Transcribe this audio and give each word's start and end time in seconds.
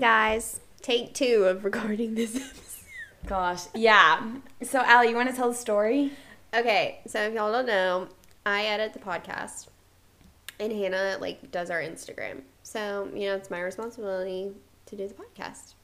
guys, 0.00 0.60
take 0.80 1.12
two 1.12 1.44
of 1.44 1.62
recording 1.62 2.14
this 2.14 2.34
episode. 2.34 2.86
Gosh, 3.26 3.64
yeah. 3.74 4.30
So, 4.62 4.80
Allie, 4.80 5.10
you 5.10 5.14
want 5.14 5.28
to 5.28 5.36
tell 5.36 5.50
the 5.50 5.54
story? 5.54 6.12
Okay, 6.54 7.00
so 7.06 7.20
if 7.20 7.34
y'all 7.34 7.52
don't 7.52 7.66
know, 7.66 8.08
I 8.46 8.64
edit 8.64 8.94
the 8.94 8.98
podcast, 8.98 9.66
and 10.58 10.72
Hannah 10.72 11.18
like 11.20 11.50
does 11.52 11.70
our 11.70 11.80
Instagram. 11.80 12.40
So 12.62 13.10
you 13.14 13.26
know 13.26 13.36
it's 13.36 13.50
my 13.50 13.60
responsibility 13.60 14.52
to 14.86 14.96
do 14.96 15.06
the 15.06 15.14
podcast. 15.14 15.74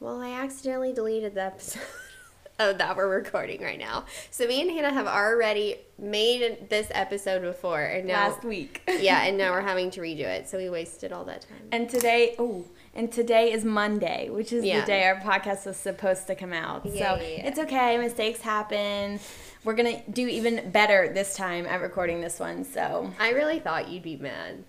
Well, 0.00 0.20
I 0.20 0.30
accidentally 0.32 0.92
deleted 0.92 1.34
the 1.34 1.44
episode 1.44 1.82
of 2.58 2.78
that 2.78 2.96
we're 2.96 3.08
recording 3.08 3.62
right 3.62 3.78
now. 3.78 4.06
So 4.30 4.46
me 4.46 4.60
and 4.60 4.70
Hannah 4.72 4.92
have 4.92 5.06
already 5.06 5.76
made 5.98 6.68
this 6.68 6.88
episode 6.90 7.42
before, 7.42 7.82
and 7.84 8.08
now 8.08 8.30
Last 8.30 8.44
week. 8.44 8.82
yeah, 8.88 9.22
and 9.22 9.38
now 9.38 9.52
we're 9.52 9.60
having 9.60 9.90
to 9.92 10.00
redo 10.00 10.22
it. 10.24 10.48
So 10.48 10.58
we 10.58 10.68
wasted 10.68 11.12
all 11.12 11.24
that 11.26 11.42
time. 11.42 11.68
And 11.70 11.88
today, 11.88 12.34
oh, 12.38 12.64
and 12.94 13.10
today 13.12 13.52
is 13.52 13.64
Monday, 13.64 14.28
which 14.30 14.52
is 14.52 14.64
Yeah. 14.64 14.80
the 14.80 14.86
day 14.86 15.04
our 15.04 15.16
podcast 15.16 15.66
was 15.66 15.76
supposed 15.76 16.26
to 16.26 16.34
come 16.34 16.52
out. 16.52 16.84
Yeah, 16.86 17.16
so 17.16 17.22
yeah, 17.22 17.46
it's 17.46 17.58
okay. 17.58 17.96
Mistakes 17.98 18.40
happen. 18.40 19.20
We're 19.64 19.74
gonna 19.74 20.02
do 20.10 20.26
even 20.26 20.70
better 20.70 21.10
this 21.12 21.34
time 21.36 21.66
at 21.66 21.80
recording 21.80 22.20
this 22.20 22.40
one. 22.40 22.64
So 22.64 23.10
I 23.20 23.30
really 23.30 23.58
thought 23.58 23.88
you'd 23.88 24.02
be 24.02 24.16
mad. 24.16 24.64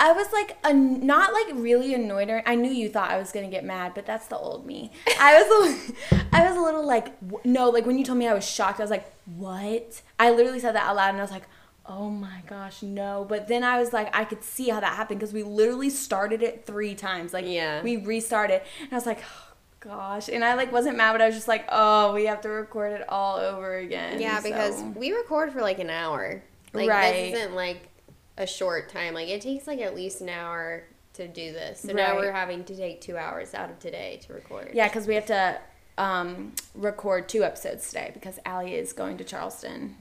I 0.00 0.12
was 0.12 0.32
like, 0.32 0.56
a, 0.62 0.72
not 0.72 1.32
like 1.32 1.46
really 1.54 1.92
annoyed. 1.92 2.30
Or 2.30 2.42
I 2.46 2.54
knew 2.54 2.70
you 2.70 2.88
thought 2.88 3.10
I 3.10 3.18
was 3.18 3.32
gonna 3.32 3.48
get 3.48 3.64
mad, 3.64 3.92
but 3.94 4.06
that's 4.06 4.26
the 4.28 4.36
old 4.38 4.64
me. 4.66 4.92
I 5.20 5.42
was, 5.42 5.80
a, 6.12 6.16
I 6.32 6.48
was 6.48 6.56
a 6.56 6.60
little 6.60 6.86
like, 6.86 7.18
w- 7.20 7.40
no, 7.44 7.70
like 7.70 7.84
when 7.86 7.98
you 7.98 8.04
told 8.04 8.18
me 8.18 8.28
I 8.28 8.34
was 8.34 8.48
shocked, 8.48 8.78
I 8.78 8.84
was 8.84 8.90
like, 8.90 9.12
what? 9.26 10.00
I 10.18 10.30
literally 10.30 10.60
said 10.60 10.74
that 10.76 10.86
out 10.86 10.94
loud, 10.96 11.08
and 11.10 11.18
I 11.18 11.22
was 11.22 11.32
like, 11.32 11.48
oh 11.88 12.10
my 12.10 12.42
gosh, 12.46 12.82
no. 12.82 13.24
But 13.28 13.48
then 13.48 13.64
I 13.64 13.78
was 13.80 13.92
like, 13.92 14.14
I 14.14 14.24
could 14.24 14.44
see 14.44 14.68
how 14.68 14.78
that 14.80 14.94
happened 14.94 15.18
because 15.20 15.32
we 15.32 15.42
literally 15.42 15.90
started 15.90 16.42
it 16.42 16.64
three 16.66 16.94
times. 16.94 17.32
Like, 17.32 17.46
Yeah. 17.46 17.82
we 17.82 17.96
restarted, 17.96 18.62
and 18.82 18.92
I 18.92 18.94
was 18.94 19.06
like. 19.06 19.20
Oh, 19.24 19.44
Gosh, 19.80 20.28
and 20.28 20.44
I 20.44 20.54
like 20.54 20.72
wasn't 20.72 20.96
mad, 20.96 21.12
but 21.12 21.22
I 21.22 21.26
was 21.26 21.36
just 21.36 21.46
like, 21.46 21.64
"Oh, 21.68 22.12
we 22.12 22.26
have 22.26 22.40
to 22.40 22.48
record 22.48 22.94
it 22.94 23.08
all 23.08 23.36
over 23.36 23.76
again." 23.76 24.20
Yeah, 24.20 24.40
because 24.40 24.82
we 24.96 25.12
record 25.12 25.52
for 25.52 25.60
like 25.60 25.78
an 25.78 25.88
hour. 25.88 26.42
Like 26.72 26.88
Right. 26.90 27.30
this 27.30 27.38
isn't 27.38 27.54
like 27.54 27.88
a 28.36 28.44
short 28.44 28.88
time. 28.88 29.14
Like 29.14 29.28
it 29.28 29.40
takes 29.40 29.68
like 29.68 29.78
at 29.80 29.94
least 29.94 30.20
an 30.20 30.30
hour 30.30 30.82
to 31.14 31.28
do 31.28 31.52
this. 31.52 31.82
So 31.82 31.92
now 31.92 32.16
we're 32.16 32.32
having 32.32 32.64
to 32.64 32.76
take 32.76 33.00
two 33.00 33.16
hours 33.16 33.54
out 33.54 33.70
of 33.70 33.78
today 33.78 34.18
to 34.26 34.32
record. 34.32 34.72
Yeah, 34.74 34.88
because 34.88 35.06
we 35.06 35.14
have 35.14 35.26
to 35.26 35.58
um, 35.96 36.54
record 36.74 37.28
two 37.28 37.44
episodes 37.44 37.86
today 37.86 38.10
because 38.12 38.40
Allie 38.44 38.74
is 38.74 38.92
going 38.92 39.16
to 39.18 39.24
Charleston. 39.24 39.94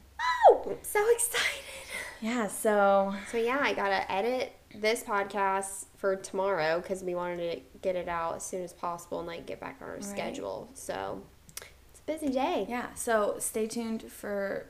Oh, 0.49 0.63
I'm 0.71 0.77
so 0.81 1.05
excited. 1.11 1.63
Yeah, 2.21 2.47
so 2.47 3.13
So 3.31 3.37
yeah, 3.37 3.59
I 3.61 3.73
gotta 3.73 4.09
edit 4.11 4.53
this 4.75 5.03
podcast 5.03 5.85
for 5.97 6.15
tomorrow 6.15 6.79
because 6.79 7.03
we 7.03 7.15
wanted 7.15 7.51
to 7.51 7.61
get 7.81 7.95
it 7.95 8.07
out 8.07 8.35
as 8.37 8.43
soon 8.45 8.63
as 8.63 8.73
possible 8.73 9.19
and 9.19 9.27
like 9.27 9.45
get 9.45 9.59
back 9.59 9.77
on 9.81 9.89
our 9.89 10.01
schedule. 10.01 10.69
So 10.73 11.21
it's 11.91 11.99
a 11.99 12.11
busy 12.11 12.29
day. 12.29 12.65
yeah, 12.69 12.93
so 12.95 13.35
stay 13.39 13.67
tuned 13.67 14.03
for 14.11 14.67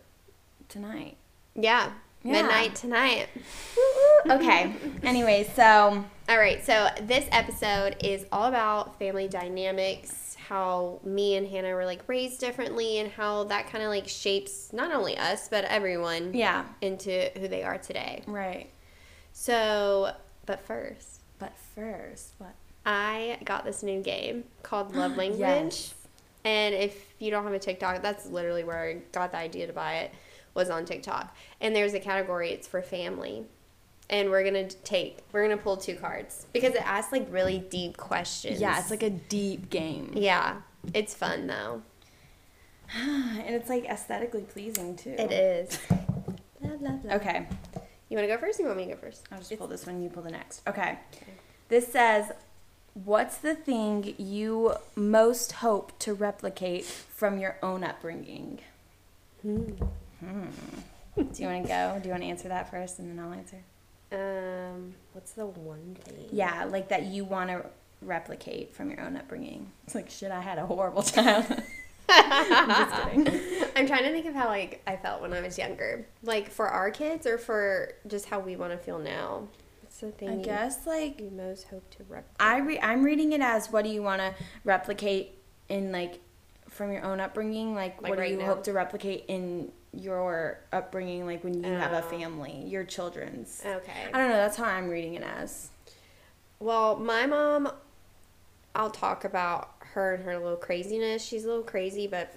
tonight. 0.70 1.17
Yeah. 1.56 1.92
Yeah. 2.28 2.42
Midnight 2.42 2.75
tonight. 2.75 3.28
Okay. 4.30 4.73
anyway, 5.03 5.50
so 5.56 6.03
All 6.30 6.38
right, 6.38 6.64
so 6.66 6.89
this 7.02 7.25
episode 7.31 7.95
is 8.03 8.25
all 8.31 8.45
about 8.50 9.00
family 9.00 9.28
dynamics, 9.30 10.36
how 10.50 11.00
me 11.03 11.36
and 11.36 11.48
Hannah 11.48 11.73
were 11.73 11.86
like 11.86 12.02
raised 12.08 12.39
differently, 12.42 13.00
and 13.00 13.09
how 13.09 13.45
that 13.45 13.70
kind 13.70 13.83
of 13.83 13.89
like 13.89 14.08
shapes 14.09 14.73
not 14.73 14.92
only 14.92 15.17
us 15.17 15.48
but 15.48 15.64
everyone 15.66 16.33
yeah, 16.33 16.66
into 16.81 17.30
who 17.39 17.48
they 17.48 17.64
are 17.64 17.78
today. 17.78 18.23
right. 18.28 18.70
So, 19.32 20.11
but 20.45 20.60
first, 20.66 21.21
But 21.39 21.54
first, 21.76 22.33
what? 22.39 22.55
I 22.86 23.37
got 23.45 23.64
this 23.66 23.83
new 23.83 24.02
game 24.02 24.45
called 24.64 24.95
Love 24.95 25.16
Language. 25.16 25.39
Yes. 25.39 25.93
And 26.43 26.73
if 26.73 27.14
you 27.20 27.30
don't 27.30 27.43
have 27.43 27.54
a 27.54 27.60
TikTok, 27.60 28.02
that's 28.02 28.26
literally 28.26 28.64
where 28.64 28.83
I 28.83 28.93
got 29.11 29.32
the 29.32 29.37
idea 29.37 29.67
to 29.67 29.73
buy 29.73 29.95
it 29.98 30.14
was 30.58 30.70
on 30.70 30.84
TikTok. 30.84 31.34
And 31.62 31.73
there's 31.73 31.94
a 31.94 32.00
category 32.02 32.50
it's 32.52 32.68
for 32.68 32.82
family. 32.82 33.45
And 34.10 34.30
we're 34.30 34.44
to 34.70 34.76
take 34.78 35.20
we're 35.32 35.48
to 35.56 35.62
pull 35.64 35.78
two 35.78 35.95
cards 35.95 36.48
because 36.52 36.73
it 36.73 36.82
asks 36.86 37.12
like 37.14 37.28
really 37.30 37.60
deep 37.60 37.95
questions. 37.98 38.60
Yeah, 38.60 38.80
it's 38.80 38.90
like 38.90 39.04
a 39.04 39.10
deep 39.10 39.70
game, 39.70 40.12
Yeah. 40.16 40.58
It's 40.94 41.14
fun 41.14 41.48
though. 41.48 41.82
and 42.98 43.54
it's 43.56 43.70
like 43.70 43.86
aesthetically 43.86 44.42
pleasing 44.42 44.96
too. 44.96 45.16
It 45.17 45.32
is. 45.32 45.80
Blah, 46.62 46.78
blah, 46.78 46.92
blah. 46.92 47.14
Okay, 47.16 47.48
You 48.10 48.17
want 48.17 48.28
to 48.28 48.34
go 48.34 48.38
first? 48.38 48.60
Or 48.60 48.64
you 48.64 48.67
want 48.67 48.78
me 48.80 48.86
to 48.88 48.94
go 48.94 48.98
first? 48.98 49.26
I'll 49.32 49.38
just 49.40 49.56
pull 49.58 49.67
this 49.67 49.86
one. 49.86 50.02
You 50.02 50.10
pull 50.10 50.23
the 50.23 50.32
next. 50.32 50.62
Okay. 50.67 50.98
This 51.67 51.92
says, 51.92 52.32
"What's 52.94 53.38
the 53.38 53.54
thing 53.56 54.16
you 54.17 54.76
most 54.96 55.52
hope 55.54 56.00
to 56.00 56.14
replicate 56.14 56.86
from 56.86 57.38
your 57.38 57.58
own 57.62 57.84
upbringing?" 57.84 58.60
Hmm. 59.42 59.73
Do 60.22 61.23
you 61.36 61.48
want 61.48 61.64
to 61.64 61.67
go? 61.67 62.00
Do 62.02 62.08
you 62.08 62.11
want 62.11 62.23
to 62.23 62.30
answer 62.30 62.48
that 62.50 62.70
first, 62.70 63.00
and 63.00 63.10
then 63.10 63.23
I'll 63.23 63.33
answer? 63.33 63.58
Um, 64.11 64.94
what's 65.14 65.32
the 65.33 65.45
one 65.45 65.95
thing? 66.02 66.28
Yeah, 66.32 66.66
like 66.66 66.89
that 66.89 67.05
you 67.05 67.26
want 67.26 67.50
to 67.50 67.66
replicate 68.02 68.73
from 68.76 68.89
your 68.92 69.02
own 69.02 69.17
upbringing. 69.17 69.72
It's 69.86 69.95
like, 69.95 70.10
shit, 70.10 70.32
I 70.32 70.42
had 70.42 70.58
a 70.60 70.66
horrible 70.66 71.04
childhood. 71.04 71.64
I'm 72.10 72.70
just 72.70 73.04
kidding. 73.28 73.67
I'm 73.76 73.86
trying 73.88 74.04
to 74.04 74.11
think 74.11 74.26
of 74.28 74.33
how 74.33 74.48
like 74.48 74.82
I 74.88 74.95
felt 74.95 75.22
when 75.22 75.33
I 75.33 75.42
was 75.42 75.58
younger. 75.58 76.08
Like 76.23 76.49
for 76.49 76.67
our 76.70 76.89
kids 76.89 77.28
or 77.28 77.38
for 77.38 77.94
just 78.08 78.28
how 78.28 78.39
we 78.39 78.55
want 78.55 78.72
to 78.72 78.78
feel 78.78 78.98
now. 78.99 79.48
What's 79.82 79.98
the 79.99 80.11
thing 80.11 80.30
I 80.30 80.36
you- 80.38 80.44
guess 80.44 80.88
like 80.88 81.20
you 81.20 81.32
most 81.32 81.67
hope 81.67 81.89
to 81.98 82.04
replicate? 82.08 82.36
I 82.39 82.60
re- 82.60 82.80
I'm 82.80 83.04
reading 83.04 83.34
it 83.34 83.42
as 83.42 83.72
what 83.72 83.84
do 83.84 83.89
you 83.89 84.02
want 84.04 84.22
to 84.22 84.34
replicate 84.64 85.38
in 85.67 85.92
like 85.92 86.22
from 86.70 86.92
your 86.94 87.04
own 87.04 87.20
upbringing? 87.20 87.76
Like, 87.76 88.02
Like 88.02 88.11
what 88.11 88.20
right 88.20 88.28
do 88.30 88.36
you 88.36 88.39
now? 88.39 88.45
hope 88.45 88.64
to 88.66 88.73
replicate 88.73 89.26
in 89.28 89.72
your 89.98 90.60
upbringing? 90.72 91.26
Like 91.26 91.44
when 91.44 91.64
you 91.64 91.70
have 91.72 91.92
a 91.92 92.00
Oh. 92.06 92.10
family, 92.10 92.64
your 92.68 92.84
children's. 92.84 93.62
Okay. 93.66 94.06
I 94.14 94.18
don't 94.18 94.30
know. 94.30 94.36
That's 94.38 94.58
how 94.58 94.66
I'm 94.66 94.90
reading 94.90 95.16
it 95.16 95.24
as. 95.24 95.70
Well, 96.60 96.96
my 96.98 97.26
mom, 97.26 97.72
I'll 98.76 98.90
talk 98.92 99.24
about 99.26 99.72
her 99.94 100.16
and 100.16 100.24
her 100.26 100.38
little 100.38 100.58
craziness. 100.58 101.24
She's 101.24 101.44
a 101.46 101.48
little 101.48 101.64
crazy, 101.64 102.08
but 102.08 102.34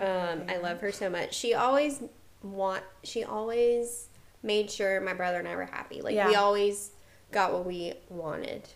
um, 0.00 0.42
I 0.48 0.58
love 0.62 0.80
her 0.80 0.92
so 0.92 1.10
much. 1.10 1.34
She 1.34 1.54
always 1.54 2.02
want. 2.42 2.82
She 3.04 3.24
always 3.24 4.08
made 4.42 4.70
sure 4.70 5.00
my 5.00 5.14
brother 5.14 5.38
and 5.38 5.48
I 5.48 5.56
were 5.56 5.64
happy. 5.66 6.00
Like 6.02 6.14
we 6.26 6.34
always 6.36 6.92
got 7.32 7.52
what 7.52 7.66
we 7.66 7.94
wanted, 8.08 8.68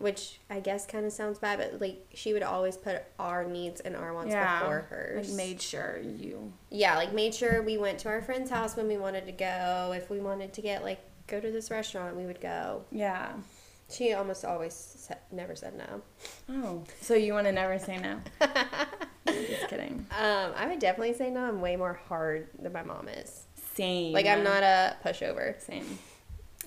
which 0.00 0.40
I 0.48 0.60
guess 0.60 0.86
kind 0.86 1.04
of 1.06 1.12
sounds 1.12 1.38
bad, 1.38 1.58
but 1.58 1.80
like 1.80 2.06
she 2.14 2.32
would 2.32 2.42
always 2.42 2.76
put 2.76 3.02
our 3.18 3.44
needs 3.44 3.80
and 3.80 3.94
our 3.94 4.12
wants 4.12 4.32
Yeah, 4.32 4.60
before 4.60 4.80
hers. 4.90 5.28
Like 5.28 5.36
made 5.36 5.60
sure 5.62 5.98
you. 6.02 6.52
yeah, 6.70 6.96
like 6.96 7.12
made 7.12 7.34
sure 7.34 7.62
we 7.62 7.78
went 7.78 7.98
to 8.00 8.08
our 8.08 8.22
friend's 8.22 8.50
house 8.50 8.76
when 8.76 8.88
we 8.88 8.96
wanted 8.96 9.26
to 9.26 9.32
go. 9.32 9.92
If 9.94 10.10
we 10.10 10.18
wanted 10.20 10.52
to 10.54 10.62
get 10.62 10.82
like 10.82 11.00
go 11.26 11.38
to 11.40 11.50
this 11.50 11.70
restaurant, 11.70 12.16
we 12.16 12.24
would 12.26 12.40
go. 12.40 12.82
Yeah. 12.90 13.32
She 13.90 14.12
almost 14.12 14.44
always 14.44 14.72
said, 14.74 15.18
never 15.32 15.56
said 15.56 15.74
no. 15.76 16.02
Oh, 16.48 16.84
so 17.00 17.14
you 17.14 17.32
want 17.32 17.46
to 17.46 17.52
never 17.52 17.76
say 17.78 17.98
no? 17.98 18.20
Just 19.26 19.68
kidding. 19.68 20.06
Um, 20.16 20.52
I 20.56 20.66
would 20.68 20.78
definitely 20.78 21.14
say 21.14 21.28
no. 21.30 21.40
I'm 21.44 21.60
way 21.60 21.76
more 21.76 21.94
hard 22.08 22.48
than 22.58 22.72
my 22.72 22.82
mom 22.84 23.08
is. 23.08 23.44
Same. 23.74 24.12
Like 24.12 24.26
I'm 24.26 24.44
not 24.44 24.62
a 24.62 24.96
pushover. 25.04 25.60
Same. 25.60 25.98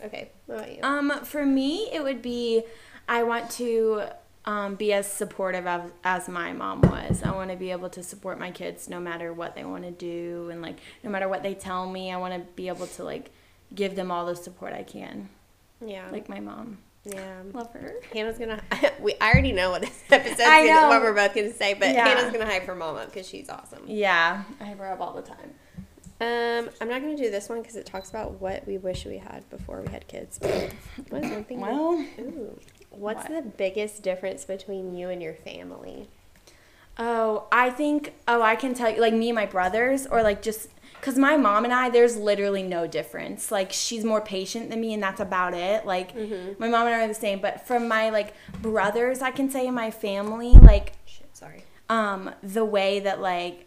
Okay, 0.04 0.32
what 0.48 0.56
about 0.58 0.76
you? 0.76 0.84
Um, 0.84 1.12
for 1.24 1.46
me, 1.46 1.90
it 1.94 2.04
would 2.04 2.22
be 2.22 2.64
I 3.08 3.24
want 3.24 3.50
to 3.52 4.04
um, 4.46 4.76
be 4.76 4.94
as 4.94 5.12
supportive 5.12 5.66
of, 5.68 5.92
as 6.04 6.28
my 6.28 6.54
mom 6.54 6.82
was. 6.82 7.22
I 7.24 7.32
want 7.32 7.50
to 7.52 7.56
be 7.56 7.72
able 7.72 7.90
to 7.92 8.04
support 8.04 8.40
my 8.40 8.52
kids 8.52 8.90
no 8.90 9.00
matter 9.00 9.34
what 9.34 9.56
they 9.56 9.64
want 9.64 9.84
to 9.84 9.92
do 9.92 10.50
and 10.52 10.62
like 10.62 10.78
no 11.04 11.10
matter 11.10 11.28
what 11.28 11.44
they 11.44 11.54
tell 11.54 11.90
me. 11.90 12.12
I 12.12 12.18
want 12.18 12.34
to 12.34 12.40
be 12.56 12.68
able 12.68 12.88
to 12.88 13.04
like 13.04 13.32
give 13.74 13.96
them 13.96 14.12
all 14.12 14.26
the 14.26 14.36
support 14.36 14.74
I 14.74 14.84
can, 14.84 15.30
yeah, 15.86 16.10
like 16.12 16.30
my 16.30 16.40
mom. 16.40 16.78
yeah. 17.06 17.42
Love 17.54 17.72
her. 17.74 17.96
Hannah's 18.14 18.38
gonna. 18.38 18.62
we 19.02 19.16
I 19.22 19.32
already 19.32 19.52
know 19.52 19.72
what 19.72 19.82
this 19.82 20.04
episode's 20.10 20.40
gonna, 20.40 20.66
know. 20.66 20.90
what 20.90 21.02
we're 21.02 21.14
both 21.14 21.34
gonna 21.34 21.54
say, 21.54 21.74
but 21.74 21.90
Yeah. 21.90 22.08
Hannah's 22.08 22.32
gonna 22.32 22.46
hype 22.46 22.64
her 22.66 22.76
mom 22.76 22.96
up 22.98 23.08
because 23.14 23.28
she's 23.28 23.50
awesome. 23.50 23.84
Yeah, 23.88 24.44
I 24.60 24.64
have 24.66 24.78
her 24.80 24.92
up 24.92 25.02
all 25.02 25.14
the 25.14 25.22
time. 25.24 25.54
Um, 26.22 26.70
I'm 26.80 26.88
not 26.88 27.02
gonna 27.02 27.18
do 27.18 27.30
this 27.32 27.50
one 27.50 27.62
because 27.62 27.76
it 27.76 27.86
talks 27.86 28.10
about 28.10 28.40
what 28.40 28.66
we 28.66 28.78
wish 28.78 29.06
we 29.06 29.18
had 29.18 29.50
before 29.50 29.82
we 29.82 29.92
had 29.92 30.08
kids. 30.08 30.40
what 31.10 31.24
is 31.24 31.32
one 31.32 31.44
thing? 31.44 31.60
Well, 31.60 32.06
Ooh. 32.20 32.58
What's 32.94 33.28
What? 33.30 33.44
the 33.44 33.50
biggest 33.50 34.02
difference 34.04 34.46
between 34.46 34.96
you 34.96 35.10
and 35.10 35.22
your 35.22 35.34
family? 35.34 36.08
Oh, 36.98 37.46
I 37.52 37.70
think, 37.72 38.14
oh, 38.28 38.42
I 38.42 38.56
can 38.56 38.74
tell 38.74 38.90
you, 38.94 39.02
like 39.02 39.14
me 39.14 39.30
and 39.30 39.36
my 39.36 39.46
brothers, 39.48 40.06
or 40.06 40.22
like 40.22 40.42
just, 40.44 40.70
because 41.00 41.18
my 41.18 41.36
mom 41.36 41.64
and 41.66 41.74
I, 41.74 41.90
there's 41.90 42.16
literally 42.16 42.64
no 42.64 42.88
difference. 42.88 43.52
Like, 43.52 43.74
she's 43.74 44.06
more 44.06 44.22
patient 44.22 44.70
than 44.70 44.80
me, 44.80 44.94
and 44.94 45.04
that's 45.04 45.20
about 45.20 45.54
it. 45.54 45.86
Like, 45.86 46.16
my 46.16 46.70
mom 46.70 46.86
and 46.88 46.96
I 46.96 47.04
are 47.04 47.08
the 47.10 47.14
same. 47.14 47.40
But 47.42 47.68
from 47.68 47.90
my, 47.90 48.10
like, 48.10 48.34
brothers, 48.62 49.22
I 49.22 49.32
can 49.32 49.50
say 49.50 49.68
in 49.68 49.74
my 49.74 49.92
family, 49.92 50.52
like, 50.52 50.94
Shit, 51.06 51.28
sorry. 51.36 51.64
um, 51.90 52.32
the 52.42 52.64
way 52.64 53.00
that, 53.02 53.20
like, 53.20 53.66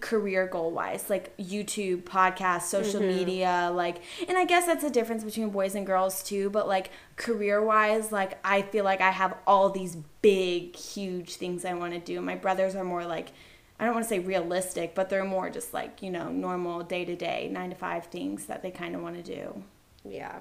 career 0.00 0.46
goal 0.46 0.70
wise, 0.70 1.10
like 1.10 1.36
YouTube, 1.36 2.02
podcast, 2.02 2.62
social 2.62 3.00
mm-hmm. 3.00 3.16
media, 3.16 3.70
like, 3.72 4.02
and 4.28 4.38
I 4.38 4.44
guess 4.44 4.66
that's 4.66 4.84
a 4.84 4.90
difference 4.90 5.24
between 5.24 5.50
boys 5.50 5.74
and 5.74 5.86
girls 5.86 6.22
too, 6.22 6.50
but 6.50 6.68
like 6.68 6.90
career 7.16 7.62
wise, 7.62 8.12
like, 8.12 8.38
I 8.44 8.62
feel 8.62 8.84
like 8.84 9.00
I 9.00 9.10
have 9.10 9.36
all 9.46 9.70
these 9.70 9.96
big, 10.22 10.76
huge 10.76 11.36
things 11.36 11.64
I 11.64 11.74
want 11.74 11.92
to 11.92 12.00
do. 12.00 12.20
My 12.20 12.36
brothers 12.36 12.74
are 12.74 12.84
more 12.84 13.04
like, 13.04 13.32
I 13.78 13.84
don't 13.84 13.94
want 13.94 14.04
to 14.04 14.08
say 14.08 14.20
realistic, 14.20 14.94
but 14.94 15.10
they're 15.10 15.24
more 15.24 15.50
just 15.50 15.74
like, 15.74 16.00
you 16.02 16.10
know, 16.10 16.30
normal 16.30 16.82
day 16.82 17.04
to 17.04 17.14
day, 17.14 17.48
nine 17.52 17.70
to 17.70 17.76
five 17.76 18.06
things 18.06 18.46
that 18.46 18.62
they 18.62 18.70
kind 18.70 18.94
of 18.94 19.02
want 19.02 19.16
to 19.16 19.22
do. 19.22 19.62
Yeah. 20.04 20.38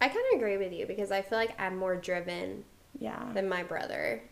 I 0.00 0.08
kind 0.08 0.24
of 0.32 0.38
agree 0.38 0.58
with 0.58 0.72
you 0.72 0.84
because 0.86 1.10
I 1.10 1.22
feel 1.22 1.38
like 1.38 1.58
I'm 1.58 1.78
more 1.78 1.96
driven 1.96 2.64
yeah. 2.98 3.32
than 3.32 3.48
my 3.48 3.62
brother. 3.62 4.22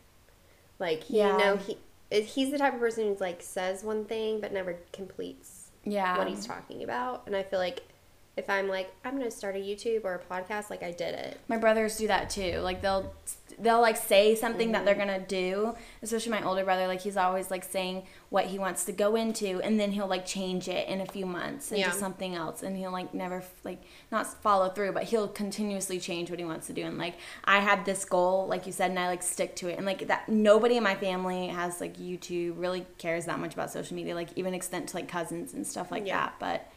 Like, 0.78 1.04
he, 1.04 1.18
yeah. 1.18 1.32
you 1.32 1.38
know, 1.38 1.56
he, 1.56 1.78
he's 2.20 2.50
the 2.50 2.58
type 2.58 2.74
of 2.74 2.80
person 2.80 3.06
who's 3.06 3.20
like 3.20 3.42
says 3.42 3.82
one 3.82 4.04
thing 4.04 4.40
but 4.40 4.52
never 4.52 4.78
completes 4.92 5.70
yeah. 5.84 6.16
what 6.18 6.28
he's 6.28 6.46
talking 6.46 6.82
about. 6.82 7.22
And 7.26 7.34
I 7.34 7.42
feel 7.42 7.58
like 7.58 7.91
if 8.36 8.48
I'm 8.48 8.68
like 8.68 8.92
I'm 9.04 9.16
gonna 9.18 9.30
start 9.30 9.56
a 9.56 9.58
YouTube 9.58 10.04
or 10.04 10.14
a 10.14 10.34
podcast, 10.34 10.70
like 10.70 10.82
I 10.82 10.92
did 10.92 11.14
it. 11.14 11.38
My 11.48 11.58
brothers 11.58 11.96
do 11.96 12.06
that 12.06 12.30
too. 12.30 12.58
Like 12.60 12.80
they'll 12.80 13.12
they'll 13.58 13.82
like 13.82 13.96
say 13.96 14.34
something 14.34 14.68
mm-hmm. 14.68 14.72
that 14.72 14.84
they're 14.86 14.94
gonna 14.94 15.20
do. 15.20 15.74
Especially 16.02 16.30
my 16.30 16.42
older 16.42 16.64
brother, 16.64 16.86
like 16.86 17.02
he's 17.02 17.18
always 17.18 17.50
like 17.50 17.62
saying 17.62 18.04
what 18.30 18.46
he 18.46 18.58
wants 18.58 18.86
to 18.86 18.92
go 18.92 19.16
into, 19.16 19.60
and 19.60 19.78
then 19.78 19.92
he'll 19.92 20.06
like 20.06 20.24
change 20.24 20.66
it 20.66 20.88
in 20.88 21.02
a 21.02 21.06
few 21.06 21.26
months 21.26 21.72
into 21.72 21.80
yeah. 21.80 21.90
something 21.90 22.34
else, 22.34 22.62
and 22.62 22.74
he'll 22.74 22.90
like 22.90 23.12
never 23.12 23.42
like 23.64 23.82
not 24.10 24.26
follow 24.42 24.70
through, 24.70 24.92
but 24.92 25.04
he'll 25.04 25.28
continuously 25.28 26.00
change 26.00 26.30
what 26.30 26.38
he 26.38 26.44
wants 26.46 26.66
to 26.68 26.72
do. 26.72 26.84
And 26.84 26.96
like 26.96 27.16
I 27.44 27.60
had 27.60 27.84
this 27.84 28.06
goal, 28.06 28.46
like 28.46 28.66
you 28.66 28.72
said, 28.72 28.90
and 28.90 28.98
I 28.98 29.08
like 29.08 29.22
stick 29.22 29.54
to 29.56 29.68
it. 29.68 29.76
And 29.76 29.84
like 29.84 30.06
that, 30.08 30.30
nobody 30.30 30.78
in 30.78 30.82
my 30.82 30.94
family 30.94 31.48
has 31.48 31.82
like 31.82 31.98
YouTube, 31.98 32.54
really 32.56 32.86
cares 32.96 33.26
that 33.26 33.38
much 33.38 33.52
about 33.52 33.70
social 33.70 33.94
media, 33.94 34.14
like 34.14 34.30
even 34.36 34.54
extent 34.54 34.88
to 34.88 34.96
like 34.96 35.08
cousins 35.08 35.52
and 35.52 35.66
stuff 35.66 35.90
like 35.90 36.06
yeah. 36.06 36.18
that, 36.18 36.34
but 36.40 36.71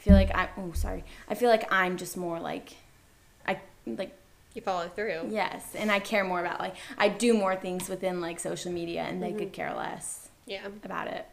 I 0.00 0.02
feel 0.02 0.14
like 0.14 0.34
I 0.34 0.48
oh 0.56 0.72
sorry. 0.72 1.04
I 1.28 1.34
feel 1.34 1.50
like 1.50 1.70
I'm 1.70 1.98
just 1.98 2.16
more 2.16 2.40
like 2.40 2.72
I 3.46 3.60
like 3.86 4.16
you 4.54 4.62
follow 4.62 4.88
through. 4.88 5.28
Yes, 5.28 5.74
and 5.74 5.92
I 5.92 5.98
care 5.98 6.24
more 6.24 6.40
about 6.40 6.58
like 6.58 6.74
I 6.96 7.08
do 7.08 7.34
more 7.34 7.54
things 7.54 7.88
within 7.88 8.20
like 8.20 8.40
social 8.40 8.72
media, 8.72 9.02
and 9.02 9.22
they 9.22 9.28
mm-hmm. 9.28 9.38
could 9.38 9.52
care 9.52 9.74
less. 9.74 10.30
Yeah. 10.46 10.66
About 10.84 11.08
it. 11.08 11.26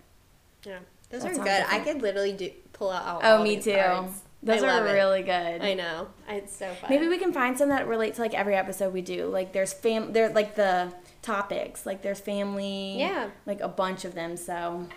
Yeah, 0.65 0.79
those 1.09 1.23
That's 1.23 1.39
are 1.39 1.43
good. 1.43 1.65
I 1.69 1.79
could 1.79 2.01
literally 2.01 2.33
do 2.33 2.51
pull 2.73 2.91
out. 2.91 3.21
Oh, 3.23 3.41
me 3.41 3.59
too. 3.61 3.73
Cards. 3.73 4.21
Those 4.43 4.61
I 4.61 4.79
are 4.79 4.83
really 4.83 5.23
good. 5.23 5.61
I 5.61 5.73
know. 5.73 6.09
It's 6.29 6.55
so 6.55 6.71
fun. 6.75 6.89
Maybe 6.89 7.07
we 7.07 7.17
can 7.17 7.33
find 7.33 7.57
some 7.57 7.69
that 7.69 7.87
relate 7.87 8.15
to 8.15 8.21
like 8.21 8.35
every 8.35 8.55
episode 8.55 8.93
we 8.93 9.01
do. 9.01 9.25
Like 9.27 9.51
there's 9.51 9.73
fam, 9.73 10.13
they're 10.13 10.29
like 10.29 10.55
the 10.55 10.93
topics. 11.21 11.85
Like 11.85 12.03
there's 12.03 12.19
family. 12.19 12.99
Yeah. 12.99 13.29
Like 13.45 13.61
a 13.61 13.67
bunch 13.67 14.05
of 14.05 14.13
them. 14.13 14.37
So 14.37 14.87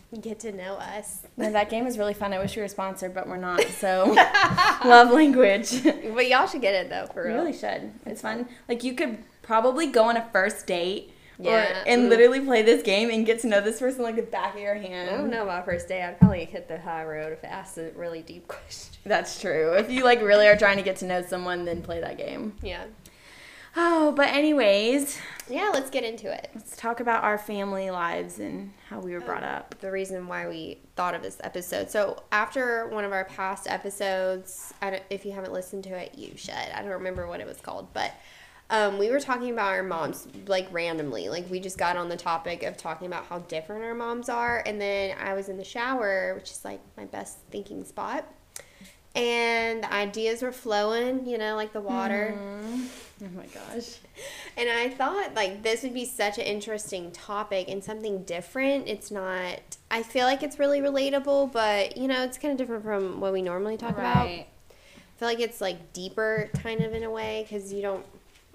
get 0.20 0.40
to 0.40 0.52
know 0.52 0.74
us. 0.74 1.20
that 1.36 1.70
game 1.70 1.86
is 1.86 1.98
really 1.98 2.14
fun. 2.14 2.32
I 2.32 2.38
wish 2.38 2.56
we 2.56 2.62
were 2.62 2.68
sponsored, 2.68 3.14
but 3.14 3.26
we're 3.28 3.36
not. 3.36 3.62
So 3.62 4.14
love 4.84 5.10
language. 5.10 5.82
But 5.82 6.28
y'all 6.28 6.46
should 6.46 6.60
get 6.60 6.74
it 6.74 6.90
though, 6.90 7.06
for 7.12 7.24
real. 7.24 7.36
really 7.36 7.52
should. 7.52 7.92
It's 8.06 8.22
fun. 8.22 8.48
Like 8.68 8.84
you 8.84 8.94
could 8.94 9.18
probably 9.42 9.86
go 9.86 10.04
on 10.04 10.16
a 10.16 10.28
first 10.30 10.66
date. 10.66 11.10
Yeah. 11.38 11.82
Or, 11.82 11.88
and 11.88 12.08
literally 12.08 12.40
play 12.40 12.62
this 12.62 12.82
game 12.82 13.10
and 13.10 13.26
get 13.26 13.40
to 13.40 13.48
know 13.48 13.60
this 13.60 13.80
person 13.80 14.02
like 14.02 14.14
the 14.14 14.22
back 14.22 14.54
of 14.54 14.60
your 14.60 14.74
hand. 14.74 15.10
I 15.10 15.16
don't 15.16 15.30
know 15.30 15.42
about 15.42 15.64
first 15.64 15.88
date. 15.88 16.02
I'd 16.02 16.18
probably 16.18 16.44
hit 16.44 16.68
the 16.68 16.78
high 16.78 17.04
road 17.04 17.32
if 17.32 17.42
it 17.42 17.46
asked 17.48 17.78
a 17.78 17.90
really 17.96 18.22
deep 18.22 18.46
question. 18.48 18.94
That's 19.04 19.40
true. 19.40 19.72
If 19.72 19.90
you 19.90 20.04
like 20.04 20.20
really 20.22 20.46
are 20.46 20.56
trying 20.56 20.76
to 20.76 20.82
get 20.82 20.96
to 20.96 21.06
know 21.06 21.22
someone, 21.22 21.64
then 21.64 21.82
play 21.82 22.00
that 22.00 22.16
game. 22.16 22.54
Yeah. 22.62 22.84
Oh, 23.74 24.12
but 24.12 24.28
anyways. 24.28 25.18
Yeah, 25.48 25.70
let's 25.72 25.90
get 25.90 26.04
into 26.04 26.32
it. 26.32 26.50
Let's 26.54 26.76
talk 26.76 27.00
about 27.00 27.24
our 27.24 27.38
family 27.38 27.90
lives 27.90 28.38
and 28.38 28.72
how 28.88 29.00
we 29.00 29.12
were 29.12 29.20
brought 29.20 29.42
up. 29.42 29.74
The 29.80 29.90
reason 29.90 30.26
why 30.26 30.46
we 30.46 30.78
thought 30.94 31.14
of 31.14 31.22
this 31.22 31.38
episode. 31.42 31.90
So, 31.90 32.22
after 32.32 32.86
one 32.88 33.04
of 33.04 33.12
our 33.12 33.24
past 33.24 33.66
episodes, 33.66 34.74
if 35.10 35.24
you 35.24 35.32
haven't 35.32 35.52
listened 35.52 35.84
to 35.84 35.96
it, 35.96 36.16
you 36.16 36.36
should. 36.36 36.54
I 36.54 36.82
don't 36.82 36.90
remember 36.90 37.26
what 37.26 37.40
it 37.40 37.46
was 37.46 37.60
called, 37.60 37.92
but 37.94 38.12
um, 38.68 38.98
we 38.98 39.10
were 39.10 39.20
talking 39.20 39.50
about 39.50 39.72
our 39.72 39.82
moms 39.82 40.28
like 40.46 40.68
randomly. 40.70 41.28
Like, 41.28 41.50
we 41.50 41.58
just 41.58 41.78
got 41.78 41.96
on 41.96 42.08
the 42.08 42.16
topic 42.16 42.62
of 42.62 42.76
talking 42.76 43.06
about 43.06 43.26
how 43.26 43.40
different 43.40 43.84
our 43.84 43.94
moms 43.94 44.28
are. 44.28 44.62
And 44.66 44.80
then 44.80 45.16
I 45.18 45.32
was 45.32 45.48
in 45.48 45.56
the 45.56 45.64
shower, 45.64 46.34
which 46.34 46.50
is 46.50 46.64
like 46.64 46.80
my 46.96 47.06
best 47.06 47.38
thinking 47.50 47.84
spot 47.84 48.26
and 49.14 49.82
the 49.82 49.92
ideas 49.92 50.42
were 50.42 50.52
flowing, 50.52 51.26
you 51.26 51.36
know, 51.36 51.54
like 51.54 51.72
the 51.72 51.80
water. 51.80 52.34
Mm. 52.36 52.86
Oh 53.22 53.28
my 53.36 53.46
gosh. 53.46 53.98
And 54.56 54.68
I 54.68 54.88
thought 54.88 55.34
like 55.34 55.62
this 55.62 55.82
would 55.82 55.94
be 55.94 56.04
such 56.04 56.38
an 56.38 56.44
interesting 56.44 57.12
topic 57.12 57.68
and 57.68 57.82
something 57.82 58.24
different. 58.24 58.88
It's 58.88 59.10
not 59.10 59.60
I 59.90 60.02
feel 60.02 60.26
like 60.26 60.42
it's 60.42 60.58
really 60.58 60.80
relatable, 60.80 61.52
but 61.52 61.96
you 61.96 62.08
know, 62.08 62.22
it's 62.24 62.38
kind 62.38 62.52
of 62.52 62.58
different 62.58 62.82
from 62.84 63.20
what 63.20 63.32
we 63.32 63.42
normally 63.42 63.76
talk 63.76 63.96
right. 63.96 64.00
about. 64.00 64.26
I 64.26 64.46
feel 65.18 65.28
like 65.28 65.40
it's 65.40 65.60
like 65.60 65.92
deeper 65.92 66.50
kind 66.62 66.82
of 66.82 66.94
in 66.94 67.04
a 67.04 67.10
way 67.10 67.46
cuz 67.48 67.72
you 67.72 67.82
don't 67.82 68.04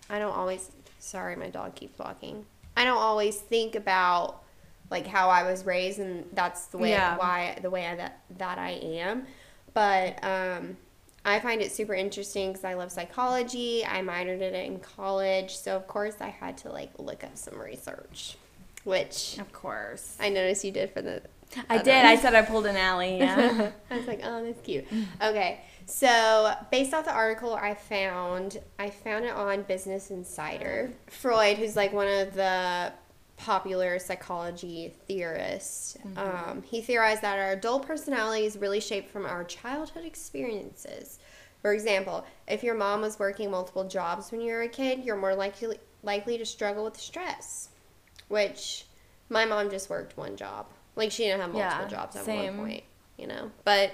I 0.10 0.20
don't 0.20 0.36
always 0.36 0.72
sorry, 1.00 1.36
my 1.36 1.50
dog 1.50 1.76
keeps 1.76 1.98
walking. 1.98 2.46
I 2.76 2.84
don't 2.84 2.98
always 2.98 3.40
think 3.40 3.76
about 3.76 4.44
like 4.90 5.08
how 5.08 5.30
I 5.30 5.44
was 5.50 5.66
raised 5.66 6.00
and 6.00 6.26
that's 6.34 6.68
the 6.68 6.78
way 6.78 6.90
yeah. 6.90 7.18
why 7.18 7.58
the 7.62 7.70
way 7.70 7.88
I, 7.88 7.96
that 7.96 8.20
that 8.38 8.58
I 8.58 8.72
am 8.72 9.28
but 9.78 10.24
um, 10.24 10.76
I 11.28 11.40
find 11.40 11.62
it 11.62 11.72
super 11.72 11.94
interesting 11.94 12.52
because 12.52 12.64
I 12.64 12.74
love 12.76 12.92
psychology. 12.92 13.86
I 13.86 14.02
minored 14.02 14.42
in 14.42 14.56
it 14.56 14.66
in 14.66 14.80
college, 14.80 15.56
so 15.56 15.76
of 15.76 15.88
course 15.88 16.16
I 16.22 16.30
had 16.30 16.58
to 16.60 16.70
like 16.72 16.92
look 16.98 17.24
up 17.24 17.38
some 17.38 17.60
research, 17.60 18.38
which 18.86 19.38
of 19.40 19.52
course 19.52 20.16
I 20.20 20.30
noticed 20.30 20.64
you 20.64 20.72
did 20.72 20.92
for 20.92 21.02
the. 21.02 21.22
I 21.70 21.78
did. 21.80 22.06
I 22.06 22.16
said 22.16 22.34
I 22.34 22.42
pulled 22.42 22.66
an 22.66 22.76
Allie. 22.78 23.18
Yeah. 23.18 23.72
I 23.90 23.98
was 23.98 24.08
like, 24.08 24.22
oh, 24.24 24.44
that's 24.44 24.62
cute. 24.62 24.86
Okay, 25.22 25.62
so 25.86 26.54
based 26.72 26.94
off 26.94 27.06
the 27.06 27.14
article 27.14 27.54
I 27.54 27.74
found, 27.74 28.60
I 28.80 28.90
found 28.90 29.26
it 29.26 29.32
on 29.32 29.64
Business 29.64 30.12
Insider. 30.12 30.92
Freud, 31.08 31.58
who's 31.58 31.76
like 31.76 31.94
one 31.94 32.08
of 32.08 32.34
the 32.36 32.94
popular 33.38 34.00
psychology 34.00 34.94
theorist. 35.08 35.98
Mm-hmm. 36.00 36.18
Um, 36.18 36.64
he 36.64 36.82
theorized 36.82 37.22
that 37.22 37.40
our 37.40 37.52
adult 37.52 37.86
personality 37.86 38.46
is 38.46 38.58
really 38.58 38.80
shaped 38.80 39.10
from 39.10 39.26
our 39.26 39.44
childhood 39.44 40.04
experiences. 40.04 41.20
For 41.62 41.74
example, 41.74 42.26
if 42.48 42.64
your 42.64 42.76
mom 42.76 43.02
was 43.02 43.20
working 43.20 43.52
multiple 43.52 43.88
jobs 43.88 44.32
when 44.32 44.42
you 44.42 44.54
were 44.54 44.64
a 44.64 44.68
kid, 44.68 45.04
you're 45.04 45.16
more 45.16 45.36
likely 45.36 45.78
likely 46.04 46.38
to 46.38 46.46
struggle 46.46 46.84
with 46.84 47.00
stress. 47.00 47.70
Which 48.28 48.86
my 49.30 49.46
mom 49.46 49.70
just 49.70 49.90
worked 49.90 50.18
one 50.18 50.36
job. 50.36 50.68
Like 50.96 51.12
she 51.12 51.24
didn't 51.24 51.42
have 51.42 51.54
multiple 51.54 51.84
yeah, 51.84 51.88
jobs 51.88 52.16
at 52.16 52.26
same. 52.26 52.58
one 52.58 52.68
point, 52.68 52.84
you 53.18 53.28
know. 53.28 53.52
But 53.64 53.94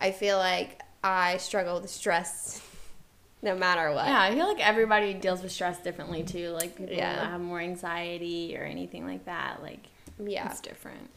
I 0.00 0.10
feel 0.10 0.38
like 0.38 0.80
I 1.02 1.36
struggle 1.38 1.80
with 1.80 1.90
stress 1.90 2.60
no 3.42 3.56
matter 3.56 3.92
what. 3.92 4.06
Yeah, 4.06 4.20
I 4.20 4.34
feel 4.34 4.46
like 4.46 4.64
everybody 4.64 5.14
deals 5.14 5.42
with 5.42 5.52
stress 5.52 5.78
differently 5.78 6.22
too. 6.22 6.50
Like 6.50 6.76
people 6.76 6.94
yeah. 6.94 7.30
have 7.30 7.40
more 7.40 7.60
anxiety 7.60 8.56
or 8.56 8.62
anything 8.62 9.04
like 9.04 9.24
that. 9.26 9.62
Like 9.62 9.86
yeah, 10.18 10.48
it's 10.48 10.60
different. 10.60 11.10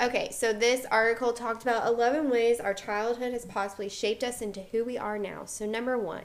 Okay, 0.00 0.30
so 0.30 0.52
this 0.52 0.86
article 0.90 1.32
talked 1.32 1.62
about 1.62 1.86
11 1.86 2.28
ways 2.28 2.58
our 2.58 2.74
childhood 2.74 3.32
has 3.32 3.44
possibly 3.44 3.88
shaped 3.88 4.24
us 4.24 4.42
into 4.42 4.60
who 4.72 4.84
we 4.84 4.98
are 4.98 5.18
now. 5.18 5.44
So 5.44 5.66
number 5.66 5.96
1, 5.96 6.24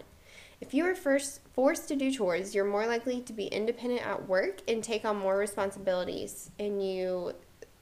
if 0.60 0.74
you 0.74 0.86
are 0.86 0.96
first 0.96 1.42
forced 1.54 1.88
to 1.90 1.96
do 1.96 2.12
chores, 2.12 2.56
you're 2.56 2.66
more 2.66 2.88
likely 2.88 3.22
to 3.22 3.34
be 3.34 3.46
independent 3.46 4.06
at 4.06 4.28
work 4.28 4.62
and 4.68 4.84
take 4.84 5.06
on 5.06 5.18
more 5.18 5.38
responsibilities 5.38 6.50
and 6.60 6.84
you 6.84 7.34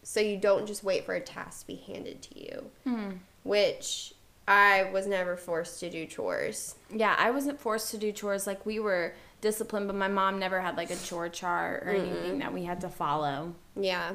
so 0.03 0.21
you 0.21 0.37
don't 0.37 0.65
just 0.65 0.85
wait 0.85 1.05
for 1.05 1.15
a 1.15 1.19
task 1.19 1.61
to 1.61 1.67
be 1.67 1.75
handed 1.75 2.21
to 2.21 2.39
you. 2.39 2.65
Hmm. 2.85 3.11
Which 3.43 4.13
I 4.47 4.89
was 4.93 5.07
never 5.07 5.35
forced 5.35 5.79
to 5.81 5.89
do 5.89 6.05
chores. 6.05 6.75
Yeah, 6.89 7.15
I 7.17 7.31
wasn't 7.31 7.59
forced 7.59 7.91
to 7.91 7.97
do 7.97 8.11
chores. 8.11 8.47
Like 8.47 8.65
we 8.65 8.79
were 8.79 9.13
disciplined, 9.41 9.87
but 9.87 9.95
my 9.95 10.07
mom 10.07 10.39
never 10.39 10.61
had 10.61 10.77
like 10.77 10.89
a 10.89 10.95
chore 10.95 11.29
chart 11.29 11.83
or 11.85 11.93
mm 11.93 12.07
anything 12.07 12.39
that 12.39 12.53
we 12.53 12.63
had 12.63 12.81
to 12.81 12.89
follow. 12.89 13.53
Yeah. 13.75 14.13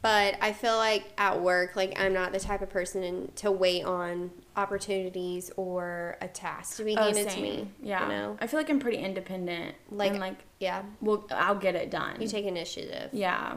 But 0.00 0.36
I 0.40 0.52
feel 0.52 0.76
like 0.76 1.04
at 1.18 1.40
work, 1.40 1.74
like 1.76 1.98
I'm 1.98 2.12
not 2.12 2.32
the 2.32 2.40
type 2.40 2.62
of 2.62 2.70
person 2.70 3.30
to 3.36 3.50
wait 3.50 3.84
on 3.84 4.30
opportunities 4.56 5.50
or 5.56 6.16
a 6.20 6.28
task 6.28 6.76
to 6.76 6.84
be 6.84 6.96
oh, 6.96 7.02
handed 7.02 7.26
oh, 7.26 7.30
to 7.30 7.40
me. 7.40 7.70
Yeah, 7.82 8.02
you 8.02 8.08
know? 8.08 8.38
I 8.40 8.46
feel 8.46 8.60
like 8.60 8.70
I'm 8.70 8.78
pretty 8.78 8.98
independent. 8.98 9.74
Like, 9.90 10.12
and 10.12 10.20
like 10.20 10.38
yeah, 10.60 10.82
well, 11.00 11.26
I'll 11.30 11.56
get 11.56 11.74
it 11.74 11.90
done. 11.90 12.20
You 12.20 12.28
take 12.28 12.46
initiative. 12.46 13.10
Yeah, 13.12 13.56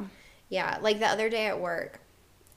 yeah. 0.50 0.80
Like 0.82 1.00
the 1.00 1.08
other 1.08 1.30
day 1.30 1.46
at 1.46 1.60
work, 1.60 2.02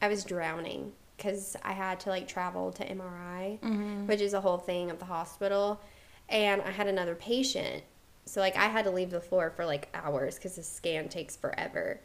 I 0.01 0.09
was 0.09 0.25
drowning 0.25 0.93
because 1.23 1.57
I 1.63 1.73
had 1.73 2.01
to 2.01 2.09
like 2.09 2.27
travel 2.27 2.73
to 2.73 2.85
MRI, 2.85 3.61
mm-hmm. 3.61 4.07
which 4.07 4.21
is 4.21 4.35
a 4.35 4.41
whole 4.41 4.59
thing 4.59 4.91
of 4.91 4.99
the 4.99 5.05
hospital, 5.05 5.81
and 6.29 6.61
I 6.63 6.71
had 6.71 6.89
another 6.89 7.15
patient. 7.15 7.85
So 8.25 8.41
like 8.41 8.57
I 8.57 8.67
had 8.67 8.85
to 8.85 8.91
leave 8.91 9.11
the 9.11 9.21
floor 9.21 9.51
for 9.51 9.65
like 9.65 9.89
hours 9.95 10.37
because 10.37 10.57
the 10.57 10.63
scan 10.63 11.09
takes 11.09 11.37
forever. 11.37 12.01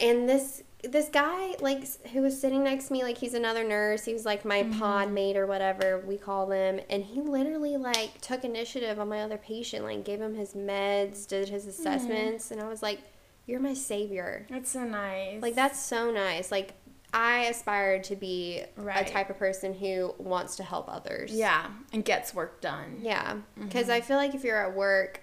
And 0.00 0.28
this 0.28 0.62
this 0.84 1.08
guy 1.08 1.56
like 1.60 1.84
who 2.08 2.22
was 2.22 2.40
sitting 2.40 2.62
next 2.62 2.86
to 2.86 2.92
me 2.92 3.02
like 3.02 3.18
he's 3.18 3.34
another 3.34 3.64
nurse 3.64 4.04
he 4.04 4.12
was 4.12 4.24
like 4.24 4.44
my 4.44 4.62
mm-hmm. 4.62 4.78
pod 4.78 5.10
mate 5.10 5.36
or 5.36 5.44
whatever 5.44 6.04
we 6.06 6.16
call 6.16 6.46
them 6.46 6.78
and 6.88 7.02
he 7.02 7.20
literally 7.20 7.76
like 7.76 8.20
took 8.20 8.44
initiative 8.44 9.00
on 9.00 9.08
my 9.08 9.20
other 9.22 9.36
patient 9.36 9.84
like 9.84 10.04
gave 10.04 10.20
him 10.20 10.36
his 10.36 10.54
meds 10.54 11.26
did 11.26 11.48
his 11.48 11.66
assessments 11.66 12.44
mm-hmm. 12.44 12.54
and 12.54 12.62
i 12.62 12.68
was 12.68 12.80
like 12.80 13.00
you're 13.48 13.60
my 13.60 13.74
savior. 13.74 14.46
That's 14.50 14.70
so 14.70 14.84
nice. 14.84 15.42
Like 15.42 15.54
that's 15.54 15.80
so 15.80 16.10
nice. 16.10 16.52
Like 16.52 16.74
I 17.12 17.44
aspire 17.46 18.00
to 18.02 18.16
be 18.16 18.64
Right. 18.76 19.08
a 19.08 19.10
type 19.12 19.30
of 19.30 19.38
person 19.38 19.72
who 19.74 20.14
wants 20.18 20.56
to 20.56 20.62
help 20.62 20.92
others. 20.92 21.32
yeah, 21.32 21.68
and 21.92 22.04
gets 22.04 22.34
work 22.34 22.60
done. 22.60 22.98
Yeah. 23.02 23.32
Mm-hmm. 23.32 23.66
Because 23.66 23.88
I 23.88 24.00
feel 24.00 24.16
like 24.16 24.34
if 24.34 24.44
you're 24.44 24.62
at 24.66 24.74
work, 24.74 25.22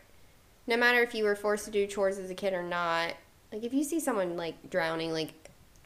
no 0.67 0.77
matter 0.77 1.01
if 1.01 1.13
you 1.13 1.23
were 1.25 1.35
forced 1.35 1.65
to 1.65 1.71
do 1.71 1.85
chores 1.85 2.17
as 2.17 2.29
a 2.29 2.35
kid 2.35 2.53
or 2.53 2.63
not, 2.63 3.13
like 3.51 3.63
if 3.63 3.73
you 3.73 3.83
see 3.83 3.99
someone 3.99 4.35
like 4.35 4.69
drowning, 4.69 5.13
like 5.13 5.33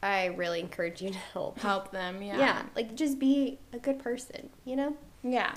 I 0.02 0.26
really 0.26 0.60
encourage 0.60 1.02
you 1.02 1.10
to 1.12 1.18
help. 1.18 1.58
Help 1.58 1.90
them. 1.92 2.22
Yeah. 2.22 2.38
Yeah. 2.38 2.62
Like 2.74 2.94
just 2.94 3.18
be 3.18 3.58
a 3.74 3.78
good 3.78 3.98
person, 3.98 4.48
you 4.64 4.76
know? 4.76 4.96
Yeah. 5.22 5.54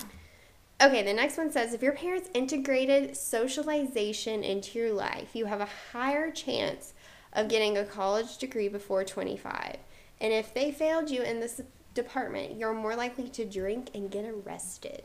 Okay, 0.82 1.02
the 1.02 1.14
next 1.14 1.38
one 1.38 1.50
says 1.52 1.72
if 1.72 1.82
your 1.82 1.92
parents 1.92 2.28
integrated 2.34 3.16
socialization 3.16 4.42
into 4.44 4.78
your 4.78 4.92
life, 4.92 5.30
you 5.34 5.46
have 5.46 5.60
a 5.62 5.68
higher 5.92 6.30
chance 6.30 6.92
of 7.32 7.48
getting 7.48 7.78
a 7.78 7.84
college 7.84 8.36
degree 8.38 8.68
before 8.68 9.04
25. 9.04 9.76
And 10.24 10.32
if 10.32 10.54
they 10.54 10.72
failed 10.72 11.10
you 11.10 11.20
in 11.20 11.40
this 11.40 11.60
department, 11.92 12.56
you're 12.58 12.72
more 12.72 12.96
likely 12.96 13.28
to 13.28 13.44
drink 13.44 13.90
and 13.94 14.10
get 14.10 14.24
arrested. 14.24 15.02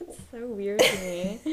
That's 0.00 0.18
so 0.32 0.46
weird 0.48 0.80
to 0.80 0.96
me. 0.98 1.38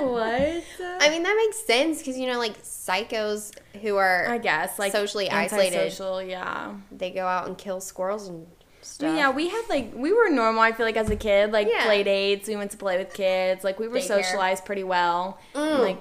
what? 0.00 0.64
I 1.00 1.08
mean, 1.08 1.22
that 1.22 1.34
makes 1.34 1.64
sense 1.66 1.98
because, 1.98 2.18
you 2.18 2.26
know, 2.26 2.36
like 2.38 2.60
psychos 2.62 3.52
who 3.80 3.96
are, 3.96 4.28
I 4.28 4.36
guess 4.36 4.78
like 4.78 4.92
Socially 4.92 5.30
isolated. 5.30 5.78
antisocial, 5.78 6.22
Yeah. 6.22 6.74
they 6.92 7.10
go 7.10 7.26
out 7.26 7.46
and 7.46 7.56
kill 7.56 7.80
squirrels 7.80 8.28
and 8.28 8.46
stuff. 8.82 9.16
Yeah, 9.16 9.30
we 9.30 9.48
had 9.48 9.62
like 9.70 9.92
we 9.94 10.12
were 10.12 10.28
normal. 10.28 10.60
I 10.60 10.72
feel 10.72 10.84
like 10.84 10.98
as 10.98 11.08
a 11.08 11.16
kid, 11.16 11.52
like 11.52 11.68
Yeah. 11.70 11.84
play 11.86 12.02
dates. 12.02 12.48
We 12.48 12.56
went 12.56 12.72
to 12.72 12.76
play 12.76 12.98
with 12.98 13.14
kids. 13.14 13.64
Like 13.64 13.78
we 13.78 13.88
were 13.88 13.96
Daycare. 13.98 14.02
socialized 14.02 14.66
pretty 14.66 14.84
well. 14.84 15.38
Mm. 15.54 15.78
Like 15.78 15.98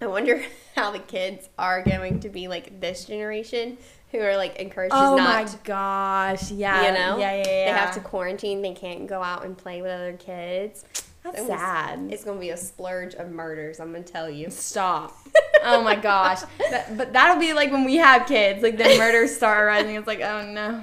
I 0.00 0.06
wonder 0.06 0.40
how 0.76 0.92
the 0.92 1.00
kids 1.00 1.48
are 1.58 1.82
going 1.82 2.20
to 2.20 2.28
be 2.28 2.46
like 2.46 2.80
this 2.80 3.06
generation 3.06 3.78
who 4.10 4.18
are 4.20 4.36
like 4.36 4.56
encouraged 4.56 4.94
oh 4.96 5.16
to 5.16 5.22
my 5.22 5.46
gosh, 5.64 6.50
yeah, 6.50 6.86
you 6.86 6.92
know 6.92 7.18
yeah, 7.18 7.32
yeah, 7.34 7.38
yeah. 7.38 7.72
they 7.72 7.78
have 7.78 7.94
to 7.94 8.00
quarantine 8.00 8.62
they 8.62 8.72
can't 8.72 9.06
go 9.06 9.22
out 9.22 9.44
and 9.44 9.56
play 9.56 9.82
with 9.82 9.90
other 9.90 10.14
kids 10.14 10.84
That's 11.22 11.38
It 11.40 11.42
was- 11.42 11.58
sad. 11.58 12.08
it's 12.10 12.24
gonna 12.24 12.40
be 12.40 12.50
a 12.50 12.56
splurge 12.56 13.14
of 13.14 13.30
murders 13.30 13.80
i'm 13.80 13.92
gonna 13.92 14.04
tell 14.04 14.30
you 14.30 14.50
Stop. 14.50 15.16
oh 15.64 15.82
my 15.82 15.96
gosh. 15.96 16.40
That, 16.70 16.96
but 16.96 17.12
that'll 17.12 17.40
be 17.40 17.52
like 17.52 17.70
when 17.72 17.84
we 17.84 17.96
have 17.96 18.26
kids. 18.26 18.62
Like 18.62 18.76
the 18.78 18.84
murders 18.96 19.34
start 19.36 19.66
rising. 19.66 19.96
It's 19.96 20.06
like 20.06 20.20
oh 20.20 20.46
no. 20.50 20.80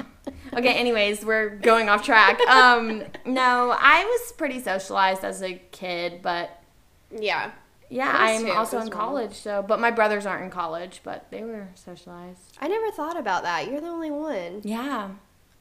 Okay. 0.54 0.74
Anyways, 0.74 1.24
we're 1.26 1.50
going 1.50 1.88
off 1.90 2.04
track. 2.04 2.40
Um, 2.42 3.04
no, 3.26 3.76
I 3.78 4.04
was 4.04 4.34
pretty 4.34 4.60
socialized 4.62 5.24
as 5.24 5.42
a 5.42 5.62
kid, 5.72 6.22
but 6.22 6.62
yeah 7.18 7.52
yeah, 7.90 8.12
I'm 8.14 8.46
too, 8.46 8.52
also 8.52 8.80
in 8.80 8.90
college. 8.90 9.34
So, 9.34 9.64
but 9.68 9.80
my 9.80 9.92
brothers 9.92 10.26
aren't 10.26 10.44
in 10.44 10.50
college, 10.50 11.02
but 11.04 11.28
they 11.32 11.44
were 11.44 11.68
socialized. 11.76 12.58
i 12.60 12.68
never 12.68 12.92
thought 12.92 13.18
about 13.18 13.44
that 13.44 13.70
you're 13.70 13.82
the 13.82 13.88
only 13.88 14.12
one 14.12 14.62
Yeah. 14.64 15.10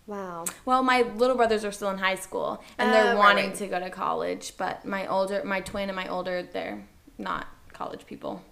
wow 0.07 0.45
Well, 0.64 0.83
my 0.83 1.02
little 1.02 1.37
brothers 1.37 1.64
are 1.64 1.73
still 1.73 1.90
in 1.90 1.99
high 1.99 2.14
school 2.16 2.62
and 2.78 2.90
Oh, 2.90 2.93
they're 2.93 3.04
right, 3.14 3.16
wanting 3.19 3.47
right. 3.49 3.54
to 3.57 3.66
go 3.66 3.78
to 3.81 3.90
college, 3.90 4.54
but 4.57 4.85
my 4.85 5.07
older, 5.07 5.43
my 5.45 5.61
twin 5.61 5.88
and 5.88 5.97
my 5.97 6.09
older, 6.09 6.43
they're 6.43 6.87
not 7.19 7.47
college 7.73 8.07
people. 8.07 8.43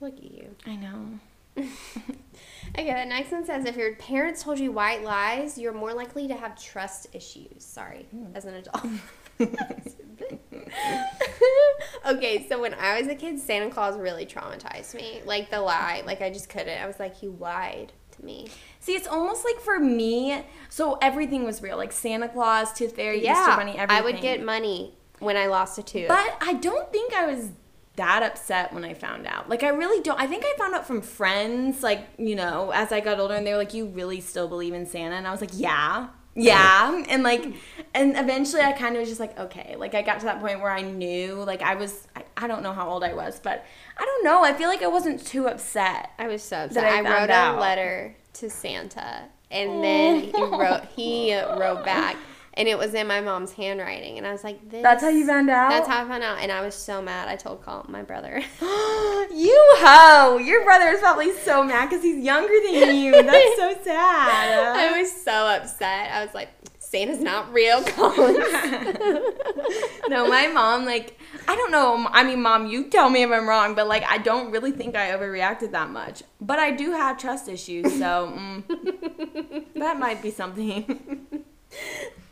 look 0.00 0.16
at 0.16 0.24
you 0.24 0.54
I 0.66 0.76
know. 0.76 1.18
okay 1.58 2.92
the 2.92 3.04
next 3.06 3.30
one 3.32 3.44
says 3.46 3.64
if 3.64 3.76
your 3.76 3.94
parents 3.96 4.42
told 4.42 4.58
you 4.58 4.70
white 4.72 5.02
lies 5.02 5.56
you're 5.56 5.72
more 5.72 5.94
likely 5.94 6.28
to 6.28 6.34
have 6.34 6.60
trust 6.62 7.06
issues 7.14 7.64
sorry 7.64 8.06
hmm. 8.10 8.26
as 8.34 8.44
an 8.44 8.54
adult 8.54 8.84
okay, 12.06 12.46
so 12.48 12.60
when 12.60 12.74
I 12.74 13.00
was 13.00 13.08
a 13.08 13.14
kid, 13.14 13.38
Santa 13.38 13.70
Claus 13.70 13.96
really 13.96 14.26
traumatized 14.26 14.94
me. 14.94 15.22
Like 15.24 15.50
the 15.50 15.60
lie, 15.60 16.02
like 16.06 16.20
I 16.22 16.30
just 16.30 16.48
couldn't. 16.48 16.80
I 16.80 16.86
was 16.86 16.98
like, 16.98 17.16
he 17.16 17.28
lied 17.28 17.92
to 18.12 18.24
me. 18.24 18.48
See, 18.80 18.94
it's 18.94 19.06
almost 19.06 19.44
like 19.44 19.60
for 19.60 19.78
me, 19.78 20.42
so 20.68 20.98
everything 21.02 21.44
was 21.44 21.62
real, 21.62 21.76
like 21.76 21.92
Santa 21.92 22.28
Claus, 22.28 22.72
Tooth 22.72 22.96
Fairy, 22.96 23.18
Easter 23.18 23.32
Yeah, 23.32 23.56
Bunny, 23.56 23.76
everything. 23.76 23.90
I 23.90 24.00
would 24.00 24.20
get 24.20 24.42
money 24.42 24.94
when 25.18 25.36
I 25.36 25.46
lost 25.46 25.78
a 25.78 25.82
tooth. 25.82 26.08
But 26.08 26.36
I 26.40 26.54
don't 26.54 26.90
think 26.92 27.12
I 27.14 27.26
was 27.26 27.50
that 27.96 28.22
upset 28.22 28.72
when 28.72 28.84
I 28.84 28.94
found 28.94 29.26
out. 29.26 29.48
Like 29.48 29.62
I 29.62 29.68
really 29.68 30.02
don't. 30.02 30.20
I 30.20 30.26
think 30.26 30.44
I 30.46 30.54
found 30.58 30.74
out 30.74 30.86
from 30.86 31.00
friends, 31.00 31.82
like 31.82 32.06
you 32.18 32.34
know, 32.34 32.70
as 32.70 32.92
I 32.92 33.00
got 33.00 33.18
older, 33.18 33.34
and 33.34 33.46
they 33.46 33.52
were 33.52 33.58
like, 33.58 33.74
"You 33.74 33.86
really 33.86 34.20
still 34.20 34.48
believe 34.48 34.74
in 34.74 34.86
Santa?" 34.86 35.16
And 35.16 35.26
I 35.26 35.30
was 35.30 35.40
like, 35.40 35.50
"Yeah." 35.52 36.08
Yeah, 36.36 37.02
and 37.08 37.22
like, 37.22 37.44
and 37.94 38.16
eventually 38.16 38.62
I 38.62 38.72
kind 38.72 38.94
of 38.94 39.00
was 39.00 39.08
just 39.08 39.20
like, 39.20 39.38
okay, 39.38 39.74
like 39.78 39.94
I 39.94 40.02
got 40.02 40.20
to 40.20 40.26
that 40.26 40.40
point 40.40 40.60
where 40.60 40.70
I 40.70 40.82
knew, 40.82 41.42
like 41.44 41.62
I 41.62 41.74
was, 41.76 42.06
I, 42.14 42.24
I 42.36 42.46
don't 42.46 42.62
know 42.62 42.74
how 42.74 42.88
old 42.88 43.02
I 43.02 43.14
was, 43.14 43.40
but 43.40 43.64
I 43.96 44.04
don't 44.04 44.24
know. 44.24 44.44
I 44.44 44.52
feel 44.52 44.68
like 44.68 44.82
I 44.82 44.86
wasn't 44.86 45.26
too 45.26 45.48
upset. 45.48 46.10
I 46.18 46.28
was 46.28 46.42
so 46.42 46.64
upset. 46.64 46.84
I 46.84 46.98
I, 46.98 47.00
wrote 47.00 47.30
out. 47.30 47.56
a 47.56 47.60
letter 47.60 48.14
to 48.34 48.50
Santa, 48.50 49.22
and 49.50 49.82
then 49.82 50.20
he 50.20 50.32
wrote 50.42 50.84
he 50.94 51.34
wrote 51.34 51.84
back, 51.86 52.16
and 52.56 52.68
it 52.68 52.78
was 52.78 52.94
in 52.94 53.06
my 53.06 53.20
mom's 53.20 53.52
handwriting, 53.52 54.16
and 54.16 54.26
I 54.26 54.32
was 54.32 54.42
like, 54.42 54.70
this, 54.70 54.82
That's 54.82 55.02
how 55.02 55.10
you 55.10 55.26
found 55.26 55.50
out. 55.50 55.68
That's 55.70 55.86
how 55.86 56.04
I 56.04 56.08
found 56.08 56.22
out, 56.22 56.38
and 56.38 56.50
I 56.50 56.62
was 56.62 56.74
so 56.74 57.02
mad. 57.02 57.28
I 57.28 57.36
told 57.36 57.62
Colin, 57.62 57.86
my 57.88 58.02
brother. 58.02 58.42
you 58.60 59.74
hoe! 59.78 60.38
Your 60.38 60.64
brother 60.64 60.88
is 60.88 61.00
probably 61.00 61.32
so 61.38 61.62
mad 61.62 61.90
because 61.90 62.02
he's 62.02 62.24
younger 62.24 62.54
than 62.70 62.96
you. 62.96 63.12
That's 63.12 63.56
so 63.56 63.76
sad. 63.84 64.76
I 64.76 64.98
was 64.98 65.12
so 65.12 65.32
upset. 65.32 66.10
I 66.12 66.24
was 66.24 66.34
like, 66.34 66.48
Santa's 66.78 67.20
not 67.20 67.52
real, 67.52 67.82
Colin. 67.82 68.36
no, 70.08 70.28
my 70.28 70.48
mom, 70.52 70.86
like, 70.86 71.18
I 71.48 71.56
don't 71.56 71.70
know. 71.70 72.08
I 72.10 72.22
mean, 72.24 72.40
mom, 72.40 72.68
you 72.68 72.88
tell 72.88 73.10
me 73.10 73.22
if 73.22 73.30
I'm 73.30 73.48
wrong, 73.48 73.74
but 73.74 73.88
like, 73.88 74.04
I 74.04 74.18
don't 74.18 74.50
really 74.50 74.70
think 74.72 74.96
I 74.96 75.10
overreacted 75.10 75.72
that 75.72 75.90
much. 75.90 76.22
But 76.40 76.58
I 76.58 76.70
do 76.70 76.92
have 76.92 77.18
trust 77.18 77.48
issues, 77.48 77.92
so 77.98 78.32
mm, 78.34 79.64
that 79.74 79.98
might 79.98 80.22
be 80.22 80.30
something. 80.30 81.44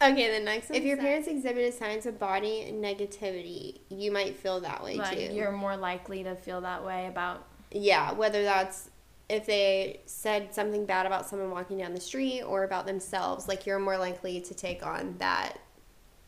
Okay, 0.03 0.39
the 0.39 0.45
next 0.45 0.69
one. 0.69 0.79
If 0.79 0.85
your 0.85 0.97
parents 0.97 1.29
exhibited 1.29 1.73
signs 1.73 2.05
of 2.07 2.19
body 2.19 2.71
negativity, 2.75 3.81
you 3.89 4.13
might 4.13 4.37
feel 4.37 4.61
that 4.61 4.83
way 4.83 4.97
like, 4.97 5.17
too. 5.17 5.33
you're 5.33 5.53
more 5.53 5.77
likely 5.77 6.23
to 6.25 6.35
feel 6.35 6.61
that 6.63 6.85
way 6.85 7.07
about. 7.07 7.47
Yeah, 7.71 8.13
whether 8.13 8.43
that's 8.43 8.91
if 9.29 9.47
they 9.47 10.01
said 10.07 10.55
something 10.55 10.85
bad 10.85 11.07
about 11.07 11.27
someone 11.27 11.51
walking 11.51 11.79
down 11.79 11.95
the 11.95 12.01
street 12.01 12.43
or 12.43 12.65
about 12.65 12.87
themselves, 12.87 13.49
like 13.49 13.67
you're 13.67 13.79
more 13.79 13.97
likely 13.97 14.41
to 14.41 14.55
take 14.55 14.85
on 14.85 15.17
that 15.19 15.59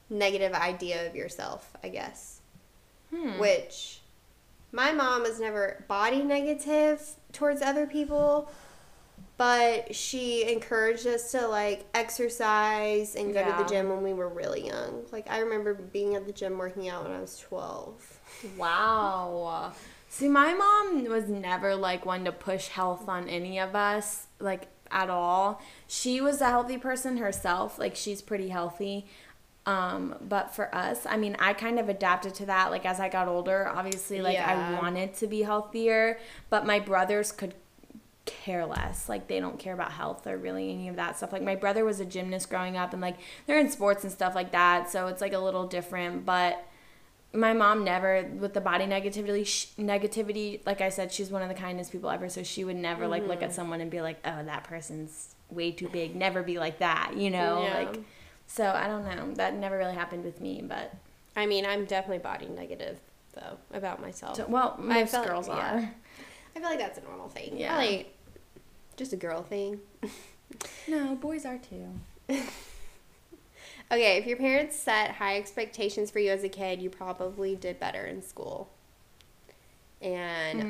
negative 0.09 0.53
idea 0.53 1.07
of 1.07 1.15
yourself, 1.15 1.77
I 1.83 1.89
guess. 1.89 2.41
Hmm. 3.15 3.39
Which 3.39 4.01
my 4.73 4.93
mom 4.93 5.23
was 5.23 5.39
never 5.39 5.85
body 5.89 6.23
negative 6.23 7.03
towards 7.33 7.63
other 7.63 7.87
people, 7.87 8.51
but 9.39 9.95
she 9.95 10.51
encouraged 10.51 11.07
us 11.07 11.33
to 11.33 11.47
like 11.47 11.85
exercise 11.93 13.15
and 13.17 13.35
go 13.35 13.45
to 13.45 13.63
the 13.63 13.69
gym 13.69 13.91
when 13.91 14.03
we 14.03 14.15
were 14.15 14.29
really 14.29 14.67
young. 14.67 15.05
Like 15.13 15.31
I 15.31 15.41
remember 15.41 15.75
being 15.75 16.15
at 16.15 16.27
the 16.27 16.33
gym 16.33 16.57
working 16.57 16.89
out 16.89 17.05
when 17.05 17.13
I 17.13 17.21
was 17.21 17.39
12. 17.39 18.21
Wow. 18.57 19.73
See, 20.09 20.29
my 20.29 20.55
mom 20.55 21.05
was 21.11 21.29
never 21.29 21.77
like 21.77 22.07
one 22.07 22.25
to 22.25 22.33
push 22.33 22.69
health 22.69 23.09
on 23.09 23.29
any 23.29 23.59
of 23.59 23.75
us, 23.77 24.27
like 24.41 24.69
at 24.91 25.11
all. 25.11 25.61
She 25.87 26.23
was 26.23 26.41
a 26.41 26.47
healthy 26.47 26.79
person 26.79 27.19
herself, 27.19 27.79
like 27.79 27.95
she's 27.95 28.23
pretty 28.23 28.49
healthy. 28.49 29.07
Um, 29.67 30.15
but 30.21 30.55
for 30.55 30.73
us, 30.75 31.05
I 31.07 31.17
mean, 31.17 31.37
I 31.41 31.53
kind 31.53 31.79
of 31.79 31.89
adapted 31.89 32.35
to 32.37 32.47
that. 32.47 32.71
Like 32.71 32.87
as 32.87 33.01
I 33.01 33.09
got 33.09 33.29
older, 33.29 33.69
obviously, 33.69 34.23
like 34.23 34.39
I 34.39 34.81
wanted 34.81 35.15
to 35.15 35.27
be 35.27 35.43
healthier, 35.43 36.19
but 36.49 36.65
my 36.65 36.79
brothers 36.79 37.33
could 37.33 37.55
care 38.27 38.67
less. 38.67 39.09
Like 39.09 39.29
they 39.29 39.41
don't 39.41 39.59
care 39.59 39.75
about 39.75 39.93
health 39.93 40.27
or 40.27 40.37
really 40.37 40.71
any 40.71 40.89
of 40.89 40.97
that 40.97 41.17
stuff. 41.17 41.33
Like 41.33 41.43
my 41.43 41.55
brother 41.55 41.85
was 41.85 42.01
a 42.01 42.05
gymnast 42.05 42.51
growing 42.51 42.77
up 42.77 42.93
and 42.93 43.01
like 43.01 43.17
they're 43.47 43.59
in 43.59 43.71
sports 43.71 44.05
and 44.05 44.13
stuff 44.13 44.35
like 44.35 44.53
that, 44.53 44.91
so 44.91 45.07
it's 45.07 45.21
like 45.21 45.33
a 45.33 45.39
little 45.39 45.67
different, 45.67 46.27
but 46.27 46.67
my 47.33 47.53
mom 47.53 47.85
never 47.85 48.29
with 48.39 48.55
the 48.55 48.61
body 48.61 48.87
negativity 48.87 49.45
sh- 49.45 49.67
negativity 49.79 50.65
like 50.65 50.81
i 50.81 50.89
said 50.89 51.13
she's 51.13 51.29
one 51.29 51.43
of 51.43 51.49
the 51.49 51.55
kindest 51.55 51.93
people 51.93 52.09
ever 52.09 52.31
so 52.31 52.43
she 52.43 52.65
would 52.65 52.77
never 52.77 53.07
like 53.07 53.27
look 53.27 53.43
at 53.43 53.49
mm-hmm. 53.49 53.57
someone 53.57 53.81
and 53.83 53.91
be 53.91 54.01
like 54.01 54.17
oh 54.25 54.43
that 54.45 54.65
person's 54.65 55.35
way 55.51 55.71
too 55.71 55.89
big 55.89 56.17
never 56.17 56.43
be 56.43 56.59
like 56.59 56.79
that 56.79 57.13
you 57.15 57.29
know 57.29 57.63
Yeah. 57.65 57.75
like 57.75 58.01
so 58.47 58.71
i 58.71 58.87
don't 58.87 59.05
know 59.05 59.35
that 59.35 59.55
never 59.55 59.77
really 59.77 59.93
happened 59.93 60.25
with 60.25 60.41
me 60.41 60.63
but 60.67 60.95
I 61.37 61.45
mean, 61.45 61.67
I'm 61.67 61.85
definitely 61.85 62.19
body 62.19 62.49
negative 62.49 62.99
though 63.35 63.59
about 63.75 64.01
myself. 64.01 64.37
so, 64.37 64.47
well 64.49 64.77
most 64.79 65.13
girls 65.13 65.47
yeah. 65.47 65.55
are 65.55 65.95
I 66.57 66.59
feel 66.59 66.71
like 66.71 66.79
that's 66.79 66.99
a 66.99 67.03
normal 67.03 67.29
thing. 67.29 67.59
Yeah. 67.59 67.77
Just 68.97 69.13
a 69.13 69.17
girl 69.17 69.43
thing. 69.43 69.81
no 70.89 71.15
boys 71.17 71.45
are 71.45 71.59
too 71.59 71.89
Okay, 73.91 74.17
if 74.17 74.27
your 74.27 74.37
parents 74.37 74.75
set 74.77 75.13
high 75.13 75.37
expectations 75.37 76.11
for 76.11 76.19
you 76.19 76.31
as 76.33 76.43
a 76.43 76.49
kid, 76.49 76.83
you 76.83 76.91
probably 76.91 77.55
did 77.55 77.79
better 77.79 78.05
in 78.05 78.21
school. 78.21 78.69
And 80.03 80.63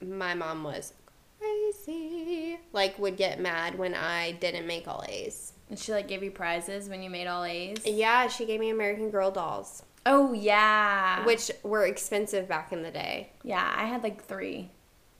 Mm. 0.00 0.08
my 0.08 0.34
mom 0.34 0.62
was 0.62 0.92
crazy. 1.40 2.58
Like 2.72 2.96
would 2.98 3.16
get 3.16 3.40
mad 3.40 3.76
when 3.76 3.94
I 3.94 4.32
didn't 4.32 4.66
make 4.68 4.86
all 4.86 5.02
A's. 5.08 5.52
and 5.68 5.78
she 5.78 5.92
like 5.92 6.06
gave 6.06 6.22
you 6.22 6.30
prizes 6.30 6.88
when 6.88 7.02
you 7.02 7.10
made 7.10 7.26
all 7.26 7.44
a's 7.44 7.84
Yeah, 7.86 8.28
she 8.28 8.46
gave 8.46 8.60
me 8.60 8.70
American 8.70 9.10
Girl 9.10 9.30
dolls, 9.30 9.82
oh 10.06 10.32
yeah 10.32 11.24
which 11.24 11.50
were 11.62 11.86
expensive 11.86 12.48
back 12.48 12.72
in 12.72 12.82
the 12.82 12.90
day. 12.90 13.30
yeah 13.42 13.72
i 13.76 13.84
had 13.86 14.02
like 14.02 14.22
three 14.24 14.70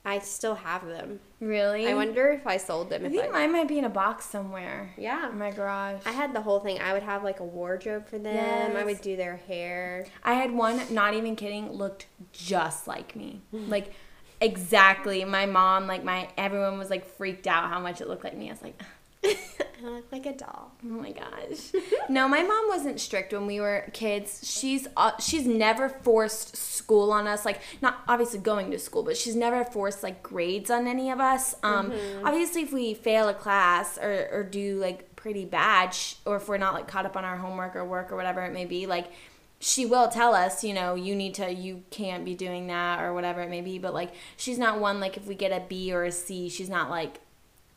I 0.03 0.17
still 0.19 0.55
have 0.55 0.85
them. 0.87 1.19
Really? 1.39 1.87
I 1.87 1.93
wonder 1.93 2.31
if 2.31 2.47
I 2.47 2.57
sold 2.57 2.89
them. 2.89 3.03
I 3.03 3.05
If 3.07 3.11
think 3.11 3.25
I, 3.25 3.29
mine 3.29 3.51
might 3.51 3.67
be 3.67 3.77
in 3.77 3.85
a 3.85 3.89
box 3.89 4.25
somewhere. 4.25 4.93
yeah. 4.97 5.29
In 5.29 5.37
my 5.37 5.51
garage. 5.51 6.01
I 6.05 6.11
had 6.11 6.33
the 6.33 6.41
whole 6.41 6.59
thing. 6.59 6.79
I 6.79 6.93
would 6.93 7.03
have 7.03 7.23
like 7.23 7.39
a 7.39 7.43
wardrobe 7.45 8.07
for 8.07 8.17
them. 8.17 8.75
I 8.75 8.83
would 8.83 9.01
do 9.01 9.15
their 9.15 9.37
hair. 9.37 10.07
I 10.23 10.33
had 10.33 10.51
one, 10.51 10.81
not 10.91 11.13
even 11.13 11.35
kidding, 11.35 11.71
looked 11.71 12.07
just 12.33 12.87
like 12.87 13.15
me. 13.15 13.41
Like 13.53 13.93
exactly. 14.39 15.23
My 15.23 15.45
mom, 15.45 15.85
like 15.87 16.03
my 16.03 16.29
everyone 16.37 16.79
was 16.79 16.89
like 16.89 17.05
freaked 17.05 17.45
out 17.47 17.69
how 17.69 17.79
much 17.79 18.01
it 18.01 18.07
looked 18.07 18.23
like 18.23 18.35
me. 18.35 18.49
I 18.49 18.53
was 18.53 18.61
like, 18.63 18.81
I 19.23 19.35
look 19.83 20.11
like 20.11 20.25
a 20.25 20.33
doll. 20.33 20.71
oh 20.83 20.87
my 20.87 21.11
gosh. 21.11 21.71
no, 22.09 22.27
my 22.27 22.43
mom 22.43 22.67
wasn't 22.69 22.99
strict 22.99 23.33
when 23.33 23.45
we 23.47 23.59
were 23.59 23.89
kids. 23.93 24.41
She's 24.43 24.87
uh, 24.97 25.11
she's 25.19 25.45
never 25.45 25.89
forced 25.89 26.55
school 26.55 27.11
on 27.11 27.27
us. 27.27 27.45
Like 27.45 27.61
not 27.81 27.99
obviously 28.07 28.39
going 28.39 28.71
to 28.71 28.79
school, 28.79 29.03
but 29.03 29.17
she's 29.17 29.35
never 29.35 29.63
forced 29.63 30.03
like 30.03 30.21
grades 30.23 30.69
on 30.69 30.87
any 30.87 31.09
of 31.09 31.19
us. 31.19 31.55
Um, 31.63 31.93
obviously 32.23 32.61
if 32.63 32.71
we 32.73 32.93
fail 32.93 33.27
a 33.29 33.33
class 33.33 33.97
or 33.97 34.29
or 34.31 34.43
do 34.43 34.77
like 34.77 35.15
pretty 35.15 35.45
bad, 35.45 35.93
sh- 35.93 36.15
or 36.25 36.37
if 36.37 36.47
we're 36.47 36.57
not 36.57 36.73
like 36.73 36.87
caught 36.87 37.05
up 37.05 37.15
on 37.15 37.25
our 37.25 37.37
homework 37.37 37.75
or 37.75 37.85
work 37.85 38.11
or 38.11 38.15
whatever 38.15 38.43
it 38.43 38.53
may 38.53 38.65
be, 38.65 38.85
like 38.87 39.11
she 39.59 39.85
will 39.85 40.07
tell 40.07 40.33
us, 40.33 40.63
you 40.63 40.73
know, 40.73 40.95
you 40.95 41.15
need 41.15 41.35
to, 41.35 41.53
you 41.53 41.83
can't 41.91 42.25
be 42.25 42.33
doing 42.33 42.65
that 42.67 42.99
or 43.03 43.13
whatever 43.13 43.41
it 43.41 43.49
may 43.49 43.61
be. 43.61 43.77
But 43.77 43.93
like, 43.93 44.11
she's 44.35 44.57
not 44.57 44.79
one 44.79 44.99
like 44.99 45.17
if 45.17 45.27
we 45.27 45.35
get 45.35 45.51
a 45.51 45.63
B 45.67 45.93
or 45.93 46.03
a 46.03 46.11
C, 46.11 46.49
she's 46.49 46.69
not 46.69 46.89
like, 46.89 47.19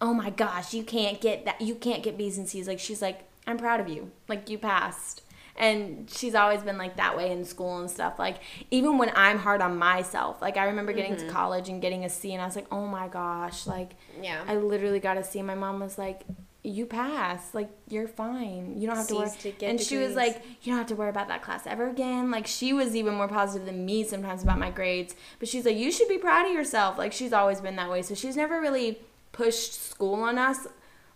oh 0.00 0.12
my 0.14 0.30
gosh, 0.30 0.74
you 0.74 0.82
can't 0.84 1.20
get 1.20 1.44
that, 1.44 1.60
you 1.60 1.74
can't 1.74 2.02
get 2.02 2.16
B's 2.18 2.38
and 2.38 2.48
C's. 2.48 2.68
Like, 2.68 2.78
she's 2.80 3.00
like, 3.02 3.20
I'm 3.46 3.58
proud 3.58 3.80
of 3.80 3.88
you. 3.88 4.10
Like, 4.28 4.48
you 4.48 4.58
passed. 4.58 5.22
And 5.56 6.10
she's 6.10 6.34
always 6.34 6.62
been 6.62 6.78
like 6.78 6.96
that 6.96 7.16
way 7.16 7.30
in 7.30 7.44
school 7.44 7.78
and 7.78 7.88
stuff. 7.88 8.18
Like, 8.18 8.38
even 8.72 8.98
when 8.98 9.12
I'm 9.14 9.38
hard 9.38 9.62
on 9.62 9.78
myself, 9.78 10.42
like, 10.42 10.56
I 10.56 10.64
remember 10.64 10.92
getting 10.92 11.16
to 11.16 11.28
college 11.28 11.68
and 11.68 11.80
getting 11.80 12.04
a 12.04 12.08
C, 12.08 12.32
and 12.32 12.42
I 12.42 12.44
was 12.46 12.56
like, 12.56 12.66
oh 12.72 12.86
my 12.86 13.06
gosh, 13.06 13.66
like, 13.66 13.92
Yeah. 14.20 14.42
I 14.48 14.56
literally 14.56 14.98
got 14.98 15.16
a 15.16 15.22
C. 15.22 15.40
My 15.42 15.54
mom 15.54 15.78
was 15.78 15.96
like, 15.96 16.22
"You 16.64 16.86
passed. 16.86 17.54
Like 17.54 17.68
you're 17.88 18.08
fine. 18.08 18.80
You 18.80 18.86
don't 18.88 18.96
have 18.96 19.06
to 19.08 19.14
worry." 19.16 19.30
To 19.30 19.66
and 19.66 19.78
she 19.80 19.98
was 19.98 20.14
like, 20.16 20.42
"You 20.62 20.72
don't 20.72 20.78
have 20.78 20.86
to 20.88 20.96
worry 20.96 21.10
about 21.10 21.28
that 21.28 21.42
class 21.42 21.66
ever 21.66 21.88
again." 21.88 22.30
Like 22.30 22.46
she 22.46 22.72
was 22.72 22.96
even 22.96 23.14
more 23.14 23.28
positive 23.28 23.66
than 23.66 23.84
me 23.84 24.02
sometimes 24.02 24.42
about 24.42 24.58
my 24.58 24.70
grades. 24.70 25.14
But 25.38 25.48
she's 25.48 25.66
like, 25.66 25.76
"You 25.76 25.92
should 25.92 26.08
be 26.08 26.16
proud 26.18 26.46
of 26.46 26.52
yourself." 26.52 26.96
Like 26.96 27.12
she's 27.12 27.32
always 27.34 27.60
been 27.60 27.76
that 27.76 27.90
way. 27.90 28.00
So 28.02 28.14
she's 28.14 28.34
never 28.36 28.60
really 28.60 28.98
pushed 29.34 29.74
school 29.74 30.22
on 30.22 30.38
us, 30.38 30.66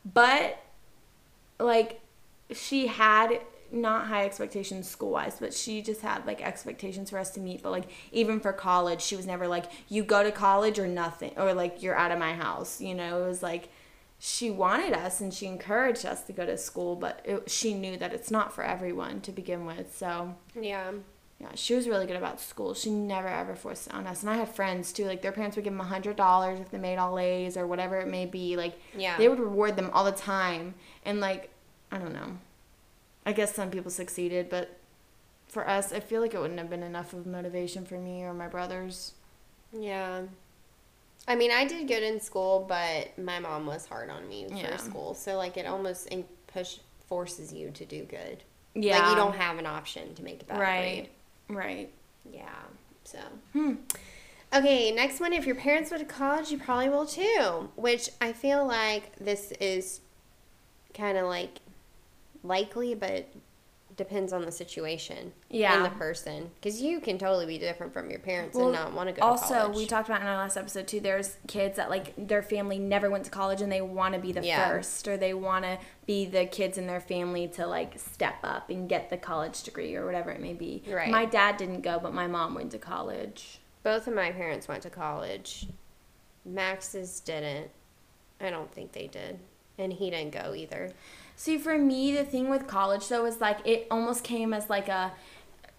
but 0.04 0.62
like 1.58 2.02
she 2.52 2.88
had 2.88 3.40
not 3.70 4.06
high 4.06 4.24
expectations 4.24 4.88
school 4.88 5.10
wise, 5.10 5.36
but 5.40 5.54
she 5.54 5.82
just 5.82 6.00
had 6.00 6.26
like 6.26 6.42
expectations 6.42 7.10
for 7.10 7.18
us 7.18 7.30
to 7.30 7.40
meet. 7.40 7.62
But 7.62 7.70
like 7.70 7.90
even 8.12 8.40
for 8.40 8.52
college, 8.52 9.00
she 9.00 9.16
was 9.16 9.26
never 9.26 9.48
like, 9.48 9.66
you 9.88 10.02
go 10.02 10.22
to 10.22 10.32
college 10.32 10.78
or 10.78 10.86
nothing, 10.86 11.32
or 11.36 11.54
like 11.54 11.82
you're 11.82 11.96
out 11.96 12.10
of 12.10 12.18
my 12.18 12.34
house. 12.34 12.80
You 12.80 12.94
know, 12.94 13.24
it 13.24 13.28
was 13.28 13.42
like 13.42 13.70
she 14.18 14.50
wanted 14.50 14.92
us 14.92 15.20
and 15.20 15.32
she 15.32 15.46
encouraged 15.46 16.04
us 16.04 16.22
to 16.24 16.32
go 16.32 16.44
to 16.44 16.58
school, 16.58 16.96
but 16.96 17.20
it, 17.24 17.50
she 17.50 17.74
knew 17.74 17.96
that 17.96 18.12
it's 18.12 18.30
not 18.30 18.52
for 18.52 18.64
everyone 18.64 19.20
to 19.22 19.32
begin 19.32 19.64
with. 19.64 19.96
So 19.96 20.34
Yeah. 20.58 20.92
Yeah, 21.40 21.50
she 21.54 21.74
was 21.74 21.88
really 21.88 22.06
good 22.06 22.16
about 22.16 22.40
school. 22.40 22.74
She 22.74 22.90
never 22.90 23.28
ever 23.28 23.54
forced 23.54 23.86
it 23.86 23.94
on 23.94 24.06
us. 24.06 24.22
And 24.22 24.30
I 24.30 24.36
had 24.36 24.48
friends 24.48 24.92
too, 24.92 25.04
like 25.04 25.22
their 25.22 25.30
parents 25.32 25.56
would 25.56 25.64
give 25.64 25.72
them 25.72 25.80
a 25.80 25.84
hundred 25.84 26.16
dollars 26.16 26.58
if 26.60 26.70
they 26.70 26.78
made 26.78 26.96
all 26.98 27.18
A's 27.18 27.56
or 27.56 27.66
whatever 27.66 27.98
it 28.00 28.08
may 28.08 28.26
be. 28.26 28.56
Like 28.56 28.74
Yeah. 28.96 29.16
they 29.18 29.28
would 29.28 29.38
reward 29.38 29.76
them 29.76 29.90
all 29.92 30.04
the 30.04 30.10
time. 30.12 30.74
And 31.04 31.20
like, 31.20 31.50
I 31.92 31.98
don't 31.98 32.12
know. 32.12 32.38
I 33.24 33.32
guess 33.32 33.54
some 33.54 33.70
people 33.70 33.90
succeeded, 33.90 34.48
but 34.50 34.76
for 35.46 35.68
us, 35.68 35.92
I 35.92 36.00
feel 36.00 36.20
like 36.20 36.34
it 36.34 36.40
wouldn't 36.40 36.58
have 36.58 36.68
been 36.70 36.82
enough 36.82 37.12
of 37.12 37.24
motivation 37.26 37.84
for 37.86 37.98
me 37.98 38.22
or 38.22 38.34
my 38.34 38.48
brothers. 38.48 39.12
Yeah. 39.72 40.22
I 41.26 41.36
mean, 41.36 41.50
I 41.50 41.66
did 41.66 41.86
good 41.88 42.02
in 42.02 42.20
school, 42.20 42.64
but 42.68 43.16
my 43.18 43.38
mom 43.38 43.66
was 43.66 43.86
hard 43.86 44.10
on 44.10 44.28
me 44.28 44.46
Yeah. 44.50 44.72
for 44.76 44.78
school. 44.82 45.14
So 45.14 45.36
like 45.36 45.56
it 45.56 45.66
almost 45.66 46.08
push 46.48 46.78
forces 47.06 47.52
you 47.52 47.70
to 47.70 47.84
do 47.84 48.04
good. 48.04 48.42
Yeah. 48.74 48.98
Like 48.98 49.10
you 49.10 49.16
don't 49.16 49.36
have 49.36 49.58
an 49.58 49.66
option 49.66 50.14
to 50.16 50.22
make 50.22 50.42
a 50.42 50.44
bad 50.46 50.58
Right. 50.58 51.10
Right. 51.48 51.90
Yeah. 52.30 52.48
So. 53.04 53.18
Hmm. 53.52 53.74
Okay, 54.54 54.90
next 54.92 55.20
one. 55.20 55.32
If 55.32 55.46
your 55.46 55.56
parents 55.56 55.90
went 55.90 56.06
to 56.06 56.14
college, 56.14 56.50
you 56.50 56.58
probably 56.58 56.88
will 56.88 57.06
too. 57.06 57.70
Which 57.76 58.10
I 58.20 58.32
feel 58.32 58.66
like 58.66 59.16
this 59.16 59.52
is 59.60 60.00
kind 60.94 61.18
of 61.18 61.26
like 61.26 61.58
likely, 62.42 62.94
but 62.94 63.26
depends 63.98 64.32
on 64.32 64.42
the 64.46 64.50
situation 64.52 65.32
Yeah. 65.50 65.76
and 65.76 65.84
the 65.84 65.90
person. 65.98 66.50
Because 66.54 66.80
you 66.80 67.00
can 67.00 67.18
totally 67.18 67.44
be 67.44 67.58
different 67.58 67.92
from 67.92 68.08
your 68.08 68.20
parents 68.20 68.56
Well, 68.56 68.68
and 68.68 68.74
not 68.74 68.94
want 68.94 69.08
to 69.08 69.12
go 69.20 69.26
also, 69.26 69.46
to 69.54 69.60
college. 69.60 69.76
we 69.76 69.84
talked 69.86 70.08
about 70.08 70.22
in 70.22 70.26
our 70.26 70.36
last 70.38 70.56
episode 70.56 70.88
too. 70.88 71.00
There's 71.00 71.36
kids 71.46 71.76
that 71.76 71.90
like 71.90 72.14
their 72.16 72.42
family 72.42 72.78
never 72.78 73.10
went 73.10 73.24
to 73.26 73.30
college 73.30 73.60
and 73.60 73.70
they 73.70 73.82
want 73.82 74.14
to 74.14 74.20
be 74.20 74.32
the 74.32 74.42
Yeah. 74.42 74.66
first, 74.68 75.06
or 75.06 75.18
they 75.18 75.34
want 75.34 75.64
to 75.66 75.78
be 76.06 76.24
the 76.24 76.46
kids 76.46 76.78
in 76.78 76.86
their 76.86 77.00
family 77.00 77.46
to 77.48 77.66
like 77.66 77.98
step 77.98 78.36
up 78.42 78.70
and 78.70 78.88
get 78.88 79.10
the 79.10 79.18
college 79.18 79.62
degree 79.64 79.94
or 79.94 80.06
whatever 80.06 80.30
it 80.30 80.40
may 80.40 80.54
be. 80.54 80.82
Right. 80.88 81.10
My 81.10 81.26
dad 81.26 81.58
didn't 81.58 81.82
go, 81.82 81.98
but 81.98 82.14
my 82.14 82.26
mom 82.26 82.54
went 82.54 82.70
to 82.72 82.78
college. 82.78 83.60
Both 83.82 84.06
of 84.06 84.14
my 84.14 84.32
parents 84.32 84.66
went 84.68 84.82
to 84.84 84.90
college. 84.90 85.66
Max's 86.44 87.20
didn't. 87.20 87.70
I 88.40 88.50
don't 88.50 88.72
think 88.72 88.92
they 88.92 89.06
did. 89.08 89.38
And 89.76 89.92
he 89.92 90.10
didn't 90.10 90.32
go 90.32 90.54
either. 90.54 90.92
See, 91.38 91.56
for 91.56 91.78
me, 91.78 92.16
the 92.16 92.24
thing 92.24 92.50
with 92.50 92.66
college 92.66 93.06
though 93.06 93.24
is 93.24 93.40
like 93.40 93.64
it 93.64 93.86
almost 93.92 94.24
came 94.24 94.52
as 94.52 94.68
like 94.68 94.88
a 94.88 95.12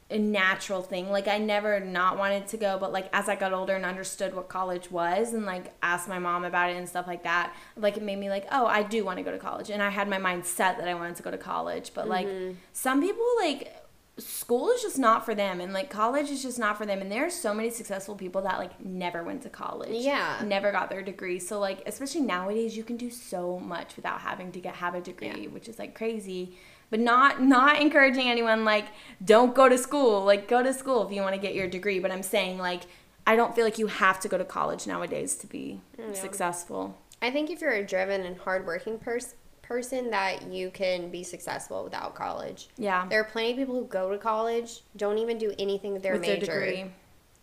a 0.10 0.18
natural 0.18 0.82
thing. 0.82 1.12
Like 1.12 1.28
I 1.28 1.38
never 1.38 1.82
not 1.82 2.18
wanted 2.18 2.48
to 2.48 2.58
go, 2.58 2.78
but 2.80 2.94
like 2.94 3.10
as 3.12 3.28
I 3.28 3.36
got 3.36 3.52
older 3.52 3.76
and 3.76 3.84
understood 3.84 4.34
what 4.34 4.48
college 4.48 4.90
was 4.90 5.34
and 5.34 5.46
like 5.46 5.74
asked 5.84 6.08
my 6.08 6.18
mom 6.18 6.46
about 6.46 6.70
it 6.70 6.78
and 6.78 6.88
stuff 6.88 7.08
like 7.08 7.24
that, 7.24 7.54
like 7.76 7.98
it 7.98 8.04
made 8.04 8.20
me 8.20 8.30
like, 8.30 8.48
oh, 8.54 8.68
I 8.68 8.84
do 8.84 9.04
want 9.04 9.18
to 9.18 9.24
go 9.24 9.32
to 9.32 9.38
college. 9.38 9.70
And 9.70 9.84
I 9.84 9.90
had 9.90 10.08
my 10.08 10.18
mind 10.18 10.46
set 10.46 10.78
that 10.78 10.88
I 10.88 10.94
wanted 10.94 11.18
to 11.18 11.24
go 11.24 11.30
to 11.30 11.38
college. 11.38 11.92
But 11.94 12.08
like 12.08 12.26
mm-hmm. 12.26 12.54
some 12.72 13.02
people 13.02 13.26
like 13.42 13.79
school 14.20 14.70
is 14.72 14.82
just 14.82 14.98
not 15.00 15.26
for 15.26 15.34
them 15.36 15.60
and 15.62 15.74
like 15.74 15.90
college 15.90 16.30
is 16.30 16.42
just 16.44 16.60
not 16.60 16.78
for 16.78 16.86
them 16.86 17.02
and 17.02 17.12
there 17.12 17.26
are 17.26 17.30
so 17.30 17.54
many 17.54 17.70
successful 17.70 18.16
people 18.16 18.42
that 18.44 18.58
like 18.60 18.80
never 18.84 19.24
went 19.24 19.42
to 19.44 19.50
college. 19.50 19.90
Yeah. 19.92 20.42
never 20.46 20.72
got 20.72 20.90
their 20.90 21.02
degree. 21.02 21.40
So 21.40 21.60
like 21.60 21.82
especially 21.86 22.22
nowadays 22.22 22.76
you 22.78 22.84
can 22.84 22.98
do 22.98 23.10
so 23.10 23.60
much 23.60 23.96
without 23.96 24.22
having 24.22 24.52
to 24.54 24.60
get 24.60 24.76
have 24.76 24.96
a 24.96 25.02
degree 25.02 25.28
Yeah. 25.44 25.50
which 25.50 25.68
is 25.70 25.80
like 25.80 25.96
crazy. 25.96 26.58
But 26.90 27.00
not 27.00 27.42
not 27.42 27.80
encouraging 27.82 28.28
anyone 28.28 28.66
like 28.66 28.86
don't 29.24 29.54
go 29.56 29.70
to 29.70 29.78
school. 29.78 30.26
Like 30.26 30.48
go 30.48 30.64
to 30.64 30.74
school 30.74 31.06
if 31.06 31.14
you 31.14 31.22
want 31.22 31.36
to 31.36 31.42
get 31.42 31.54
your 31.56 31.68
degree. 31.68 32.00
But 32.00 32.12
i'm 32.12 32.24
saying 32.24 32.58
like 32.58 32.84
i 33.28 33.36
don't 33.36 33.54
feel 33.56 33.64
like 33.64 33.78
you 33.78 33.88
have 33.88 34.20
to 34.22 34.28
go 34.28 34.38
to 34.38 34.46
college 34.46 34.88
nowadays 34.88 35.36
to 35.38 35.48
be 35.48 35.82
successful. 36.14 36.98
I 37.22 37.32
think 37.32 37.50
if 37.50 37.60
you're 37.62 37.72
a 37.74 37.86
driven 37.86 38.22
and 38.22 38.38
hardworking 38.38 38.98
pers- 38.98 39.36
person, 39.70 40.10
that 40.10 40.52
you 40.52 40.72
can 40.72 41.10
be 41.10 41.24
successful 41.24 41.84
without 41.84 42.16
college. 42.16 42.68
yeah 42.78 43.06
There 43.08 43.22
are 43.22 43.24
plenty 43.24 43.52
of 43.52 43.58
people 43.58 43.76
who 43.76 43.86
go 43.86 44.12
to 44.12 44.18
college, 44.18 44.82
don't 44.98 45.20
even 45.20 45.38
do 45.38 45.54
anything 45.58 45.94
with 45.94 46.02
their 46.04 46.14
with 46.14 46.22
major, 46.22 46.46
their 46.48 46.66
degree 46.66 46.92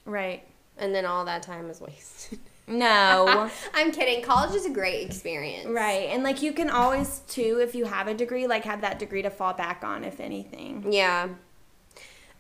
right 0.05 0.43
and 0.77 0.95
then 0.95 1.07
all 1.07 1.25
that 1.25 1.43
time 1.43 1.71
is 1.71 1.81
wasted. 1.81 2.39
no 2.69 3.49
I'm 3.75 3.93
kidding. 3.93 4.23
College 4.23 4.55
is 4.57 4.67
a 4.67 4.71
great 4.71 5.07
experience. 5.07 5.69
Right. 5.69 6.09
And 6.11 6.25
like 6.25 6.43
you 6.43 6.53
can 6.53 6.69
always 6.69 7.21
too 7.29 7.61
if 7.63 7.75
you 7.77 7.85
have 7.85 8.09
a 8.09 8.15
degree 8.15 8.47
like 8.47 8.65
have 8.65 8.81
that 8.81 8.99
degree 8.99 9.23
to 9.23 9.31
fall 9.31 9.55
back 9.55 9.85
on 9.85 10.05
if 10.05 10.19
anything. 10.21 10.85
Yeah. 10.93 11.29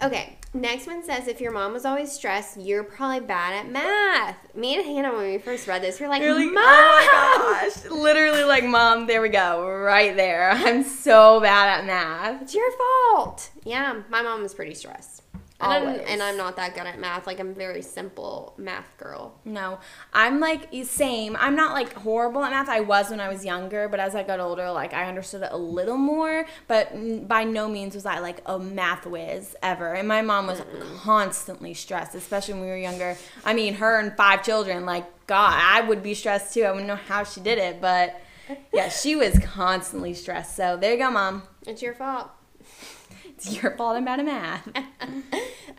Okay, 0.02 0.36
next 0.52 0.86
one 0.86 1.02
says 1.02 1.26
if 1.26 1.40
your 1.40 1.52
mom 1.52 1.72
was 1.72 1.86
always 1.86 2.12
stressed, 2.12 2.60
you're 2.60 2.84
probably 2.84 3.20
bad 3.20 3.54
at 3.54 3.70
math. 3.70 4.36
Me 4.54 4.76
and 4.76 4.84
Hannah, 4.84 5.10
when 5.10 5.30
we 5.30 5.38
first 5.38 5.66
read 5.66 5.82
this, 5.82 5.98
we 5.98 6.04
were 6.04 6.10
like, 6.10 6.20
like, 6.20 6.52
Mom! 6.52 6.54
oh 6.56 7.62
my 7.62 7.70
gosh. 7.70 7.90
Literally 7.90 8.44
like 8.44 8.64
mom, 8.64 9.06
there 9.06 9.22
we 9.22 9.30
go. 9.30 9.66
Right 9.66 10.14
there. 10.14 10.50
I'm 10.50 10.82
so 10.84 11.40
bad 11.40 11.78
at 11.80 11.86
math. 11.86 12.42
It's 12.42 12.54
your 12.54 12.70
fault. 13.14 13.50
Yeah, 13.64 14.02
my 14.10 14.20
mom 14.20 14.42
was 14.42 14.52
pretty 14.54 14.74
stressed. 14.74 15.22
And 15.58 15.72
I'm, 15.72 16.00
and 16.06 16.22
I'm 16.22 16.36
not 16.36 16.56
that 16.56 16.74
good 16.74 16.86
at 16.86 16.98
math. 16.98 17.26
Like, 17.26 17.40
I'm 17.40 17.50
a 17.50 17.54
very 17.54 17.80
simple 17.80 18.52
math 18.58 18.96
girl. 18.98 19.38
No. 19.44 19.78
I'm 20.12 20.38
like 20.38 20.68
same. 20.84 21.36
I'm 21.40 21.56
not 21.56 21.72
like 21.72 21.94
horrible 21.94 22.44
at 22.44 22.50
math. 22.50 22.68
I 22.68 22.80
was 22.80 23.10
when 23.10 23.20
I 23.20 23.28
was 23.28 23.44
younger, 23.44 23.88
but 23.88 23.98
as 23.98 24.14
I 24.14 24.22
got 24.22 24.38
older, 24.38 24.70
like 24.70 24.92
I 24.92 25.06
understood 25.08 25.42
it 25.42 25.48
a 25.52 25.56
little 25.56 25.96
more, 25.96 26.46
but 26.68 26.92
by 27.26 27.44
no 27.44 27.68
means 27.68 27.94
was 27.94 28.04
I 28.04 28.18
like 28.18 28.42
a 28.44 28.58
math 28.58 29.06
whiz 29.06 29.56
ever. 29.62 29.94
And 29.94 30.06
my 30.06 30.20
mom 30.20 30.46
was 30.46 30.60
constantly 30.98 31.72
stressed, 31.72 32.14
especially 32.14 32.54
when 32.54 32.62
we 32.64 32.68
were 32.68 32.76
younger. 32.76 33.16
I 33.44 33.54
mean, 33.54 33.74
her 33.74 33.98
and 33.98 34.14
five 34.16 34.44
children, 34.44 34.84
like 34.84 35.04
god, 35.26 35.54
I 35.56 35.80
would 35.80 36.02
be 36.02 36.14
stressed 36.14 36.52
too. 36.52 36.64
I 36.64 36.70
wouldn't 36.70 36.88
know 36.88 36.96
how 36.96 37.24
she 37.24 37.40
did 37.40 37.58
it, 37.58 37.80
but 37.80 38.20
yeah, 38.72 38.88
she 38.88 39.16
was 39.16 39.38
constantly 39.38 40.14
stressed. 40.14 40.54
So 40.54 40.76
there 40.76 40.92
you 40.92 40.98
go, 40.98 41.10
mom. 41.10 41.44
It's 41.66 41.82
your 41.82 41.94
fault. 41.94 42.30
It's 43.36 43.62
your 43.62 43.76
fault 43.76 43.96
I'm 43.96 44.04
bad 44.04 44.20
at 44.20 44.26
math. 44.26 44.68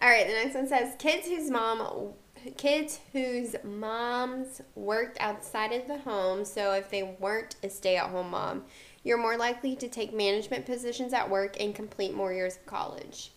All 0.01 0.09
right, 0.09 0.27
the 0.27 0.33
next 0.33 0.55
one 0.55 0.67
says 0.67 0.95
kids 0.99 1.27
whose 1.27 1.49
mom 1.49 2.13
kids 2.55 2.99
whose 3.11 3.55
moms 3.63 4.61
worked 4.75 5.17
outside 5.19 5.73
of 5.73 5.87
the 5.87 5.97
home, 5.97 6.45
so 6.45 6.73
if 6.73 6.89
they 6.89 7.03
weren't 7.19 7.55
a 7.63 7.69
stay-at-home 7.69 8.29
mom, 8.29 8.63
you're 9.03 9.17
more 9.17 9.37
likely 9.37 9.75
to 9.75 9.87
take 9.87 10.13
management 10.13 10.65
positions 10.65 11.13
at 11.13 11.29
work 11.29 11.59
and 11.59 11.75
complete 11.75 12.13
more 12.13 12.31
years 12.31 12.55
of 12.57 12.65
college. 12.65 13.31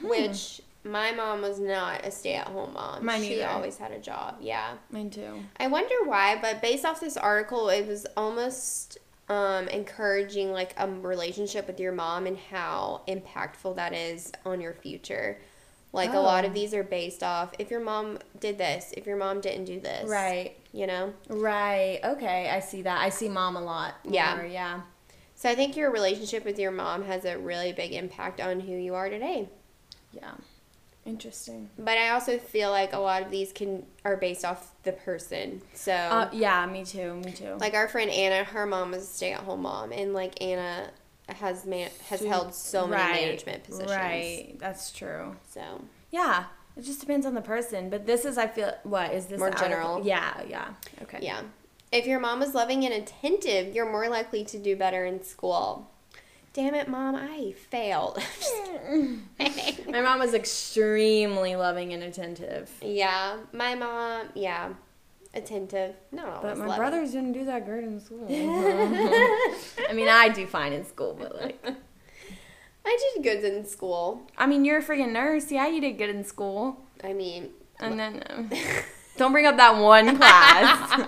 Hmm. 0.00 0.08
Which 0.08 0.60
My 0.84 1.10
mom 1.12 1.42
was 1.42 1.58
not 1.58 2.06
a 2.06 2.10
stay-at-home 2.10 2.74
mom. 2.74 3.04
Mine 3.04 3.22
she 3.22 3.40
either. 3.40 3.48
always 3.48 3.78
had 3.78 3.90
a 3.90 3.98
job. 3.98 4.36
Yeah. 4.40 4.74
Mine 4.90 5.10
too. 5.10 5.42
I 5.58 5.66
wonder 5.66 5.94
why, 6.04 6.38
but 6.40 6.62
based 6.62 6.84
off 6.84 7.00
this 7.00 7.16
article, 7.16 7.68
it 7.70 7.86
was 7.88 8.06
almost 8.16 8.98
um, 9.28 9.68
encouraging 9.68 10.52
like 10.52 10.74
a 10.76 10.88
relationship 10.88 11.66
with 11.66 11.80
your 11.80 11.92
mom 11.92 12.26
and 12.26 12.36
how 12.38 13.02
impactful 13.08 13.76
that 13.76 13.92
is 13.92 14.32
on 14.44 14.60
your 14.60 14.72
future. 14.74 15.38
Like 15.92 16.12
a 16.12 16.18
lot 16.18 16.44
Oh. 16.44 16.48
of 16.48 16.54
these 16.54 16.74
are 16.74 16.82
based 16.82 17.22
off 17.22 17.52
if 17.58 17.70
your 17.70 17.80
mom 17.80 18.18
did 18.38 18.58
this, 18.58 18.92
if 18.96 19.06
your 19.06 19.16
mom 19.16 19.40
didn't 19.40 19.64
do 19.64 19.80
this. 19.80 20.08
Right. 20.08 20.56
You 20.72 20.86
know? 20.86 21.12
Right. 21.28 22.00
Okay. 22.04 22.50
I 22.50 22.60
see 22.60 22.82
that. 22.82 23.00
I 23.00 23.08
see 23.08 23.28
mom 23.28 23.56
a 23.56 23.62
lot. 23.62 23.94
Yeah. 24.04 24.36
more, 24.36 24.44
Yeah. 24.44 24.80
So 25.34 25.48
I 25.50 25.54
think 25.54 25.76
your 25.76 25.90
relationship 25.90 26.44
with 26.44 26.58
your 26.58 26.70
mom 26.70 27.04
has 27.04 27.24
a 27.24 27.38
really 27.38 27.72
big 27.72 27.92
impact 27.92 28.40
on 28.40 28.60
who 28.60 28.72
you 28.72 28.94
are 28.94 29.08
today. 29.10 29.48
Yeah. 30.12 30.32
Interesting. 31.06 31.70
But 31.78 31.96
I 31.98 32.10
also 32.10 32.36
feel 32.38 32.70
like 32.70 32.92
a 32.92 32.98
lot 32.98 33.22
of 33.22 33.30
these 33.30 33.52
can 33.52 33.86
are 34.04 34.16
based 34.16 34.44
off 34.44 34.72
the 34.82 34.92
person. 34.92 35.62
So 35.72 35.92
Uh, 35.92 36.28
yeah. 36.32 36.66
Me 36.66 36.84
too. 36.84 37.14
Me 37.24 37.32
too. 37.32 37.54
like 37.60 37.74
our 37.74 37.88
friend 37.88 38.10
Anna, 38.10 38.44
her 38.44 38.66
mom 38.66 38.90
was 38.90 39.04
a 39.04 39.06
stay-at-home 39.06 39.62
mom, 39.62 39.92
and 39.92 40.12
like 40.12 40.42
Anna 40.42 40.90
has 41.28 41.64
man 41.64 41.90
has 42.08 42.20
She- 42.20 42.26
held 42.26 42.54
so 42.54 42.86
many 42.86 43.02
Right, 43.02 43.20
management 43.26 43.64
positions. 43.64 43.90
Right. 43.90 44.56
That's 44.58 44.90
true. 44.92 45.36
So 45.48 45.82
Yeah. 46.10 46.44
It 46.76 46.84
just 46.84 47.00
depends 47.00 47.24
on 47.24 47.32
the 47.34 47.40
person. 47.40 47.88
But 47.88 48.04
this 48.04 48.26
is, 48.26 48.36
I 48.36 48.48
feel, 48.48 48.74
what 48.82 49.10
is 49.14 49.26
this 49.26 49.38
More 49.38 49.50
general. 49.50 50.04
Yeah. 50.04 50.42
Yeah. 50.46 50.68
Okay. 51.02 51.20
yeah, 51.22 51.40
if 51.90 52.06
your 52.06 52.20
mom 52.20 52.42
is 52.42 52.54
loving 52.54 52.84
and 52.84 52.92
attentive, 52.92 53.74
you're 53.74 53.90
more 53.90 54.08
likely 54.10 54.44
to 54.44 54.58
do 54.58 54.76
better 54.76 55.06
in 55.06 55.22
school. 55.24 55.90
Damn 56.56 56.74
it, 56.74 56.88
mom! 56.88 57.14
I 57.14 57.52
failed. 57.52 58.18
My 59.90 60.00
mom 60.00 60.20
was 60.20 60.32
extremely 60.32 61.54
loving 61.54 61.92
and 61.92 62.02
attentive. 62.02 62.70
yeah, 62.80 63.36
my 63.52 63.74
mom. 63.74 64.30
Yeah, 64.34 64.70
attentive. 65.34 65.96
No, 66.12 66.38
But 66.40 66.56
my 66.56 66.74
brothers 66.78 67.12
didn't 67.12 67.32
do 67.32 67.44
that 67.44 67.66
great 67.66 67.84
in 67.84 68.00
school. 68.00 68.24
I 68.30 69.92
mean, 69.92 70.08
I 70.08 70.30
do 70.30 70.46
fine 70.46 70.72
in 70.72 70.86
school, 70.86 71.14
but 71.18 71.36
like, 71.36 71.62
I 72.86 73.10
did 73.14 73.22
good 73.22 73.44
in 73.44 73.66
school. 73.66 74.22
I 74.38 74.46
mean, 74.46 74.64
you're 74.64 74.78
a 74.78 74.82
freaking 74.82 75.12
nurse. 75.12 75.52
Yeah, 75.52 75.66
you 75.68 75.82
did 75.82 75.98
good 75.98 76.08
in 76.08 76.24
school. 76.24 76.78
I 77.04 77.12
mean, 77.12 77.50
And 77.80 78.00
then, 78.00 78.22
um, 78.30 78.50
don't 79.18 79.32
bring 79.32 79.44
up 79.44 79.58
that 79.58 79.76
one 79.76 80.16
class. 80.16 81.06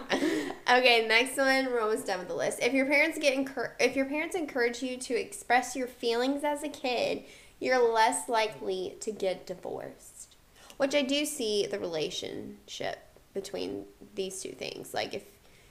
Okay, 0.71 1.07
next 1.07 1.37
one. 1.37 1.67
We're 1.67 1.81
almost 1.81 2.07
done 2.07 2.19
with 2.19 2.29
the 2.29 2.35
list. 2.35 2.61
If 2.63 2.73
your 2.73 2.87
parents 2.87 3.19
get 3.19 3.37
encour- 3.37 3.73
if 3.81 3.97
your 3.97 4.07
parents 4.07 4.37
encourage 4.37 4.83
you 4.83 4.97
to 4.97 5.15
express 5.15 5.75
your 5.75 5.89
feelings 5.89 6.45
as 6.45 6.63
a 6.63 6.69
kid, 6.69 7.25
you're 7.61 7.93
less 7.93 8.29
likely 8.29 8.97
to 9.01 9.13
get 9.13 9.47
divorced. 9.47 10.37
Which 10.77 10.95
I 10.95 11.03
do 11.03 11.25
see 11.25 11.67
the 11.67 11.79
relationship 11.79 12.99
between 13.35 13.85
these 14.15 14.43
two 14.43 14.53
things. 14.53 14.95
Like 14.95 15.15
if 15.15 15.25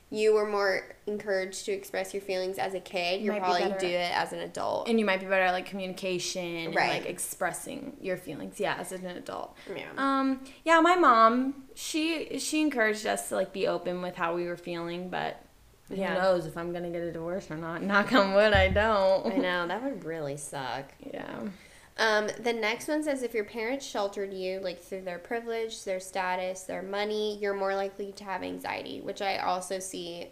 you 0.09 0.33
were 0.33 0.47
more 0.47 0.95
encouraged 1.05 1.65
to 1.65 1.71
express 1.73 2.13
your 2.13 2.21
feelings 2.21 2.57
as 2.57 2.73
a 2.73 2.79
kid, 2.79 3.21
be 3.21 3.27
probably 3.29 3.73
do 3.77 3.87
it 3.87 4.11
as 4.15 4.31
an 4.31 4.39
adult. 4.39 4.87
and 4.87 4.97
you 4.99 5.05
might 5.05 5.19
be 5.19 5.25
better 5.25 5.43
at 5.43 5.51
like 5.51 5.65
communication 5.65 6.45
and 6.55 6.73
like 6.75 7.05
expressing 7.05 7.97
your 7.99 8.15
feelings. 8.17 8.59
Yeah, 8.59 8.75
as 8.79 8.91
an 8.93 9.05
adult. 9.05 9.55
Yeah. 9.75 9.83
Um, 9.97 10.45
yeah, 10.63 10.79
my 10.79 10.95
mom, 10.95 11.65
she 11.75 12.39
she 12.39 12.61
encouraged 12.61 13.05
us 13.05 13.29
to 13.29 13.35
like 13.35 13.51
be 13.51 13.67
open 13.67 14.01
with 14.01 14.15
how 14.15 14.33
we 14.35 14.45
were 14.45 14.55
feeling, 14.57 15.09
but 15.09 15.41
Yeah. 15.89 16.13
who 16.15 16.21
knows 16.21 16.45
if 16.45 16.57
I'm 16.57 16.71
gonna 16.71 16.89
get 16.89 17.01
a 17.01 17.11
divorce 17.11 17.51
or 17.51 17.57
not? 17.57 17.83
Knock 17.83 18.13
on 18.13 18.33
wood, 18.33 18.53
I 18.53 18.69
don't. 18.69 19.33
I 19.33 19.37
know 19.37 19.67
that 19.71 19.83
would 19.83 20.05
really 20.05 20.37
suck. 20.37 20.91
Yeah. 21.13 21.39
Um, 21.99 22.29
the 22.39 22.53
next 22.53 22.87
one 22.87 23.01
says 23.03 23.23
if 23.23 23.33
your 23.33 23.43
parents 23.43 23.85
sheltered 23.85 24.33
you, 24.33 24.59
like 24.59 24.79
through 24.81 25.01
their 25.01 25.17
privilege, 25.19 25.83
their 25.83 25.99
status, 25.99 26.63
their 26.63 26.83
money, 26.83 27.37
you're 27.41 27.55
more 27.55 27.75
likely 27.75 28.11
to 28.13 28.23
have 28.23 28.43
anxiety, 28.43 29.01
which 29.01 29.21
I 29.21 29.37
also 29.37 29.79
see 29.79 30.27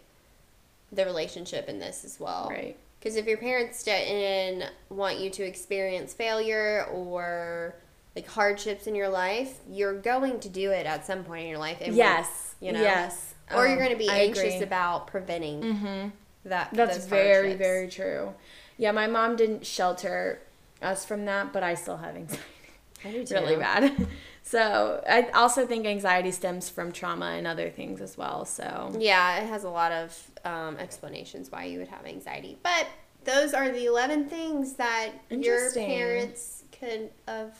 the 0.92 1.04
relationship 1.04 1.68
in 1.68 1.78
this 1.80 2.04
as 2.04 2.20
well. 2.20 2.48
Right. 2.50 2.76
Because 3.00 3.16
if 3.16 3.26
your 3.26 3.38
parents 3.38 3.82
didn't 3.82 4.70
want 4.88 5.18
you 5.18 5.28
to 5.30 5.42
experience 5.42 6.14
failure 6.14 6.86
or 6.92 7.74
like 8.14 8.26
hardships 8.28 8.86
in 8.86 8.94
your 8.94 9.08
life, 9.08 9.58
you're 9.68 9.98
going 10.00 10.40
to 10.40 10.48
do 10.48 10.70
it 10.70 10.86
at 10.86 11.04
some 11.04 11.24
point 11.24 11.42
in 11.44 11.48
your 11.50 11.58
life. 11.58 11.78
Yes. 11.84 12.54
you 12.60 12.72
know? 12.72 12.80
Yes. 12.80 13.34
Or 13.52 13.64
Oh, 13.64 13.68
you're 13.68 13.76
going 13.76 13.90
to 13.90 13.96
be 13.96 14.08
I 14.08 14.18
anxious 14.20 14.54
agree. 14.54 14.62
about 14.62 15.08
preventing 15.08 15.60
Mm-hmm. 15.62 16.08
that. 16.46 16.70
That's 16.72 17.04
very, 17.06 17.48
hardships. 17.50 17.58
very 17.58 17.88
true. 17.88 18.34
Yeah, 18.78 18.92
my 18.92 19.06
mom 19.06 19.36
didn't 19.36 19.66
shelter 19.66 20.40
us 20.82 21.04
from 21.04 21.24
that, 21.26 21.52
but 21.52 21.62
I 21.62 21.74
still 21.74 21.96
have 21.96 22.16
anxiety. 22.16 22.42
I 23.04 23.10
do 23.12 23.24
too. 23.26 23.34
really 23.34 23.56
bad. 23.56 24.06
So 24.42 25.02
I 25.10 25.22
also 25.34 25.66
think 25.66 25.86
anxiety 25.86 26.30
stems 26.30 26.68
from 26.70 26.92
trauma 26.92 27.32
and 27.36 27.48
other 27.48 27.68
things 27.68 28.00
as 28.00 28.16
well. 28.16 28.44
So 28.44 28.92
Yeah, 28.96 29.40
it 29.40 29.48
has 29.48 29.64
a 29.64 29.68
lot 29.68 29.90
of 29.90 30.30
um, 30.44 30.76
explanations 30.76 31.50
why 31.50 31.64
you 31.64 31.80
would 31.80 31.88
have 31.88 32.06
anxiety. 32.06 32.56
But 32.62 32.86
those 33.24 33.54
are 33.54 33.70
the 33.70 33.86
11 33.86 34.28
things 34.28 34.74
that 34.74 35.10
your 35.30 35.72
parents 35.72 36.62
could 36.70 37.10
have 37.26 37.58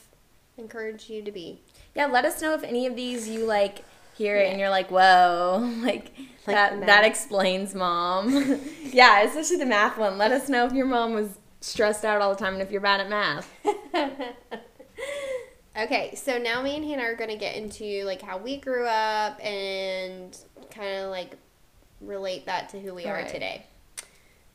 encouraged 0.58 1.10
you 1.10 1.22
to 1.22 1.32
be. 1.32 1.60
yeah, 1.96 2.06
let 2.06 2.24
us 2.24 2.40
know 2.40 2.54
if 2.54 2.62
any 2.62 2.86
of 2.86 2.94
these 2.94 3.28
you 3.28 3.44
like 3.46 3.82
hear 4.16 4.36
it 4.36 4.50
and 4.52 4.60
you're 4.60 4.70
like, 4.70 4.88
whoa, 4.88 5.58
like, 5.82 6.12
Like 6.46 6.54
that 6.54 6.86
that 6.86 7.04
explains 7.04 7.74
mom. 7.74 8.60
yeah, 8.84 9.22
especially 9.22 9.56
the 9.56 9.66
math 9.66 9.98
one. 9.98 10.18
Let 10.18 10.30
us 10.30 10.48
know 10.48 10.66
if 10.66 10.72
your 10.72 10.86
mom 10.86 11.14
was 11.14 11.30
stressed 11.66 12.04
out 12.04 12.20
all 12.22 12.30
the 12.30 12.38
time 12.38 12.54
and 12.54 12.62
if 12.62 12.70
you're 12.70 12.80
bad 12.80 13.00
at 13.00 13.08
math. 13.08 13.50
Okay, 15.78 16.14
so 16.14 16.38
now 16.38 16.62
me 16.62 16.74
and 16.74 16.82
Hannah 16.86 17.02
are 17.02 17.14
going 17.14 17.28
to 17.28 17.36
get 17.36 17.54
into 17.54 18.02
like 18.04 18.22
how 18.22 18.38
we 18.38 18.56
grew 18.56 18.86
up 18.86 19.38
and 19.44 20.34
kind 20.70 21.02
of 21.04 21.10
like 21.10 21.36
relate 22.00 22.46
that 22.46 22.70
to 22.70 22.80
who 22.80 22.94
we 22.94 23.04
are 23.04 23.16
Right. 23.16 23.28
today. 23.28 23.66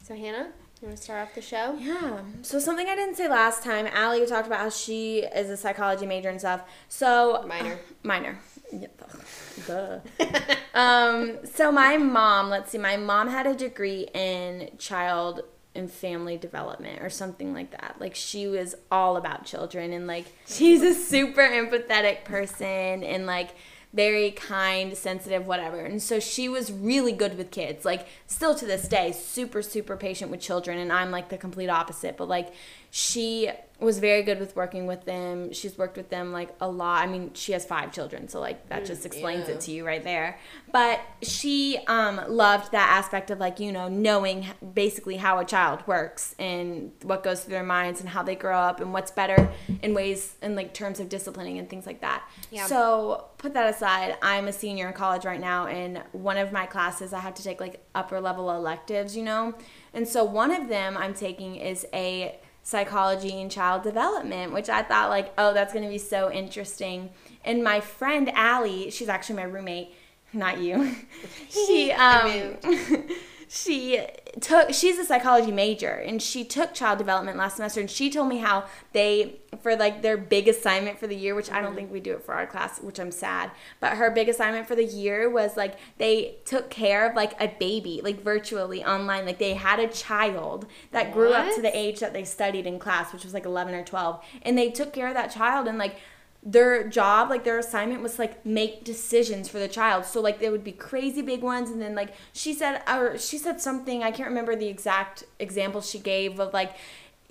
So 0.02 0.16
Hannah, 0.16 0.48
you 0.82 0.88
want 0.88 0.98
to 0.98 1.04
start 1.04 1.22
off 1.28 1.36
the 1.36 1.42
show? 1.44 1.78
Yeah. 1.80 2.22
So 2.42 2.58
something 2.58 2.88
I 2.88 2.96
didn't 2.96 3.18
say 3.18 3.28
last 3.28 3.64
time, 3.64 3.86
Allie 3.94 4.26
talked 4.26 4.48
about 4.48 4.62
how 4.62 4.70
she 4.72 5.20
is 5.20 5.52
a 5.52 5.58
psychology 5.58 6.08
major 6.08 6.30
and 6.30 6.40
stuff. 6.40 6.62
So 6.90 7.46
Minor. 7.48 7.78
minor. 8.04 8.40
Yeah, 8.74 8.88
duh. 9.68 10.00
um. 10.74 11.38
So 11.46 11.72
my 11.72 11.98
mom, 11.98 12.50
let's 12.50 12.72
see, 12.72 12.80
my 12.80 12.98
mom 12.98 13.30
had 13.30 13.46
a 13.46 13.54
degree 13.54 14.08
in 14.16 14.72
child 14.80 15.42
and 15.74 15.90
family 15.90 16.38
development 16.38 17.02
or 17.02 17.10
something 17.10 17.54
like 17.54 17.72
that. 17.72 17.96
Like 18.00 18.16
she 18.16 18.48
was 18.48 18.76
all 18.92 19.16
about 19.18 19.46
children 19.46 19.94
and 19.94 20.08
like 20.08 20.26
she's 20.48 20.82
a 20.82 20.94
super 20.94 21.42
empathetic 21.42 22.24
person 22.26 23.04
and 23.04 23.26
like 23.26 23.52
very 23.94 24.32
kind, 24.32 24.96
sensitive, 24.96 25.46
whatever. 25.48 25.80
And 25.80 26.02
so 26.02 26.20
she 26.20 26.48
was 26.48 26.72
really 26.72 27.12
good 27.12 27.38
with 27.38 27.52
kids. 27.52 27.84
Like 27.84 28.08
still 28.26 28.56
to 28.56 28.66
this 28.66 28.88
day, 28.88 29.12
super 29.12 29.62
super 29.62 29.98
patient 29.98 30.32
with 30.32 30.42
children 30.42 30.78
and 30.78 30.92
I'm 30.92 31.12
like 31.12 31.30
the 31.30 31.38
complete 31.38 31.70
opposite, 31.70 32.18
but 32.18 32.28
like 32.28 32.54
she 32.90 33.50
was 33.86 34.00
very 34.00 34.22
good 34.22 34.40
with 34.40 34.56
working 34.56 34.86
with 34.86 35.06
them. 35.06 35.52
She's 35.52 35.78
worked 35.78 35.98
with 35.98 36.10
them 36.10 36.32
like 36.32 36.50
a 36.62 36.70
lot. 36.70 37.04
I 37.04 37.08
mean, 37.08 37.34
she 37.34 37.52
has 37.54 37.66
5 37.66 37.92
children, 37.92 38.28
so 38.28 38.40
like 38.40 38.70
that 38.70 38.86
just 38.86 39.06
explains 39.06 39.48
yeah. 39.48 39.56
it 39.56 39.62
to 39.62 39.72
you 39.72 39.86
right 39.86 40.04
there. 40.04 40.40
But 40.72 41.02
she 41.22 41.80
um 41.88 42.22
loved 42.28 42.72
that 42.72 42.90
aspect 42.90 43.32
of 43.32 43.40
like, 43.40 43.60
you 43.60 43.72
know, 43.72 43.88
knowing 43.88 44.46
basically 44.74 45.18
how 45.18 45.40
a 45.40 45.46
child 45.46 45.86
works 45.88 46.36
and 46.38 46.92
what 47.04 47.24
goes 47.24 47.44
through 47.44 47.54
their 47.54 47.64
minds 47.64 48.00
and 48.00 48.10
how 48.10 48.24
they 48.24 48.36
grow 48.36 48.58
up 48.58 48.80
and 48.80 48.94
what's 48.94 49.12
better 49.12 49.50
in 49.82 49.94
ways 49.94 50.36
in 50.42 50.56
like 50.56 50.74
terms 50.74 51.00
of 51.00 51.10
disciplining 51.10 51.58
and 51.58 51.70
things 51.70 51.86
like 51.86 52.02
that. 52.02 52.24
Yeah. 52.52 52.68
So, 52.68 53.26
put 53.38 53.54
that 53.54 53.74
aside, 53.74 54.18
I'm 54.22 54.48
a 54.48 54.54
senior 54.54 54.88
in 54.88 54.94
college 54.94 55.26
right 55.26 55.40
now 55.40 55.66
and 55.68 56.04
one 56.12 56.38
of 56.38 56.52
my 56.52 56.66
classes 56.66 57.14
I 57.14 57.20
have 57.20 57.34
to 57.36 57.44
take 57.44 57.60
like 57.60 57.84
upper 57.96 58.22
level 58.22 58.52
electives, 58.52 59.18
you 59.18 59.24
know. 59.24 59.56
And 59.94 60.08
so 60.08 60.24
one 60.24 60.52
of 60.52 60.70
them 60.70 60.96
I'm 60.96 61.14
taking 61.14 61.56
is 61.56 61.86
a 61.94 62.40
psychology 62.64 63.42
and 63.42 63.50
child 63.52 63.84
development, 63.84 64.54
which 64.54 64.70
I 64.70 64.84
thought 64.84 65.10
like, 65.10 65.34
oh, 65.38 65.54
that's 65.54 65.74
going 65.74 65.86
to 65.86 65.90
be 65.90 65.98
so 65.98 66.32
interesting. 66.32 67.10
And 67.44 67.64
my 67.64 67.80
friend 67.80 68.30
Allie, 68.34 68.92
she's 68.92 69.10
actually 69.10 69.38
my 69.38 69.44
roommate, 69.44 69.94
not 70.34 70.60
you. 70.60 70.96
she 71.50 71.92
um 71.92 72.58
she 73.54 74.00
took 74.40 74.74
she's 74.74 74.98
a 74.98 75.04
psychology 75.04 75.52
major 75.52 75.90
and 75.90 76.22
she 76.22 76.42
took 76.42 76.74
child 76.74 76.98
development 76.98 77.38
last 77.38 77.58
semester 77.58 77.82
and 77.82 77.92
she 77.92 78.10
told 78.10 78.30
me 78.30 78.38
how 78.38 78.64
they 78.94 79.36
for 79.62 79.76
like 79.76 80.02
their 80.02 80.16
big 80.16 80.48
assignment 80.48 80.98
for 80.98 81.06
the 81.06 81.16
year 81.18 81.36
which 81.36 81.52
i 81.52 81.56
don't 81.56 81.66
mm-hmm. 81.66 81.76
think 81.76 81.92
we 81.92 82.00
do 82.00 82.14
it 82.14 82.24
for 82.24 82.34
our 82.34 82.48
class 82.48 82.80
which 82.80 82.98
i'm 82.98 83.12
sad 83.12 83.52
but 83.82 83.98
her 83.98 84.10
big 84.10 84.30
assignment 84.30 84.66
for 84.66 84.76
the 84.76 84.86
year 84.86 85.30
was 85.30 85.58
like 85.58 85.76
they 85.98 86.36
took 86.46 86.70
care 86.70 87.10
of 87.10 87.14
like 87.14 87.34
a 87.42 87.54
baby 87.60 88.00
like 88.02 88.24
virtually 88.24 88.86
online 88.86 89.26
like 89.26 89.38
they 89.38 89.54
had 89.54 89.80
a 89.80 89.88
child 89.90 90.66
that 90.92 91.12
grew 91.12 91.34
up 91.34 91.54
to 91.54 91.62
the 91.62 91.78
age 91.78 92.00
that 92.00 92.14
they 92.14 92.24
studied 92.24 92.66
in 92.66 92.80
class 92.80 93.12
which 93.12 93.26
was 93.26 93.34
like 93.34 93.46
11 93.46 93.74
or 93.74 93.84
12 93.84 94.24
and 94.44 94.58
they 94.58 94.72
took 94.72 94.94
care 94.94 95.10
of 95.10 95.14
that 95.14 95.30
child 95.30 95.68
and 95.68 95.78
like 95.78 95.98
their 96.44 96.88
job 96.88 97.30
like 97.30 97.44
their 97.44 97.60
assignment 97.60 98.02
was 98.02 98.18
like 98.18 98.44
make 98.46 98.84
decisions 98.84 99.48
for 99.48 99.60
the 99.60 99.68
child. 99.68 100.06
So 100.06 100.22
like 100.22 100.40
there 100.40 100.52
would 100.52 100.64
be 100.64 100.72
crazy 100.72 101.22
big 101.22 101.42
ones 101.42 101.70
and 101.70 101.82
then 101.82 101.96
like 101.96 102.14
she 102.34 102.54
said 102.54 102.82
or 102.88 103.18
she 103.18 103.38
said 103.38 103.62
something 103.62 104.04
i 104.04 104.12
can't 104.12 104.30
remember 104.30 104.56
the 104.56 104.68
exact 104.68 105.24
example 105.40 105.82
she 105.82 106.00
gave 106.00 106.40
of 106.40 106.54
like 106.54 106.74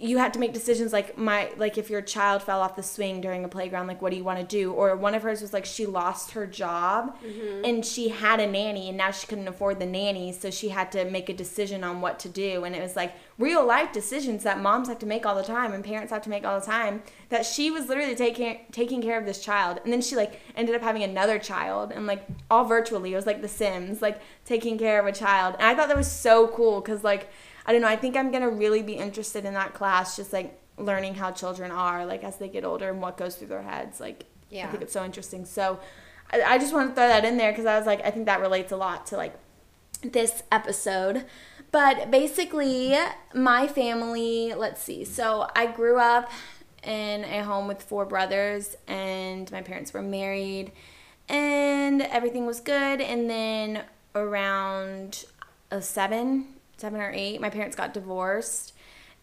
you 0.02 0.16
had 0.16 0.32
to 0.32 0.38
make 0.40 0.54
decisions 0.54 0.94
like 0.94 1.18
my 1.18 1.50
like 1.58 1.76
if 1.76 1.90
your 1.90 2.00
child 2.00 2.42
fell 2.42 2.62
off 2.62 2.74
the 2.74 2.82
swing 2.82 3.20
during 3.20 3.44
a 3.44 3.48
playground 3.48 3.86
like 3.86 4.00
what 4.00 4.10
do 4.10 4.16
you 4.16 4.24
want 4.24 4.38
to 4.40 4.44
do? 4.46 4.72
Or 4.72 4.96
one 4.96 5.14
of 5.14 5.22
hers 5.22 5.42
was 5.42 5.52
like 5.52 5.66
she 5.66 5.84
lost 5.84 6.30
her 6.32 6.46
job 6.46 7.16
Mm-hmm. 7.20 7.64
and 7.64 7.84
she 7.84 8.08
had 8.08 8.40
a 8.40 8.46
nanny 8.46 8.88
and 8.88 8.96
now 8.96 9.10
she 9.10 9.26
couldn't 9.26 9.46
afford 9.48 9.78
the 9.78 9.86
nanny 9.86 10.32
so 10.32 10.50
she 10.50 10.70
had 10.70 10.90
to 10.92 11.04
make 11.04 11.28
a 11.28 11.34
decision 11.34 11.84
on 11.84 12.00
what 12.00 12.18
to 12.20 12.28
do. 12.28 12.64
And 12.64 12.74
it 12.74 12.80
was 12.80 12.96
like 12.96 13.12
real 13.38 13.64
life 13.66 13.92
decisions 13.92 14.42
that 14.44 14.60
moms 14.60 14.88
have 14.88 14.98
to 15.00 15.06
make 15.06 15.26
all 15.26 15.34
the 15.34 15.42
time 15.42 15.72
and 15.72 15.84
parents 15.84 16.12
have 16.12 16.22
to 16.22 16.30
make 16.30 16.46
all 16.46 16.58
the 16.58 16.64
time 16.66 17.02
that 17.28 17.44
she 17.44 17.70
was 17.70 17.88
literally 17.88 18.14
taking 18.14 18.60
taking 18.72 19.02
care 19.02 19.18
of 19.18 19.26
this 19.26 19.44
child. 19.44 19.80
And 19.84 19.92
then 19.92 20.00
she 20.00 20.16
like 20.16 20.40
ended 20.56 20.74
up 20.74 20.82
having 20.82 21.02
another 21.02 21.38
child 21.38 21.92
and 21.92 22.06
like 22.06 22.26
all 22.50 22.64
virtually. 22.64 23.12
It 23.12 23.16
was 23.16 23.26
like 23.26 23.42
the 23.42 23.48
sims 23.48 24.00
like 24.00 24.20
taking 24.46 24.78
care 24.78 24.98
of 24.98 25.06
a 25.06 25.12
child. 25.12 25.56
And 25.58 25.64
i 25.66 25.74
thought 25.74 25.88
that 25.88 25.96
was 25.96 26.10
so 26.10 26.48
cool 26.48 26.80
because 26.80 27.04
like 27.04 27.28
I 27.70 27.72
don't 27.72 27.82
know. 27.82 27.86
I 27.86 27.94
think 27.94 28.16
I'm 28.16 28.32
gonna 28.32 28.50
really 28.50 28.82
be 28.82 28.94
interested 28.94 29.44
in 29.44 29.54
that 29.54 29.74
class, 29.74 30.16
just 30.16 30.32
like 30.32 30.60
learning 30.76 31.14
how 31.14 31.30
children 31.30 31.70
are, 31.70 32.04
like 32.04 32.24
as 32.24 32.36
they 32.36 32.48
get 32.48 32.64
older 32.64 32.90
and 32.90 33.00
what 33.00 33.16
goes 33.16 33.36
through 33.36 33.46
their 33.46 33.62
heads. 33.62 34.00
Like, 34.00 34.24
yeah. 34.48 34.66
I 34.66 34.70
think 34.72 34.82
it's 34.82 34.92
so 34.92 35.04
interesting. 35.04 35.44
So, 35.44 35.78
I, 36.32 36.42
I 36.42 36.58
just 36.58 36.74
want 36.74 36.88
to 36.88 36.94
throw 36.96 37.06
that 37.06 37.24
in 37.24 37.36
there 37.36 37.52
because 37.52 37.66
I 37.66 37.78
was 37.78 37.86
like, 37.86 38.04
I 38.04 38.10
think 38.10 38.26
that 38.26 38.40
relates 38.40 38.72
a 38.72 38.76
lot 38.76 39.06
to 39.06 39.16
like 39.16 39.38
this 40.02 40.42
episode. 40.50 41.26
But 41.70 42.10
basically, 42.10 42.96
my 43.32 43.68
family, 43.68 44.52
let's 44.52 44.82
see. 44.82 45.04
So, 45.04 45.48
I 45.54 45.66
grew 45.66 46.00
up 46.00 46.28
in 46.82 47.22
a 47.22 47.44
home 47.44 47.68
with 47.68 47.84
four 47.84 48.04
brothers, 48.04 48.74
and 48.88 49.48
my 49.52 49.62
parents 49.62 49.92
were 49.92 50.02
married, 50.02 50.72
and 51.28 52.02
everything 52.02 52.46
was 52.46 52.58
good. 52.58 53.00
And 53.00 53.30
then 53.30 53.84
around 54.16 55.24
a 55.70 55.80
seven, 55.80 56.56
seven 56.80 57.00
or 57.00 57.12
eight, 57.14 57.40
my 57.40 57.50
parents 57.50 57.76
got 57.76 57.94
divorced, 57.94 58.72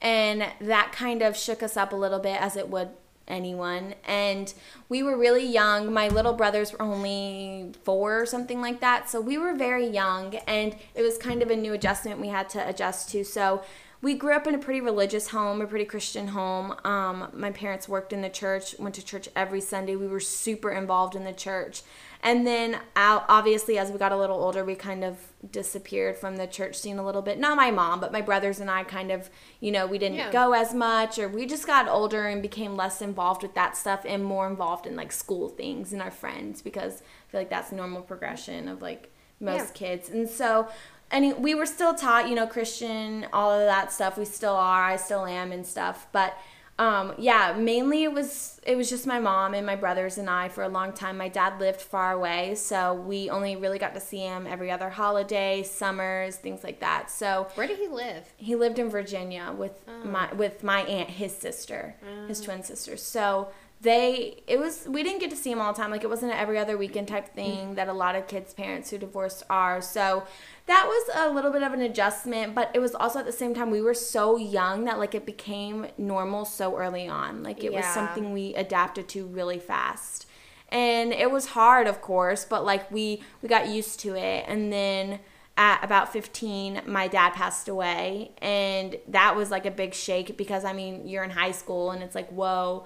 and 0.02 0.46
that 0.62 0.92
kind 0.92 1.22
of 1.22 1.36
shook 1.36 1.62
us 1.64 1.76
up 1.76 1.92
a 1.92 1.96
little 1.96 2.20
bit, 2.20 2.40
as 2.40 2.56
it 2.56 2.70
would 2.70 2.90
anyone. 3.28 3.96
And 4.06 4.54
we 4.88 5.04
were 5.04 5.18
really 5.18 5.46
young. 5.46 5.92
My 5.92 6.08
little 6.08 6.34
brothers 6.34 6.72
were 6.72 6.82
only 6.82 7.74
four 7.84 8.22
or 8.22 8.26
something 8.26 8.62
like 8.62 8.80
that, 8.80 9.10
so 9.10 9.20
we 9.20 9.38
were 9.38 9.54
very 9.54 9.88
young, 9.88 10.36
and 10.48 10.76
it 10.96 11.02
was 11.02 11.18
kind 11.18 11.42
of 11.42 11.50
a 11.50 11.56
new 11.56 11.74
adjustment 11.74 12.22
we 12.22 12.30
had 12.30 12.48
to 12.50 12.70
adjust 12.70 13.10
to. 13.12 13.26
So 13.26 13.64
we 14.02 14.14
grew 14.14 14.36
up 14.36 14.46
in 14.46 14.54
a 14.54 14.60
pretty 14.60 14.80
religious 14.80 15.30
home, 15.30 15.60
a 15.60 15.66
pretty 15.66 15.86
Christian 15.86 16.28
home. 16.28 16.76
Um, 16.84 17.30
my 17.34 17.52
parents 17.52 17.90
worked 17.90 18.14
in 18.14 18.22
the 18.22 18.30
church, 18.30 18.78
went 18.78 18.96
to 18.96 19.04
church 19.04 19.28
every 19.36 19.60
Sunday. 19.60 19.96
We 19.96 20.08
were 20.08 20.20
super 20.20 20.72
involved 20.72 21.16
in 21.16 21.24
the 21.24 21.34
church. 21.34 21.82
And 22.28 22.46
then, 22.46 22.78
obviously, 22.98 23.78
as 23.78 23.90
we 23.90 23.98
got 23.98 24.12
a 24.12 24.18
little 24.18 24.36
older, 24.44 24.66
we 24.66 24.76
kind 24.76 25.06
of 25.06 25.18
disappeared 25.50 26.18
from 26.18 26.36
the 26.36 26.46
church 26.46 26.76
scene 26.78 27.00
a 27.00 27.06
little 27.06 27.22
bit. 27.22 27.40
Not 27.40 27.56
my 27.56 27.72
mom, 27.72 28.02
but 28.02 28.12
my 28.12 28.20
brothers 28.22 28.60
and 28.60 28.70
I 28.70 28.84
kind 28.84 29.12
of, 29.12 29.30
you 29.62 29.72
know, 29.72 29.88
we 29.88 29.98
didn't 29.98 30.18
Yeah. 30.18 30.32
go 30.32 30.52
as 30.52 30.74
much, 30.74 31.18
or 31.20 31.30
we 31.30 31.46
just 31.46 31.66
got 31.66 31.88
older 31.88 32.28
and 32.28 32.42
became 32.42 32.76
less 32.76 33.02
involved 33.02 33.44
with 33.44 33.54
that 33.54 33.78
stuff 33.78 34.02
and 34.06 34.26
more 34.26 34.46
involved 34.46 34.86
in 34.86 34.98
like 34.98 35.14
school 35.14 35.48
things 35.48 35.94
and 35.94 36.02
our 36.02 36.12
friends 36.12 36.62
because 36.62 37.02
I 37.02 37.32
feel 37.32 37.42
like 37.42 37.50
that's 37.50 37.72
normal 37.72 38.02
progression 38.02 38.68
of 38.68 38.82
like 38.82 39.10
most 39.40 39.68
Yeah. 39.70 39.88
kids. 39.88 40.10
And 40.10 40.28
so, 40.30 40.68
and 41.10 41.38
we 41.42 41.56
were 41.56 41.66
still 41.66 41.94
taught, 41.96 42.28
you 42.28 42.36
know, 42.36 42.46
Christian, 42.46 43.26
all 43.32 43.52
of 43.52 43.66
that 43.66 43.94
stuff. 43.94 44.18
We 44.18 44.26
still 44.26 44.56
are. 44.56 44.84
I 44.84 44.98
still 44.98 45.26
am 45.26 45.54
and 45.54 45.66
stuff. 45.66 46.08
But 46.12 46.38
um, 46.80 47.14
yeah, 47.18 47.56
mainly 47.58 48.04
it 48.04 48.12
was 48.14 48.62
it 48.64 48.76
was 48.76 48.90
just 48.90 49.08
my 49.08 49.20
mom 49.20 49.54
and 49.56 49.66
my 49.66 49.76
brothers 49.76 50.18
and 50.18 50.30
I 50.30 50.50
for 50.50 50.64
a 50.64 50.70
long 50.70 50.94
time. 50.94 51.18
My 51.18 51.28
dad 51.30 51.60
lived 51.60 51.82
far 51.82 52.12
away, 52.12 52.54
so 52.56 52.94
we 52.94 53.30
only 53.30 53.56
really 53.56 53.80
got 53.80 53.94
to 53.96 54.00
see 54.00 54.20
him 54.20 54.46
every 54.46 54.70
other 54.70 54.90
holiday, 54.90 55.64
summers, 55.64 56.36
things 56.36 56.64
like 56.64 56.80
that. 56.82 57.10
So 57.10 57.48
Where 57.56 57.66
did 57.68 57.80
he 57.80 57.88
live? 57.88 58.32
he 58.38 58.56
lived 58.56 58.78
in 58.78 58.90
Virginia 58.90 59.54
with 59.58 59.72
Oh. 59.88 60.06
my 60.06 60.32
with 60.34 60.64
my 60.64 60.82
aunt, 60.82 61.10
his 61.10 61.36
sister, 61.36 61.96
his 62.28 62.42
twin 62.42 62.62
sister. 62.64 62.96
So 62.98 63.48
they 63.82 64.42
it 64.48 64.58
was 64.60 64.88
we 64.88 65.04
didn't 65.04 65.20
get 65.20 65.30
to 65.30 65.36
see 65.36 65.52
him 65.52 65.62
all 65.62 65.72
the 65.72 65.80
time. 65.80 65.92
Like 65.92 66.04
it 66.04 66.10
wasn't 66.10 66.32
an 66.32 66.38
every 66.38 66.58
other 66.58 66.78
weekend 66.78 67.08
type 67.08 67.34
thing 67.36 67.76
that 67.76 67.88
a 67.88 67.94
lot 67.94 68.16
of 68.16 68.28
kids' 68.28 68.54
parents 68.54 68.90
who 68.90 68.98
divorced 68.98 69.44
are. 69.50 69.82
So 69.82 70.26
that 70.66 70.86
was 70.88 71.10
a 71.16 71.32
little 71.32 71.52
bit 71.52 71.62
of 71.62 71.74
an 71.74 71.82
adjustment, 71.82 72.56
but 72.56 72.72
it 72.74 72.80
was 72.80 72.96
also 72.96 73.20
at 73.20 73.26
the 73.26 73.32
same 73.32 73.54
time 73.54 73.70
we 73.70 73.82
were 73.82 73.94
so 73.94 74.36
young 74.36 74.86
that 74.86 74.98
like 74.98 75.14
it 75.14 75.26
became 75.26 75.88
normal 75.98 76.44
so 76.46 76.76
early 76.78 77.08
on. 77.08 77.44
Like 77.44 77.64
it 77.64 77.72
was 77.72 77.86
something 77.86 78.34
we 78.34 78.56
adapted 78.56 79.08
to 79.10 79.26
really 79.26 79.60
fast. 79.60 80.26
And 80.70 81.14
it 81.14 81.32
was 81.32 81.48
hard, 81.48 81.88
of 81.88 82.02
course, 82.02 82.46
but 82.46 82.66
like 82.66 82.92
we 82.92 83.22
we 83.42 83.48
got 83.48 83.70
used 83.70 84.00
to 84.02 84.16
it 84.16 84.46
and 84.48 84.74
then 84.74 85.20
at 85.60 85.84
about 85.84 86.14
15 86.14 86.82
my 86.86 87.08
dad 87.08 87.34
passed 87.34 87.68
away 87.68 88.32
and 88.44 88.96
that 89.08 89.36
was 89.36 89.50
like 89.50 89.66
a 89.66 89.72
big 89.72 89.92
shake 89.92 90.38
because 90.38 90.64
i 90.64 90.72
mean 90.72 91.08
you're 91.08 91.24
in 91.24 91.32
high 91.32 91.52
school 91.52 91.90
and 91.90 92.04
it's 92.04 92.14
like 92.14 92.30
whoa 92.30 92.86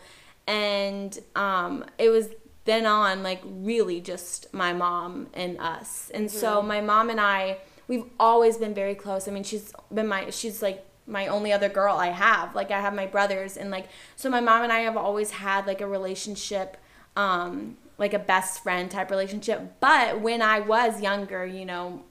and 0.51 1.17
um 1.37 1.85
it 1.97 2.09
was 2.09 2.27
then 2.65 2.85
on 2.85 3.23
like 3.23 3.41
really 3.43 4.01
just 4.01 4.53
my 4.53 4.73
mom 4.73 5.27
and 5.33 5.57
us. 5.59 6.11
And 6.13 6.29
so 6.29 6.61
my 6.61 6.81
mom 6.81 7.09
and 7.09 7.19
i 7.21 7.57
we've 7.87 8.03
always 8.19 8.57
been 8.57 8.73
very 8.73 8.93
close. 8.93 9.27
I 9.27 9.31
mean 9.31 9.43
she's 9.43 9.73
been 9.93 10.07
my 10.07 10.29
she's 10.29 10.61
like 10.61 10.85
my 11.07 11.27
only 11.27 11.53
other 11.53 11.69
girl 11.69 11.95
i 11.95 12.07
have. 12.07 12.53
Like 12.53 12.69
i 12.69 12.81
have 12.81 12.93
my 12.93 13.07
brothers 13.07 13.55
and 13.55 13.71
like 13.71 13.87
so 14.17 14.29
my 14.29 14.41
mom 14.41 14.63
and 14.63 14.73
i 14.73 14.79
have 14.79 14.97
always 14.97 15.31
had 15.31 15.65
like 15.65 15.79
a 15.79 15.87
relationship 15.87 16.77
um 17.15 17.77
like 17.97 18.13
a 18.13 18.19
best 18.19 18.61
friend 18.61 18.91
type 18.91 19.09
relationship. 19.09 19.79
But 19.79 20.19
when 20.19 20.41
i 20.41 20.59
was 20.59 21.01
younger 21.01 21.45
you 21.45 21.65
know 21.65 22.03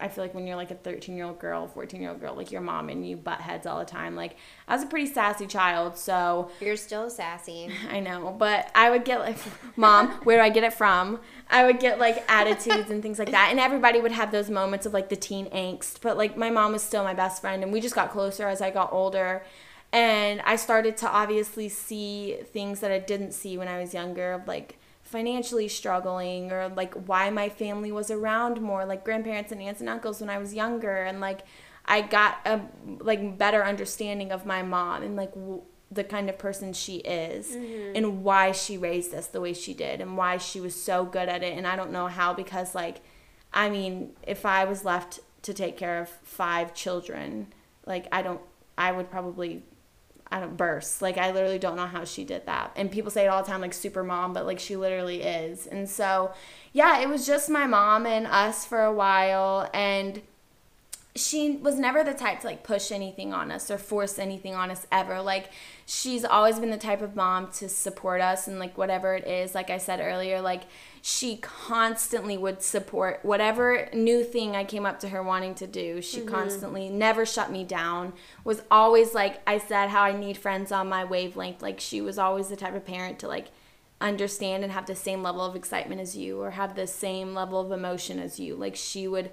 I 0.00 0.08
feel 0.08 0.24
like 0.24 0.34
when 0.34 0.46
you're 0.46 0.56
like 0.56 0.70
a 0.70 0.74
13 0.74 1.16
year 1.16 1.24
old 1.24 1.38
girl, 1.38 1.66
14 1.66 2.00
year 2.00 2.10
old 2.10 2.20
girl, 2.20 2.34
like 2.34 2.52
your 2.52 2.60
mom 2.60 2.88
and 2.88 3.08
you 3.08 3.16
butt 3.16 3.40
heads 3.40 3.66
all 3.66 3.78
the 3.78 3.84
time. 3.84 4.14
Like 4.14 4.36
I 4.66 4.74
was 4.74 4.84
a 4.84 4.86
pretty 4.86 5.06
sassy 5.12 5.46
child, 5.46 5.96
so 5.96 6.50
You're 6.60 6.76
still 6.76 7.10
sassy. 7.10 7.70
I 7.90 8.00
know, 8.00 8.34
but 8.38 8.70
I 8.74 8.90
would 8.90 9.04
get 9.04 9.20
like, 9.20 9.38
mom, 9.76 10.10
where 10.24 10.38
do 10.38 10.42
I 10.42 10.50
get 10.50 10.64
it 10.64 10.72
from? 10.72 11.20
I 11.50 11.64
would 11.64 11.80
get 11.80 11.98
like 11.98 12.24
attitudes 12.30 12.90
and 12.90 13.02
things 13.02 13.18
like 13.18 13.30
that, 13.30 13.48
and 13.50 13.58
everybody 13.58 14.00
would 14.00 14.12
have 14.12 14.32
those 14.32 14.50
moments 14.50 14.86
of 14.86 14.92
like 14.92 15.08
the 15.08 15.16
teen 15.16 15.46
angst. 15.46 16.00
But 16.00 16.16
like 16.16 16.36
my 16.36 16.50
mom 16.50 16.72
was 16.72 16.82
still 16.82 17.04
my 17.04 17.14
best 17.14 17.40
friend, 17.40 17.62
and 17.62 17.72
we 17.72 17.80
just 17.80 17.94
got 17.94 18.10
closer 18.10 18.48
as 18.48 18.60
I 18.60 18.70
got 18.70 18.92
older. 18.92 19.42
And 19.90 20.42
I 20.42 20.56
started 20.56 20.98
to 20.98 21.08
obviously 21.08 21.70
see 21.70 22.36
things 22.52 22.80
that 22.80 22.90
I 22.90 22.98
didn't 22.98 23.32
see 23.32 23.56
when 23.56 23.68
I 23.68 23.80
was 23.80 23.94
younger, 23.94 24.32
of 24.32 24.46
like 24.46 24.78
financially 25.08 25.68
struggling 25.68 26.52
or 26.52 26.68
like 26.68 26.94
why 27.06 27.30
my 27.30 27.48
family 27.48 27.90
was 27.90 28.10
around 28.10 28.60
more 28.60 28.84
like 28.84 29.04
grandparents 29.04 29.50
and 29.50 29.62
aunts 29.62 29.80
and 29.80 29.88
uncles 29.88 30.20
when 30.20 30.28
I 30.28 30.36
was 30.36 30.52
younger. 30.52 31.02
And 31.04 31.20
like 31.20 31.40
I 31.86 32.02
got 32.02 32.38
a 32.44 32.60
like 33.00 33.38
better 33.38 33.64
understanding 33.64 34.30
of 34.32 34.44
my 34.44 34.62
mom 34.62 35.02
and 35.02 35.16
like 35.16 35.32
w- 35.32 35.62
the 35.90 36.04
kind 36.04 36.28
of 36.28 36.36
person 36.36 36.74
she 36.74 36.96
is 36.96 37.48
mm-hmm. 37.48 37.96
and 37.96 38.22
why 38.22 38.52
she 38.52 38.76
raised 38.76 39.14
us 39.14 39.28
the 39.28 39.40
way 39.40 39.54
she 39.54 39.72
did 39.72 40.02
and 40.02 40.14
why 40.18 40.36
she 40.36 40.60
was 40.60 40.74
so 40.74 41.06
good 41.06 41.30
at 41.30 41.42
it. 41.42 41.56
And 41.56 41.66
I 41.66 41.74
don't 41.74 41.90
know 41.90 42.08
how 42.08 42.34
because 42.34 42.74
like 42.74 43.00
I 43.52 43.70
mean 43.70 44.10
if 44.22 44.44
I 44.44 44.66
was 44.66 44.84
left 44.84 45.20
to 45.40 45.54
take 45.54 45.78
care 45.78 46.00
of 46.00 46.10
five 46.10 46.74
children 46.74 47.54
like 47.86 48.06
I 48.12 48.20
don't 48.20 48.42
I 48.76 48.92
would 48.92 49.10
probably 49.10 49.62
I 50.30 50.40
don't 50.40 50.56
burst. 50.56 51.00
Like 51.02 51.18
I 51.18 51.30
literally 51.32 51.58
don't 51.58 51.76
know 51.76 51.86
how 51.86 52.04
she 52.04 52.24
did 52.24 52.46
that. 52.46 52.72
And 52.76 52.90
people 52.90 53.10
say 53.10 53.24
it 53.24 53.28
all 53.28 53.42
the 53.42 53.48
time, 53.48 53.60
like 53.60 53.74
super 53.74 54.04
mom, 54.04 54.32
but 54.32 54.46
like 54.46 54.58
she 54.58 54.76
literally 54.76 55.22
is. 55.22 55.66
And 55.66 55.88
so, 55.88 56.32
yeah, 56.72 57.00
it 57.00 57.08
was 57.08 57.26
just 57.26 57.48
my 57.48 57.66
mom 57.66 58.06
and 58.06 58.26
us 58.26 58.64
for 58.64 58.84
a 58.84 58.92
while, 58.92 59.70
and 59.72 60.20
she 61.16 61.56
was 61.56 61.78
never 61.78 62.04
the 62.04 62.14
type 62.14 62.40
to 62.40 62.46
like 62.46 62.62
push 62.62 62.92
anything 62.92 63.32
on 63.32 63.50
us 63.50 63.70
or 63.70 63.78
force 63.78 64.18
anything 64.18 64.54
on 64.54 64.70
us 64.70 64.86
ever. 64.92 65.20
Like 65.20 65.50
she's 65.84 66.24
always 66.24 66.58
been 66.58 66.70
the 66.70 66.76
type 66.76 67.02
of 67.02 67.16
mom 67.16 67.50
to 67.52 67.68
support 67.68 68.20
us 68.20 68.46
and 68.46 68.58
like 68.58 68.78
whatever 68.78 69.14
it 69.14 69.26
is. 69.26 69.54
Like 69.54 69.70
I 69.70 69.78
said 69.78 70.00
earlier, 70.00 70.40
like 70.40 70.62
she 71.02 71.36
constantly 71.36 72.36
would 72.36 72.62
support 72.62 73.20
whatever 73.22 73.88
new 73.92 74.24
thing 74.24 74.56
I 74.56 74.64
came 74.64 74.86
up 74.86 75.00
to 75.00 75.08
her 75.08 75.22
wanting 75.22 75.54
to 75.56 75.66
do. 75.66 76.00
She 76.02 76.20
mm-hmm. 76.20 76.28
constantly 76.28 76.88
never 76.88 77.24
shut 77.24 77.50
me 77.50 77.64
down. 77.64 78.12
Was 78.44 78.62
always 78.70 79.14
like 79.14 79.40
I 79.46 79.58
said 79.58 79.88
how 79.88 80.02
I 80.02 80.12
need 80.12 80.36
friends 80.36 80.72
on 80.72 80.88
my 80.88 81.04
wavelength. 81.04 81.62
Like 81.62 81.80
she 81.80 82.00
was 82.00 82.18
always 82.18 82.48
the 82.48 82.56
type 82.56 82.74
of 82.74 82.84
parent 82.84 83.18
to 83.20 83.28
like 83.28 83.48
understand 84.00 84.62
and 84.62 84.72
have 84.72 84.86
the 84.86 84.94
same 84.94 85.22
level 85.22 85.42
of 85.44 85.56
excitement 85.56 86.00
as 86.00 86.16
you 86.16 86.40
or 86.40 86.52
have 86.52 86.74
the 86.74 86.86
same 86.86 87.34
level 87.34 87.60
of 87.60 87.72
emotion 87.72 88.18
as 88.18 88.38
you. 88.38 88.54
Like 88.54 88.76
she 88.76 89.08
would 89.08 89.30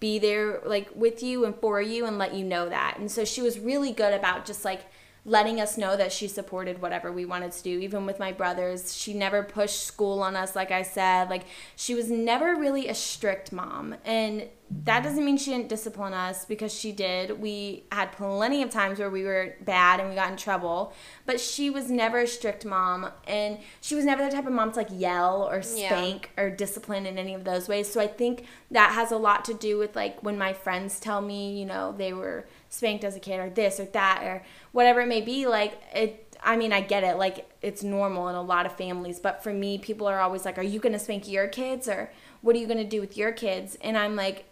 be 0.00 0.18
there 0.18 0.60
like 0.64 0.88
with 0.94 1.22
you 1.22 1.44
and 1.44 1.54
for 1.56 1.80
you 1.80 2.06
and 2.06 2.18
let 2.18 2.34
you 2.34 2.44
know 2.44 2.68
that. 2.68 2.96
And 2.98 3.10
so 3.10 3.24
she 3.24 3.42
was 3.42 3.58
really 3.58 3.92
good 3.92 4.14
about 4.14 4.44
just 4.44 4.64
like 4.64 4.82
letting 5.26 5.58
us 5.60 5.78
know 5.78 5.96
that 5.96 6.12
she 6.12 6.28
supported 6.28 6.82
whatever 6.82 7.10
we 7.10 7.24
wanted 7.24 7.50
to 7.50 7.62
do 7.62 7.78
even 7.78 8.04
with 8.04 8.18
my 8.18 8.30
brothers. 8.30 8.94
She 8.94 9.14
never 9.14 9.42
pushed 9.42 9.84
school 9.84 10.22
on 10.22 10.36
us 10.36 10.54
like 10.54 10.70
I 10.70 10.82
said. 10.82 11.30
Like 11.30 11.44
she 11.76 11.94
was 11.94 12.10
never 12.10 12.54
really 12.54 12.88
a 12.88 12.94
strict 12.94 13.50
mom. 13.50 13.94
And 14.04 14.48
that 14.82 15.02
doesn't 15.02 15.24
mean 15.24 15.36
she 15.36 15.50
didn't 15.50 15.68
discipline 15.68 16.12
us 16.12 16.44
because 16.44 16.72
she 16.72 16.90
did. 16.90 17.40
We 17.40 17.84
had 17.92 18.12
plenty 18.12 18.62
of 18.62 18.70
times 18.70 18.98
where 18.98 19.10
we 19.10 19.22
were 19.22 19.54
bad 19.60 20.00
and 20.00 20.08
we 20.08 20.14
got 20.14 20.30
in 20.30 20.36
trouble, 20.36 20.92
but 21.26 21.40
she 21.40 21.70
was 21.70 21.90
never 21.90 22.20
a 22.20 22.26
strict 22.26 22.64
mom 22.64 23.10
and 23.26 23.58
she 23.80 23.94
was 23.94 24.04
never 24.04 24.24
the 24.24 24.30
type 24.30 24.46
of 24.46 24.52
mom 24.52 24.72
to 24.72 24.78
like 24.78 24.88
yell 24.90 25.48
or 25.48 25.62
spank 25.62 26.30
yeah. 26.36 26.44
or 26.44 26.50
discipline 26.50 27.06
in 27.06 27.18
any 27.18 27.34
of 27.34 27.44
those 27.44 27.68
ways. 27.68 27.90
So 27.90 28.00
I 28.00 28.06
think 28.06 28.46
that 28.70 28.92
has 28.92 29.12
a 29.12 29.16
lot 29.16 29.44
to 29.46 29.54
do 29.54 29.78
with 29.78 29.94
like 29.96 30.22
when 30.22 30.36
my 30.36 30.52
friends 30.52 30.98
tell 30.98 31.20
me, 31.20 31.58
you 31.58 31.66
know, 31.66 31.94
they 31.96 32.12
were 32.12 32.46
spanked 32.74 33.04
as 33.04 33.16
a 33.16 33.20
kid 33.20 33.38
or 33.38 33.50
this 33.50 33.78
or 33.78 33.84
that 33.86 34.22
or 34.24 34.44
whatever 34.72 35.00
it 35.00 35.06
may 35.06 35.20
be, 35.20 35.46
like 35.46 35.80
it 35.94 36.24
I 36.44 36.56
mean, 36.56 36.72
I 36.72 36.82
get 36.82 37.04
it. 37.04 37.16
Like, 37.16 37.50
it's 37.62 37.82
normal 37.82 38.28
in 38.28 38.34
a 38.34 38.42
lot 38.42 38.66
of 38.66 38.76
families. 38.76 39.18
But 39.18 39.42
for 39.42 39.52
me, 39.52 39.78
people 39.78 40.06
are 40.06 40.20
always 40.20 40.44
like, 40.44 40.58
Are 40.58 40.62
you 40.62 40.78
going 40.78 40.92
to 40.92 40.98
spank 40.98 41.26
your 41.26 41.48
kids? 41.48 41.88
Or 41.88 42.12
what 42.42 42.54
are 42.54 42.58
you 42.58 42.66
going 42.66 42.78
to 42.78 42.84
do 42.84 43.00
with 43.00 43.16
your 43.16 43.32
kids? 43.32 43.78
And 43.80 43.96
I'm 43.96 44.14
like, 44.14 44.44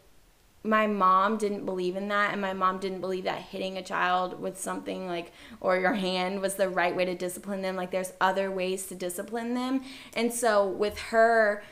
my 0.64 0.87
mom 0.87 1.38
didn't 1.38 1.64
believe 1.64 1.96
in 1.96 2.06
that 2.08 2.30
and 2.32 2.40
my 2.40 2.52
mom 2.52 2.78
didn't 2.78 3.00
believe 3.00 3.24
that 3.24 3.40
hitting 3.40 3.76
a 3.76 3.82
child 3.82 4.40
with 4.40 4.56
something 4.56 5.08
like 5.08 5.32
or 5.61 5.76
your 5.76 5.94
hand 5.94 6.40
was 6.40 6.54
the 6.54 6.68
right 6.68 6.94
way 6.94 7.04
to 7.04 7.16
discipline 7.16 7.62
them 7.62 7.74
like 7.74 7.90
there's 7.90 8.12
other 8.20 8.48
ways 8.48 8.87
to 8.87 8.94
discipline 8.94 9.54
them 9.54 9.82
and 10.14 10.32
so 10.32 10.64
with 10.64 10.96
her 10.98 11.64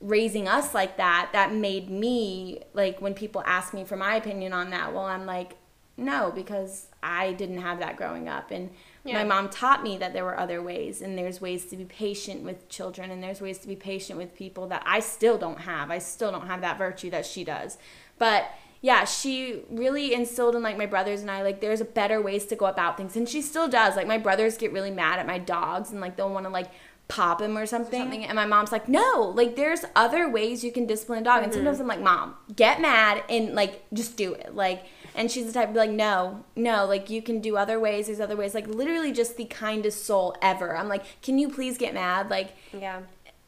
raising 0.00 0.46
us 0.46 0.74
like 0.74 0.96
that 0.96 1.28
that 1.32 1.52
made 1.52 1.90
me 1.90 2.62
like 2.72 3.00
when 3.00 3.14
people 3.14 3.42
ask 3.46 3.74
me 3.74 3.82
for 3.82 3.96
my 3.96 4.14
opinion 4.14 4.52
on 4.52 4.70
that 4.70 4.94
well 4.94 5.06
i'm 5.06 5.26
like 5.26 5.56
no 5.96 6.32
because 6.34 6.86
i 7.02 7.32
didn't 7.32 7.58
have 7.58 7.78
that 7.78 7.96
growing 7.96 8.28
up 8.28 8.50
and 8.50 8.70
yeah. 9.04 9.14
my 9.14 9.24
mom 9.24 9.48
taught 9.48 9.82
me 9.82 9.96
that 9.96 10.12
there 10.12 10.24
were 10.24 10.38
other 10.38 10.62
ways 10.62 11.00
and 11.00 11.16
there's 11.16 11.40
ways 11.40 11.64
to 11.66 11.76
be 11.76 11.84
patient 11.84 12.42
with 12.42 12.68
children 12.68 13.10
and 13.10 13.22
there's 13.22 13.40
ways 13.40 13.58
to 13.58 13.68
be 13.68 13.76
patient 13.76 14.18
with 14.18 14.34
people 14.34 14.66
that 14.66 14.82
i 14.86 15.00
still 15.00 15.38
don't 15.38 15.60
have 15.60 15.90
i 15.90 15.98
still 15.98 16.30
don't 16.30 16.46
have 16.46 16.60
that 16.60 16.78
virtue 16.78 17.10
that 17.10 17.24
she 17.24 17.44
does 17.44 17.78
but 18.18 18.50
yeah, 18.82 19.04
she 19.04 19.62
really 19.70 20.14
instilled 20.14 20.54
in 20.54 20.62
like 20.62 20.76
my 20.76 20.86
brothers 20.86 21.20
and 21.20 21.30
I 21.30 21.42
like 21.42 21.60
there's 21.60 21.82
better 21.82 22.20
ways 22.20 22.46
to 22.46 22.56
go 22.56 22.66
about 22.66 22.96
things, 22.96 23.16
and 23.16 23.28
she 23.28 23.42
still 23.42 23.68
does. 23.68 23.96
Like 23.96 24.06
my 24.06 24.18
brothers 24.18 24.56
get 24.56 24.72
really 24.72 24.90
mad 24.90 25.18
at 25.18 25.26
my 25.26 25.38
dogs 25.38 25.90
and 25.90 26.00
like 26.00 26.16
they'll 26.16 26.32
want 26.32 26.46
to 26.46 26.50
like 26.50 26.70
pop 27.08 27.40
him 27.40 27.56
or 27.56 27.66
something. 27.66 28.00
something. 28.00 28.24
And 28.24 28.34
my 28.34 28.46
mom's 28.46 28.72
like, 28.72 28.88
no, 28.88 29.32
like 29.34 29.56
there's 29.56 29.84
other 29.94 30.28
ways 30.28 30.64
you 30.64 30.72
can 30.72 30.86
discipline 30.86 31.20
a 31.20 31.24
dog. 31.24 31.36
Mm-hmm. 31.36 31.44
And 31.44 31.52
sometimes 31.52 31.80
I'm 31.80 31.86
like, 31.86 32.00
mom, 32.00 32.34
get 32.54 32.80
mad 32.80 33.22
and 33.28 33.54
like 33.54 33.84
just 33.92 34.16
do 34.16 34.34
it. 34.34 34.54
Like, 34.54 34.84
and 35.14 35.30
she's 35.30 35.46
the 35.46 35.52
type 35.52 35.68
to 35.68 35.72
be 35.72 35.78
like, 35.78 35.90
no, 35.90 36.44
no, 36.56 36.84
like 36.84 37.08
you 37.08 37.22
can 37.22 37.40
do 37.40 37.56
other 37.56 37.78
ways. 37.78 38.06
There's 38.06 38.20
other 38.20 38.36
ways. 38.36 38.54
Like 38.54 38.66
literally 38.66 39.12
just 39.12 39.36
the 39.36 39.44
kindest 39.44 40.04
soul 40.04 40.36
ever. 40.42 40.76
I'm 40.76 40.88
like, 40.88 41.22
can 41.22 41.38
you 41.38 41.48
please 41.48 41.78
get 41.78 41.94
mad? 41.94 42.28
Like, 42.28 42.56
yeah, 42.72 43.00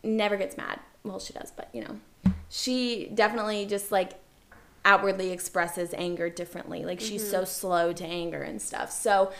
never 0.03 0.37
gets 0.37 0.57
mad. 0.57 0.79
Well, 1.03 1.19
she 1.19 1.33
does, 1.33 1.51
but 1.51 1.69
you 1.73 1.83
know, 1.83 2.33
she 2.49 3.11
definitely 3.13 3.67
just 3.67 3.91
like 3.91 4.13
outwardly 4.85 5.33
expresses 5.33 5.93
anger 5.95 6.31
differently. 6.31 6.85
Like 6.85 7.01
she's 7.01 7.23
mm-hmm. 7.23 7.31
so 7.33 7.45
slow 7.45 7.93
to 7.93 8.05
anger 8.05 8.43
and 8.43 8.63
stuff. 8.63 8.93
So 8.93 9.33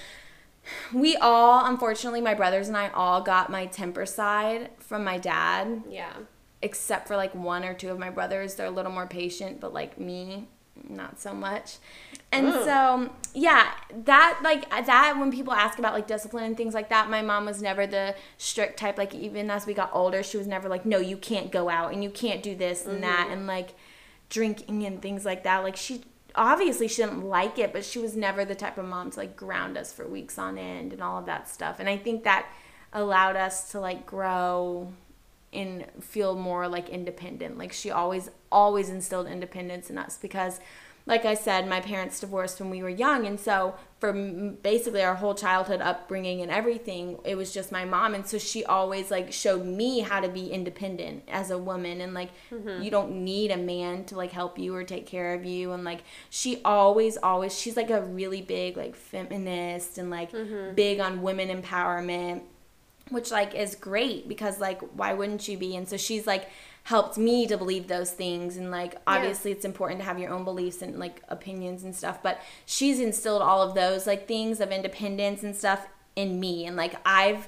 we 0.93 1.17
all, 1.17 1.67
unfortunately, 1.67 2.21
my 2.21 2.35
brothers 2.35 2.69
and 2.69 2.77
I 2.77 2.89
all 2.89 3.21
got 3.23 3.51
my 3.51 3.67
temper 3.67 4.07
side 4.07 4.71
from 4.79 5.05
my 5.05 5.19
dad. 5.19 5.83
Yeah. 5.89 6.13
Except 6.61 7.07
for 7.07 7.17
like 7.17 7.35
one 7.35 7.65
or 7.65 7.75
two 7.75 7.91
of 7.91 7.99
my 7.99 8.11
brothers, 8.11 8.55
they're 8.55 8.67
a 8.67 8.71
little 8.71 8.93
more 8.93 9.07
patient, 9.07 9.61
but 9.61 9.73
like 9.73 9.99
me, 9.99 10.49
not 10.89 11.21
so 11.21 11.33
much. 11.33 11.79
And 12.33 12.49
mm. 12.49 12.65
so, 12.65 13.13
yeah, 13.33 13.73
that 14.05 14.41
like 14.43 14.69
that 14.71 15.19
when 15.19 15.31
people 15.31 15.53
ask 15.53 15.79
about 15.79 15.95
like 15.95 16.07
discipline 16.07 16.45
and 16.45 16.57
things 16.57 16.75
like 16.75 16.89
that, 16.91 17.09
my 17.09 17.23
mom 17.23 17.47
was 17.47 17.63
never 17.63 17.87
the 17.87 18.15
strict 18.37 18.79
type. 18.79 18.99
Like 18.99 19.15
even 19.15 19.51
as 19.51 19.67
we 19.67 19.75
got 19.75 19.91
older, 19.93 20.23
she 20.23 20.37
was 20.37 20.47
never 20.47 20.69
like, 20.69 20.85
no, 20.85 20.99
you 20.99 21.17
can't 21.17 21.51
go 21.51 21.69
out 21.69 21.93
and 21.93 22.03
you 22.03 22.11
can't 22.11 22.43
do 22.43 22.55
this 22.55 22.85
and 22.85 22.95
mm-hmm. 22.95 23.03
that 23.03 23.29
and 23.31 23.47
like 23.47 23.71
drinking 24.29 24.85
and 24.85 25.01
things 25.01 25.25
like 25.25 25.45
that. 25.45 25.63
Like 25.63 25.77
she 25.77 26.03
obviously 26.39 26.89
she 26.89 27.03
didn't 27.03 27.25
like 27.25 27.59
it, 27.59 27.73
but 27.73 27.85
she 27.85 27.99
was 27.99 28.17
never 28.17 28.45
the 28.45 28.55
type 28.55 28.79
of 28.79 28.87
mom 28.87 29.11
to 29.11 29.19
like 29.19 29.37
ground 29.37 29.77
us 29.77 29.93
for 29.93 30.07
weeks 30.07 30.39
on 30.39 30.57
end 30.57 30.93
and 30.93 31.03
all 31.03 31.19
of 31.19 31.27
that 31.27 31.49
stuff. 31.49 31.81
And 31.81 31.89
I 31.89 31.99
think 31.99 32.25
that 32.25 32.47
allowed 32.93 33.37
us 33.37 33.73
to 33.73 33.81
like 33.81 34.07
grow 34.07 34.93
and 35.53 35.87
feel 36.01 36.37
more 36.37 36.69
like 36.69 36.89
independent. 36.89 37.59
Like 37.59 37.73
she 37.73 37.91
always 37.91 38.31
always 38.51 38.89
instilled 38.89 39.27
independence 39.27 39.91
in 39.91 39.99
us 39.99 40.17
because 40.17 40.61
like 41.09 41.25
I 41.25 41.33
said, 41.33 41.67
my 41.67 41.81
parents 41.81 42.21
divorced 42.21 42.61
when 42.61 42.69
we 42.69 42.83
were 42.83 42.91
young, 42.91 43.27
and 43.27 43.41
so 43.41 43.75
for 43.99 44.13
basically 44.13 45.03
our 45.03 45.15
whole 45.15 45.35
childhood 45.35 45.81
upbringing 45.81 46.43
and 46.43 46.51
everything, 46.51 47.19
it 47.25 47.35
was 47.35 47.53
just 47.53 47.73
my 47.73 47.87
mom, 47.87 48.15
and 48.15 48.27
so 48.27 48.37
she 48.37 48.63
always 48.67 49.11
like 49.11 49.33
showed 49.33 49.65
me 49.65 50.01
how 50.01 50.21
to 50.21 50.29
be 50.29 50.53
independent 50.53 51.25
as 51.27 51.51
a 51.51 51.57
woman, 51.57 52.03
and 52.03 52.13
like 52.13 52.29
mm-hmm. 52.51 52.83
you 52.83 52.91
don't 52.91 53.25
need 53.25 53.51
a 53.51 53.57
man 53.57 54.05
to 54.05 54.17
like 54.17 54.33
help 54.33 54.59
you 54.59 54.75
or 54.75 54.85
take 54.85 55.07
care 55.07 55.33
of 55.33 55.47
you, 55.47 55.73
and 55.73 55.83
like 55.83 56.01
she 56.29 56.61
always, 56.63 57.17
always, 57.17 57.59
she's 57.59 57.77
like 57.77 57.89
a 57.89 58.03
really 58.03 58.43
big 58.43 58.77
like 58.77 58.95
feminist 58.95 59.97
and 59.97 60.11
like 60.11 60.31
mm-hmm. 60.31 60.75
big 60.75 61.01
on 61.01 61.23
women 61.23 61.49
empowerment 61.49 62.43
which 63.11 63.31
like 63.31 63.55
is 63.55 63.75
great 63.75 64.29
because 64.29 64.61
like 64.61 64.83
why 64.95 65.15
wouldn't 65.15 65.49
you 65.49 65.57
be 65.57 65.75
and 65.75 65.89
so 65.89 65.97
she's 65.97 66.27
like 66.27 66.51
helped 66.89 67.19
me 67.19 67.47
to 67.47 67.59
believe 67.59 67.87
those 67.87 68.13
things 68.13 68.57
and 68.57 68.71
like 68.71 68.97
obviously 69.07 69.51
yeah. 69.51 69.57
it's 69.59 69.67
important 69.67 70.01
to 70.01 70.07
have 70.07 70.19
your 70.19 70.31
own 70.31 70.43
beliefs 70.43 70.81
and 70.81 70.99
like 70.99 71.23
opinions 71.29 71.85
and 71.85 71.95
stuff 71.95 72.23
but 72.23 72.41
she's 72.65 72.99
instilled 72.99 73.43
all 73.43 73.61
of 73.61 73.75
those 73.75 74.07
like 74.07 74.27
things 74.27 74.59
of 74.59 74.71
independence 74.71 75.43
and 75.43 75.55
stuff 75.55 75.87
in 76.17 76.41
me 76.41 76.65
and 76.65 76.77
like 76.77 76.95
I've 77.05 77.47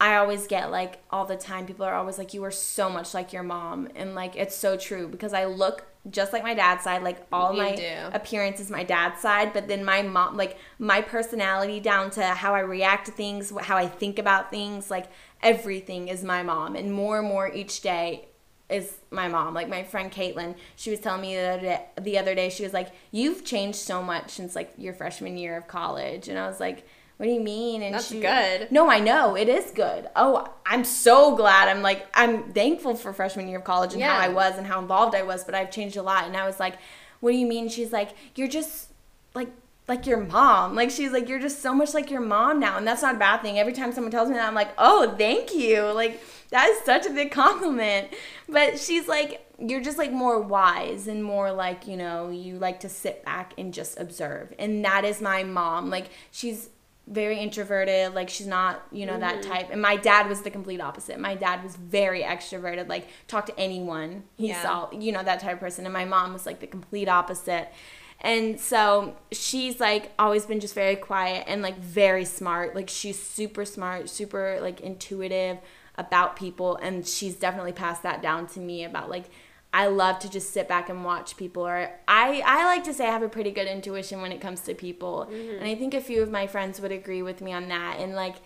I 0.00 0.16
always 0.16 0.46
get 0.46 0.70
like 0.70 1.02
all 1.10 1.26
the 1.26 1.36
time 1.36 1.66
people 1.66 1.84
are 1.84 1.92
always 1.92 2.16
like 2.16 2.32
you 2.32 2.42
are 2.44 2.50
so 2.50 2.88
much 2.88 3.12
like 3.12 3.30
your 3.30 3.42
mom 3.42 3.88
and 3.94 4.14
like 4.14 4.36
it's 4.36 4.56
so 4.56 4.78
true 4.78 5.06
because 5.06 5.34
I 5.34 5.44
look 5.44 5.84
just 6.08 6.32
like 6.32 6.42
my 6.42 6.54
dad's 6.54 6.84
side 6.84 7.02
like 7.02 7.26
all 7.30 7.52
you 7.52 7.62
my 7.62 7.74
do. 7.74 7.94
appearance 8.14 8.58
is 8.58 8.70
my 8.70 8.84
dad's 8.84 9.20
side 9.20 9.52
but 9.52 9.68
then 9.68 9.84
my 9.84 10.00
mom 10.00 10.34
like 10.34 10.56
my 10.78 11.02
personality 11.02 11.78
down 11.78 12.08
to 12.12 12.24
how 12.24 12.54
I 12.54 12.60
react 12.60 13.04
to 13.04 13.12
things 13.12 13.52
how 13.60 13.76
I 13.76 13.86
think 13.86 14.18
about 14.18 14.50
things 14.50 14.90
like 14.90 15.08
everything 15.42 16.08
is 16.08 16.24
my 16.24 16.42
mom 16.42 16.74
and 16.74 16.90
more 16.90 17.18
and 17.18 17.28
more 17.28 17.52
each 17.52 17.82
day 17.82 18.27
is 18.68 18.98
my 19.10 19.28
mom. 19.28 19.54
Like 19.54 19.68
my 19.68 19.82
friend 19.82 20.10
Caitlin, 20.12 20.54
she 20.76 20.90
was 20.90 21.00
telling 21.00 21.22
me 21.22 21.34
the 21.34 21.48
other, 21.48 21.60
day, 21.60 21.86
the 22.00 22.18
other 22.18 22.34
day, 22.34 22.50
she 22.50 22.62
was 22.62 22.72
like, 22.72 22.90
"You've 23.10 23.44
changed 23.44 23.78
so 23.78 24.02
much 24.02 24.30
since 24.30 24.54
like 24.54 24.72
your 24.76 24.94
freshman 24.94 25.36
year 25.36 25.56
of 25.56 25.68
college," 25.68 26.28
and 26.28 26.38
I 26.38 26.46
was 26.48 26.60
like. 26.60 26.86
What 27.16 27.26
do 27.26 27.32
you 27.32 27.40
mean? 27.40 27.82
And 27.82 27.96
That's 27.96 28.10
she, 28.10 28.20
good. 28.20 28.70
No, 28.70 28.88
I 28.88 29.00
know 29.00 29.36
it 29.36 29.48
is 29.48 29.72
good. 29.72 30.08
Oh, 30.14 30.54
I'm 30.64 30.84
so 30.84 31.34
glad. 31.34 31.68
I'm 31.68 31.82
like 31.82 32.06
I'm 32.14 32.52
thankful 32.52 32.94
for 32.94 33.12
freshman 33.12 33.48
year 33.48 33.58
of 33.58 33.64
college 33.64 33.90
and 33.90 33.98
yeah. 33.98 34.14
how 34.14 34.24
I 34.24 34.28
was 34.28 34.56
and 34.56 34.64
how 34.64 34.80
involved 34.80 35.16
I 35.16 35.24
was, 35.24 35.42
but 35.42 35.52
I've 35.52 35.72
changed 35.72 35.96
a 35.96 36.02
lot. 36.02 36.28
And 36.28 36.36
I 36.36 36.46
was 36.46 36.60
like, 36.60 36.76
"What 37.18 37.32
do 37.32 37.36
you 37.36 37.46
mean?" 37.48 37.68
She's 37.68 37.90
like, 37.90 38.10
"You're 38.36 38.46
just 38.46 38.92
like 39.34 39.48
like 39.88 40.06
your 40.06 40.18
mom. 40.18 40.74
Like 40.74 40.90
she's 40.90 41.12
like, 41.12 41.28
you're 41.28 41.40
just 41.40 41.62
so 41.62 41.74
much 41.74 41.94
like 41.94 42.10
your 42.10 42.20
mom 42.20 42.60
now. 42.60 42.76
And 42.76 42.86
that's 42.86 43.02
not 43.02 43.16
a 43.16 43.18
bad 43.18 43.40
thing. 43.40 43.58
Every 43.58 43.72
time 43.72 43.92
someone 43.92 44.10
tells 44.10 44.28
me 44.28 44.34
that, 44.34 44.46
I'm 44.46 44.54
like, 44.54 44.70
oh, 44.76 45.14
thank 45.16 45.54
you. 45.54 45.82
Like 45.92 46.20
that 46.50 46.68
is 46.68 46.78
such 46.84 47.06
a 47.06 47.10
big 47.10 47.30
compliment. 47.30 48.08
But 48.48 48.78
she's 48.78 49.06
like, 49.08 49.44
you're 49.58 49.82
just 49.82 49.98
like 49.98 50.12
more 50.12 50.40
wise 50.40 51.08
and 51.08 51.22
more 51.22 51.52
like, 51.52 51.86
you 51.86 51.96
know, 51.96 52.30
you 52.30 52.58
like 52.58 52.80
to 52.80 52.88
sit 52.88 53.24
back 53.24 53.54
and 53.58 53.74
just 53.74 53.98
observe. 53.98 54.54
And 54.58 54.84
that 54.84 55.04
is 55.04 55.20
my 55.20 55.44
mom. 55.44 55.90
Like 55.90 56.10
she's 56.30 56.70
very 57.06 57.38
introverted 57.38 58.14
like 58.14 58.28
she's 58.28 58.46
not 58.46 58.82
you 58.92 59.06
know 59.06 59.12
mm-hmm. 59.12 59.22
that 59.22 59.42
type 59.42 59.68
and 59.70 59.80
my 59.80 59.96
dad 59.96 60.28
was 60.28 60.42
the 60.42 60.50
complete 60.50 60.78
opposite 60.78 61.18
my 61.18 61.34
dad 61.34 61.64
was 61.64 61.74
very 61.74 62.20
extroverted 62.20 62.86
like 62.86 63.08
talk 63.26 63.46
to 63.46 63.58
anyone 63.58 64.22
he 64.36 64.48
yeah. 64.48 64.62
saw 64.62 64.90
you 64.92 65.10
know 65.10 65.22
that 65.22 65.40
type 65.40 65.54
of 65.54 65.60
person 65.60 65.86
and 65.86 65.92
my 65.94 66.04
mom 66.04 66.34
was 66.34 66.44
like 66.44 66.60
the 66.60 66.66
complete 66.66 67.08
opposite 67.08 67.72
and 68.20 68.58
so 68.58 69.16
she's 69.30 69.78
like 69.78 70.12
always 70.18 70.44
been 70.44 70.60
just 70.60 70.74
very 70.74 70.96
quiet 70.96 71.44
and 71.46 71.62
like 71.62 71.78
very 71.78 72.24
smart. 72.24 72.74
Like 72.74 72.88
she's 72.88 73.20
super 73.20 73.64
smart, 73.64 74.10
super 74.10 74.58
like 74.60 74.80
intuitive 74.80 75.58
about 75.98 76.36
people 76.36 76.76
and 76.76 77.06
she's 77.06 77.34
definitely 77.34 77.72
passed 77.72 78.02
that 78.02 78.22
down 78.22 78.46
to 78.46 78.60
me 78.60 78.84
about 78.84 79.10
like 79.10 79.24
I 79.70 79.88
love 79.88 80.18
to 80.20 80.30
just 80.30 80.54
sit 80.54 80.66
back 80.66 80.88
and 80.88 81.04
watch 81.04 81.36
people 81.36 81.66
or 81.66 81.90
I 82.08 82.42
I 82.46 82.64
like 82.64 82.84
to 82.84 82.94
say 82.94 83.06
I 83.06 83.10
have 83.10 83.22
a 83.22 83.28
pretty 83.28 83.50
good 83.50 83.66
intuition 83.66 84.22
when 84.22 84.32
it 84.32 84.40
comes 84.40 84.62
to 84.62 84.74
people. 84.74 85.28
Mm-hmm. 85.30 85.58
And 85.58 85.64
I 85.64 85.74
think 85.74 85.92
a 85.92 86.00
few 86.00 86.22
of 86.22 86.30
my 86.30 86.46
friends 86.46 86.80
would 86.80 86.92
agree 86.92 87.20
with 87.20 87.42
me 87.42 87.52
on 87.52 87.68
that 87.68 87.98
and 87.98 88.14
like 88.14 88.36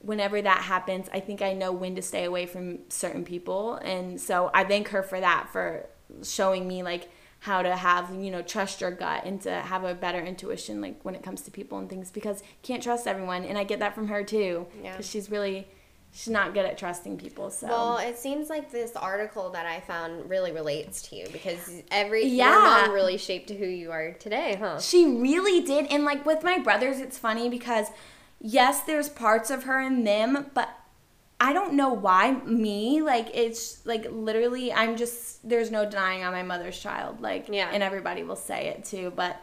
whenever 0.00 0.42
that 0.42 0.62
happens, 0.62 1.08
I 1.12 1.20
think 1.20 1.40
I 1.40 1.52
know 1.52 1.72
when 1.72 1.94
to 1.96 2.02
stay 2.02 2.24
away 2.24 2.46
from 2.46 2.80
certain 2.88 3.24
people. 3.24 3.74
And 3.76 4.20
so 4.20 4.50
I 4.52 4.64
thank 4.64 4.88
her 4.88 5.02
for 5.02 5.18
that 5.18 5.48
for 5.50 5.86
showing 6.22 6.68
me 6.68 6.82
like 6.82 7.08
how 7.40 7.62
to 7.62 7.76
have 7.76 8.14
you 8.14 8.30
know 8.30 8.42
trust 8.42 8.80
your 8.80 8.90
gut 8.90 9.24
and 9.24 9.40
to 9.42 9.50
have 9.50 9.84
a 9.84 9.94
better 9.94 10.20
intuition 10.20 10.80
like 10.80 10.98
when 11.04 11.14
it 11.14 11.22
comes 11.22 11.42
to 11.42 11.50
people 11.50 11.78
and 11.78 11.88
things 11.88 12.10
because 12.10 12.42
can't 12.62 12.82
trust 12.82 13.06
everyone 13.06 13.44
and 13.44 13.58
i 13.58 13.64
get 13.64 13.78
that 13.78 13.94
from 13.94 14.08
her 14.08 14.24
too 14.24 14.66
because 14.82 14.84
yeah. 14.84 15.00
she's 15.00 15.30
really 15.30 15.68
she's 16.16 16.32
not 16.32 16.54
good 16.54 16.64
at 16.64 16.78
trusting 16.78 17.18
people 17.18 17.50
so 17.50 17.66
well 17.66 17.98
it 17.98 18.16
seems 18.16 18.48
like 18.48 18.70
this 18.70 18.96
article 18.96 19.50
that 19.50 19.66
i 19.66 19.80
found 19.80 20.28
really 20.30 20.50
relates 20.50 21.02
to 21.02 21.14
you 21.16 21.26
because 21.30 21.82
every 21.90 22.24
yeah. 22.24 22.52
your 22.52 22.62
mom 22.62 22.92
really 22.92 23.18
shaped 23.18 23.50
who 23.50 23.66
you 23.66 23.90
are 23.90 24.12
today 24.14 24.56
huh 24.58 24.80
she 24.80 25.04
really 25.04 25.60
did 25.60 25.86
and 25.86 26.04
like 26.04 26.24
with 26.24 26.42
my 26.42 26.58
brothers 26.58 27.00
it's 27.00 27.18
funny 27.18 27.50
because 27.50 27.88
yes 28.40 28.80
there's 28.82 29.08
parts 29.10 29.50
of 29.50 29.64
her 29.64 29.80
in 29.80 30.04
them 30.04 30.46
but 30.54 30.70
I 31.38 31.52
don't 31.52 31.74
know 31.74 31.92
why 31.92 32.32
me 32.32 33.02
like 33.02 33.28
it's 33.34 33.84
like 33.84 34.06
literally 34.10 34.72
I'm 34.72 34.96
just 34.96 35.46
there's 35.46 35.70
no 35.70 35.84
denying 35.84 36.24
I'm 36.24 36.32
my 36.32 36.42
mother's 36.42 36.78
child 36.78 37.20
like 37.20 37.48
Yeah. 37.50 37.68
and 37.70 37.82
everybody 37.82 38.22
will 38.22 38.36
say 38.36 38.68
it 38.68 38.86
too 38.86 39.12
but 39.14 39.36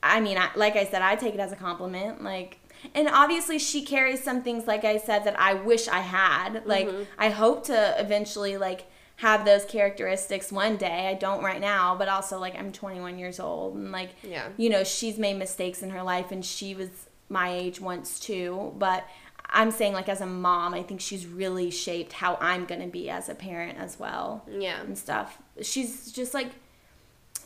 I 0.00 0.20
mean 0.20 0.38
I, 0.38 0.50
like 0.54 0.76
I 0.76 0.84
said 0.84 1.02
I 1.02 1.16
take 1.16 1.34
it 1.34 1.40
as 1.40 1.50
a 1.50 1.56
compliment 1.56 2.22
like 2.22 2.60
and 2.94 3.08
obviously 3.08 3.58
she 3.58 3.82
carries 3.84 4.22
some 4.22 4.42
things 4.42 4.66
like 4.66 4.84
I 4.84 4.96
said 4.98 5.24
that 5.24 5.38
I 5.38 5.54
wish 5.54 5.88
I 5.88 6.00
had. 6.00 6.64
Like 6.66 6.88
I 7.18 7.28
hope 7.30 7.64
to 7.66 7.94
eventually 7.98 8.56
like 8.56 8.86
have 9.16 9.44
those 9.44 9.64
characteristics 9.66 10.50
one 10.50 10.76
day. 10.76 11.08
I 11.08 11.14
don't 11.14 11.42
right 11.44 11.60
now 11.60 11.94
but 11.96 12.08
also 12.08 12.38
like 12.38 12.58
I'm 12.58 12.72
21 12.72 13.18
years 13.18 13.38
old 13.40 13.74
and 13.76 13.92
like 13.92 14.10
Yeah. 14.22 14.48
you 14.56 14.70
know 14.70 14.82
she's 14.84 15.18
made 15.18 15.36
mistakes 15.38 15.82
in 15.82 15.90
her 15.90 16.02
life 16.02 16.30
and 16.32 16.44
she 16.44 16.74
was 16.74 16.88
my 17.28 17.50
age 17.52 17.80
once 17.80 18.18
too. 18.20 18.72
But 18.78 19.04
i'm 19.52 19.72
saying 19.72 19.92
like 19.92 20.08
as 20.08 20.20
a 20.20 20.26
mom 20.26 20.74
i 20.74 20.80
think 20.80 21.00
she's 21.00 21.26
really 21.26 21.72
shaped 21.72 22.12
how 22.12 22.38
i'm 22.40 22.64
going 22.66 22.80
to 22.80 22.86
be 22.86 23.10
as 23.10 23.28
a 23.28 23.34
parent 23.34 23.76
as 23.78 23.98
well. 23.98 24.44
Yeah. 24.48 24.80
and 24.80 24.96
stuff. 24.96 25.38
She's 25.60 26.12
just 26.12 26.34
like 26.34 26.52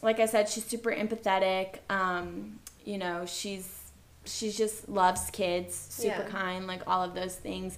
like 0.03 0.21
i 0.21 0.27
said 0.27 0.49
she's 0.49 0.65
super 0.67 0.93
empathetic. 0.93 1.79
Um 1.91 2.59
you 2.85 2.99
know 2.99 3.25
she's 3.27 3.84
she's 4.25 4.57
just 4.57 4.89
loves 4.89 5.31
kids 5.31 5.75
super 5.75 6.23
Yeah. 6.23 6.29
kind 6.29 6.67
like 6.67 6.83
all 6.87 7.03
of 7.03 7.15
those 7.15 7.35
things 7.35 7.77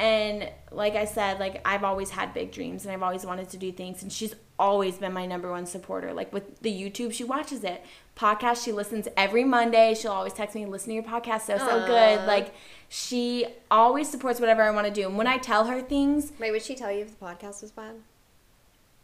and 0.00 0.48
like 0.70 0.94
i 0.94 1.04
said 1.04 1.40
like 1.40 1.60
i've 1.64 1.82
always 1.82 2.10
had 2.10 2.32
big 2.32 2.52
dreams 2.52 2.84
and 2.84 2.92
i've 2.92 3.02
always 3.02 3.24
wanted 3.26 3.48
to 3.50 3.56
do 3.56 3.72
things 3.72 4.02
and 4.02 4.12
she's 4.12 4.34
always 4.58 4.98
been 4.98 5.12
my 5.12 5.26
number 5.26 5.50
one 5.50 5.66
supporter 5.66 6.12
like 6.12 6.32
with 6.32 6.60
the 6.62 6.70
youtube 6.72 7.12
she 7.12 7.24
watches 7.24 7.64
it 7.64 7.84
podcast 8.16 8.64
she 8.64 8.70
listens 8.72 9.08
every 9.16 9.42
monday 9.44 9.94
she'll 9.94 10.12
always 10.12 10.32
text 10.32 10.54
me 10.54 10.66
listen 10.66 10.88
to 10.90 10.94
your 10.94 11.02
podcast 11.02 11.42
so 11.42 11.58
so 11.58 11.80
Aw. 11.80 11.86
good 11.86 12.26
like 12.26 12.54
she 12.88 13.46
always 13.70 14.08
supports 14.08 14.38
whatever 14.40 14.62
i 14.62 14.70
want 14.70 14.86
to 14.86 14.92
do 14.92 15.06
and 15.06 15.16
when 15.18 15.26
i 15.26 15.36
tell 15.38 15.64
her 15.66 15.80
things 15.80 16.32
Wait, 16.38 16.50
would 16.52 16.62
she 16.62 16.74
tell 16.76 16.92
you 16.92 17.00
if 17.02 17.18
the 17.18 17.24
podcast 17.24 17.62
was 17.62 17.70
bad? 17.72 17.94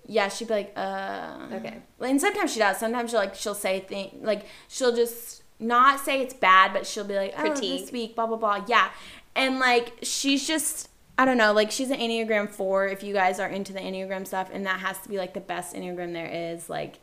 yeah, 0.07 0.29
she'd 0.29 0.49
be 0.49 0.53
like, 0.55 0.73
uh. 0.77 1.47
Okay. 1.51 1.79
And 1.99 2.21
sometimes 2.21 2.53
she 2.53 2.59
does. 2.59 2.77
Sometimes 2.77 3.11
she'll 3.11 3.21
like 3.21 3.35
she'll 3.35 3.55
say 3.55 3.81
things 3.81 4.13
like 4.23 4.45
she'll 4.69 4.95
just 4.95 5.43
not 5.65 6.01
say 6.01 6.21
it's 6.21 6.35
bad, 6.35 6.73
but 6.73 6.87
she'll 6.87 7.05
be 7.05 7.17
like, 7.17 7.35
oh, 7.37 7.41
Critique. 7.41 7.83
this 7.83 7.93
week, 7.93 8.15
blah 8.15 8.27
blah 8.27 8.37
blah. 8.37 8.65
Yeah, 8.67 8.91
and 9.35 9.59
like 9.59 9.95
she's 10.03 10.47
just 10.47 10.89
I 11.17 11.25
don't 11.25 11.39
know, 11.39 11.53
like 11.53 11.71
she's 11.71 11.91
an 11.91 11.99
Enneagram 11.99 12.51
four. 12.51 12.87
If 12.87 13.03
you 13.03 13.15
guys 13.15 13.39
are 13.39 13.49
into 13.49 13.73
the 13.73 13.81
Enneagram 13.81 14.27
stuff, 14.27 14.51
and 14.53 14.67
that 14.67 14.81
has 14.81 14.99
to 15.01 15.09
be 15.09 15.17
like 15.17 15.35
the 15.35 15.41
best 15.41 15.75
Enneagram 15.75 16.13
there 16.13 16.27
is. 16.27 16.69
Like, 16.69 16.99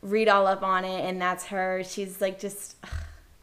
read 0.00 0.28
all 0.28 0.46
up 0.46 0.62
on 0.62 0.84
it, 0.84 1.04
and 1.04 1.20
that's 1.20 1.46
her. 1.46 1.82
She's 1.84 2.20
like 2.20 2.38
just. 2.38 2.76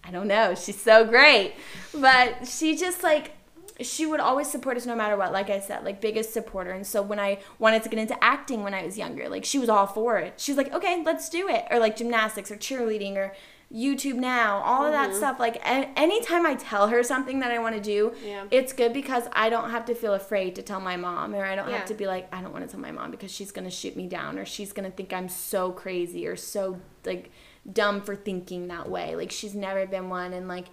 I 0.02 0.12
don't 0.12 0.28
know. 0.28 0.56
She's 0.56 0.82
so 0.82 1.06
great. 1.06 1.54
But 1.93 2.47
she 2.47 2.76
just 2.76 3.04
like 3.04 3.34
she 3.82 4.06
would 4.06 4.20
always 4.20 4.50
support 4.50 4.76
us 4.76 4.86
no 4.86 4.95
matter 4.95 5.16
what. 5.16 5.32
Like 5.32 5.50
I 5.50 5.60
said, 5.60 5.84
like 5.84 6.02
biggest 6.02 6.34
supporter. 6.34 6.72
And 6.72 6.86
so 6.86 7.02
when 7.02 7.20
I 7.20 7.39
wanted 7.60 7.84
to 7.84 7.89
get 7.89 8.00
into 8.00 8.22
acting 8.24 8.64
when 8.64 8.74
I 8.74 8.84
was 8.84 8.97
younger, 8.97 9.30
like 9.30 9.45
she 9.45 9.60
was 9.60 9.70
all 9.70 9.88
for 9.88 10.18
it. 10.18 10.34
She 10.38 10.52
was 10.52 10.58
like, 10.58 10.74
"Okay, 10.74 11.04
let's 11.06 11.30
do 11.30 11.47
it." 11.47 11.66
Or 11.70 11.80
like 11.80 11.95
gymnastics 11.95 12.52
or 12.52 12.58
cheerleading 12.58 13.16
or 13.16 13.34
YouTube 13.74 14.15
now, 14.15 14.61
all 14.63 14.84
of 14.86 14.91
that 14.93 15.09
mm-hmm. 15.09 15.17
stuff. 15.17 15.39
Like 15.39 15.57
a- 15.57 15.91
anytime 15.95 16.45
I 16.45 16.55
tell 16.55 16.88
her 16.88 17.03
something 17.03 17.39
that 17.41 17.51
I 17.51 17.59
want 17.59 17.76
to 17.76 17.82
do, 17.82 18.13
Yeah. 18.26 18.45
it's 18.49 18.74
good 18.74 18.93
because 18.93 19.26
I 19.34 19.49
don't 19.49 19.70
have 19.70 19.86
to 19.86 19.95
feel 19.95 20.13
afraid 20.15 20.55
to 20.55 20.63
tell 20.63 20.80
my 20.80 20.97
mom 20.97 21.36
or 21.36 21.45
I 21.45 21.55
don't 21.55 21.70
Yeah. 21.70 21.78
have 21.78 21.88
to 21.88 21.93
be 21.93 22.07
like 22.07 22.28
I 22.34 22.41
don't 22.41 22.51
want 22.51 22.65
to 22.65 22.72
tell 22.72 22.80
my 22.80 22.91
mom 22.91 23.11
because 23.11 23.32
she's 23.32 23.51
going 23.51 23.65
to 23.65 23.72
shoot 23.72 23.95
me 23.95 24.07
down 24.07 24.39
or 24.39 24.45
she's 24.45 24.74
going 24.74 24.89
to 24.89 24.95
think 24.95 25.13
I'm 25.13 25.30
so 25.30 25.72
crazy 25.72 26.26
or 26.26 26.36
so 26.36 26.80
like 27.05 27.32
dumb 27.72 28.01
for 28.01 28.15
thinking 28.15 28.67
that 28.70 28.89
way. 28.89 29.15
Like 29.15 29.32
she's 29.32 29.53
never 29.53 29.86
been 29.86 30.09
one 30.09 30.34
and 30.34 30.47
like 30.47 30.65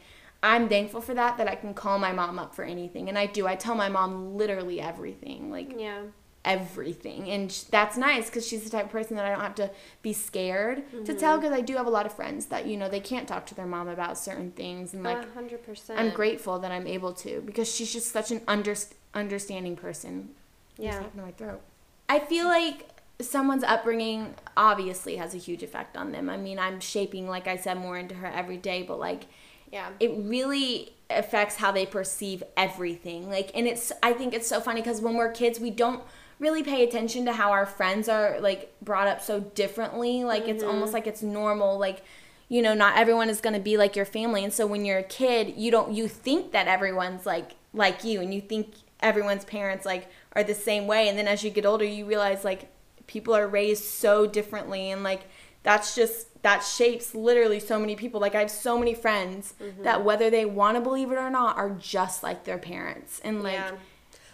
I'm 0.43 0.69
thankful 0.69 1.01
for 1.03 1.13
that 1.15 1.37
that 1.37 1.49
I 1.49 1.55
can 1.55 1.75
call 1.75 1.99
my 1.99 2.13
mom 2.13 2.39
up 2.39 2.55
for 2.55 2.65
anything 2.65 3.11
and 3.11 3.19
I 3.19 3.27
do. 3.27 3.47
I 3.47 3.57
tell 3.57 3.75
my 3.75 3.91
mom 3.91 4.37
literally 4.37 4.81
everything. 4.81 5.51
Like 5.51 5.75
Yeah. 5.79 6.03
Everything 6.47 7.29
and 7.29 7.51
sh- 7.53 7.63
that's 7.63 7.97
nice 7.97 8.27
because 8.27 8.47
she's 8.47 8.63
the 8.65 8.71
type 8.71 8.87
of 8.87 8.91
person 8.93 9.17
that 9.17 9.25
i 9.27 9.31
don't 9.31 9.41
have 9.41 9.55
to 9.55 9.71
be 10.03 10.13
scared 10.13 10.79
to 10.91 10.97
Mm-hmm. 10.99 11.17
tell 11.19 11.37
because 11.39 11.53
i 11.53 11.61
do 11.61 11.75
have 11.77 11.87
a 11.87 11.91
lot 11.91 12.07
of 12.07 12.13
friends 12.15 12.47
that 12.47 12.67
you 12.67 12.77
know 12.77 12.89
they 12.89 13.01
can't 13.01 13.27
talk 13.29 13.45
to 13.47 13.55
their 13.55 13.67
mom 13.67 13.89
about 13.89 14.17
certain 14.17 14.53
things 14.53 14.95
and 14.95 15.03
like 15.03 15.19
A 15.27 15.35
hundred 15.35 15.63
percent. 15.65 15.99
i'm 16.01 16.11
grateful 16.11 16.59
that 16.61 16.71
i'm 16.73 16.87
able 16.87 17.13
to 17.15 17.43
because 17.45 17.73
she's 17.75 17.93
just 17.93 18.13
such 18.13 18.31
an 18.31 18.41
under- 18.49 18.77
understanding 19.15 19.77
person 19.77 20.31
Yeah. 20.79 21.01
to 21.01 21.17
my 21.21 21.33
throat 21.33 21.61
i 22.09 22.19
feel 22.21 22.47
like 22.47 22.89
someone's 23.21 23.65
upbringing 23.65 24.35
obviously 24.57 25.17
has 25.17 25.35
a 25.35 25.39
huge 25.39 25.63
effect 25.63 25.97
on 25.97 26.13
them 26.13 26.29
i 26.31 26.37
mean 26.37 26.59
i'm 26.59 26.81
shaping 26.81 27.27
like 27.29 27.47
i 27.49 27.57
said 27.57 27.79
more 27.79 27.99
into 27.99 28.15
her 28.15 28.27
every 28.29 28.57
day 28.59 28.83
but 28.83 28.99
like 28.99 29.25
Yeah. 29.73 29.89
it 30.01 30.13
really 30.17 30.93
affects 31.09 31.57
how 31.57 31.71
they 31.73 31.87
perceive 31.87 32.43
everything 32.57 33.29
like 33.31 33.51
and 33.55 33.67
it's 33.67 33.91
i 34.03 34.13
think 34.13 34.35
it's 34.35 34.47
so 34.49 34.61
funny 34.61 34.81
because 34.83 35.01
when 35.01 35.15
we're 35.15 35.31
kids 35.33 35.59
we 35.61 35.71
don't 35.71 36.03
really 36.39 36.63
pay 36.63 36.85
attention 36.85 37.25
to 37.25 37.33
how 37.33 37.51
our 37.51 37.67
friends 37.67 38.09
are 38.09 38.39
like 38.41 38.75
brought 38.83 39.09
up 39.09 39.23
so 39.23 39.41
differently. 39.41 40.25
Like 40.25 40.49
it's 40.49 40.63
mm-hmm. 40.63 40.73
almost 40.73 40.93
like 40.93 41.07
it's 41.07 41.23
normal 41.23 41.79
like 41.79 42.03
you 42.49 42.63
know 42.63 42.75
not 42.75 42.97
everyone 42.97 43.29
is 43.29 43.41
going 43.41 43.55
to 43.55 43.61
be 43.61 43.77
like 43.77 43.97
your 43.97 44.05
family. 44.05 44.45
And 44.45 44.53
so 44.53 44.67
when 44.67 44.85
you're 44.85 44.99
a 44.99 45.05
kid 45.05 45.55
you 45.57 45.71
don't 45.71 45.93
you 45.93 46.09
think 46.09 46.53
that 46.53 46.69
everyone's 46.69 47.27
like 47.27 47.53
like 47.73 48.05
you 48.05 48.21
and 48.21 48.33
you 48.35 48.41
think 48.41 48.75
everyone's 49.01 49.45
parents 49.45 49.87
like 49.87 50.09
are 50.33 50.45
the 50.45 50.55
same 50.55 50.87
way. 50.87 51.09
And 51.09 51.19
then 51.19 51.29
as 51.29 51.43
you 51.43 51.51
get 51.51 51.67
older 51.67 51.85
you 51.85 52.05
realize 52.05 52.45
like 52.45 52.71
people 53.07 53.35
are 53.35 53.49
raised 53.49 53.85
so 53.85 54.27
differently. 54.27 54.91
And 54.91 55.03
like 55.03 55.23
that's 55.63 55.95
just 55.95 56.43
that 56.43 56.63
shapes 56.63 57.15
literally 57.15 57.59
so 57.59 57.79
many 57.79 57.97
people. 57.97 58.21
Like 58.21 58.35
i 58.35 58.41
have 58.41 58.51
so 58.51 58.79
many 58.79 58.95
friends 58.95 59.55
mm-hmm. 59.61 59.83
that 59.85 60.05
whether 60.05 60.29
they 60.29 60.45
want 60.45 60.77
to 60.77 60.81
believe 60.81 61.11
it 61.11 61.19
or 61.19 61.31
not 61.31 61.57
are 61.57 61.71
just 61.71 62.23
like 62.23 62.45
their 62.45 62.59
parents. 62.59 63.21
And 63.25 63.43
like 63.43 63.55
yeah. 63.55 63.73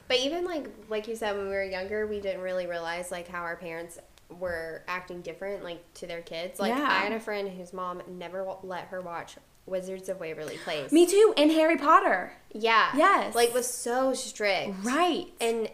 But 0.08 0.18
even 0.18 0.44
like 0.44 0.66
like 0.88 1.08
you 1.08 1.16
said 1.16 1.36
when 1.36 1.46
we 1.46 1.52
were 1.54 1.62
younger, 1.64 2.06
we 2.06 2.20
didn't 2.20 2.42
really 2.42 2.66
realize 2.66 3.10
like 3.10 3.28
how 3.28 3.40
our 3.42 3.56
parents 3.56 3.98
were 4.38 4.82
acting 4.88 5.20
different 5.20 5.62
like 5.64 5.82
to 5.94 6.06
their 6.06 6.22
kids. 6.22 6.58
Like 6.60 6.70
Yeah. 6.76 6.82
I 6.84 7.04
had 7.04 7.12
a 7.12 7.20
friend 7.20 7.48
whose 7.48 7.72
mom 7.72 8.02
never 8.08 8.46
let 8.62 8.84
her 8.86 9.00
watch 9.00 9.36
Wizards 9.66 10.08
of 10.08 10.18
Waverly 10.20 10.56
Place. 10.64 10.90
me 10.90 11.06
too 11.06 11.34
and 11.36 11.50
harry 11.52 11.76
potter 11.76 12.32
Yeah. 12.52 12.90
Yes. 12.96 13.34
Like 13.34 13.52
was 13.54 13.66
so 13.72 14.12
strict. 14.14 14.72
right 14.82 15.26
And 15.40 15.68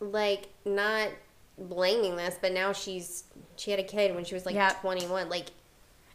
like 0.00 0.48
not 0.64 1.08
blaming 1.58 2.16
this, 2.16 2.36
but 2.40 2.52
now 2.52 2.72
she's 2.72 3.24
she 3.56 3.70
had 3.70 3.78
a 3.80 3.84
kid 3.84 4.14
when 4.14 4.24
she 4.24 4.34
was 4.34 4.44
like 4.46 4.54
Yep. 4.56 4.80
21. 4.80 5.28
Like 5.28 5.46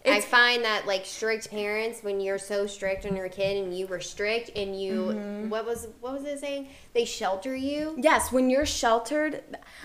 I 0.06 0.22
find 0.22 0.64
that 0.64 0.88
like 0.88 1.06
strict 1.06 1.50
parents 1.52 2.02
when 2.04 2.20
you're 2.22 2.38
so 2.38 2.66
strict 2.68 3.06
on 3.06 3.16
your 3.16 3.28
kid 3.30 3.64
and 3.64 3.78
you 3.78 3.86
were 3.86 4.00
strict 4.00 4.50
and 4.56 4.80
you 4.80 4.94
Mm-hmm. 4.94 5.50
what 5.50 5.66
was 5.66 5.88
what 6.00 6.14
was 6.14 6.24
it 6.24 6.40
saying? 6.40 6.70
They 6.94 7.06
shelter 7.06 7.56
you. 7.56 7.96
Yes, 7.98 8.32
when 8.32 8.50
you're 8.50 8.66
sheltered, 8.66 9.44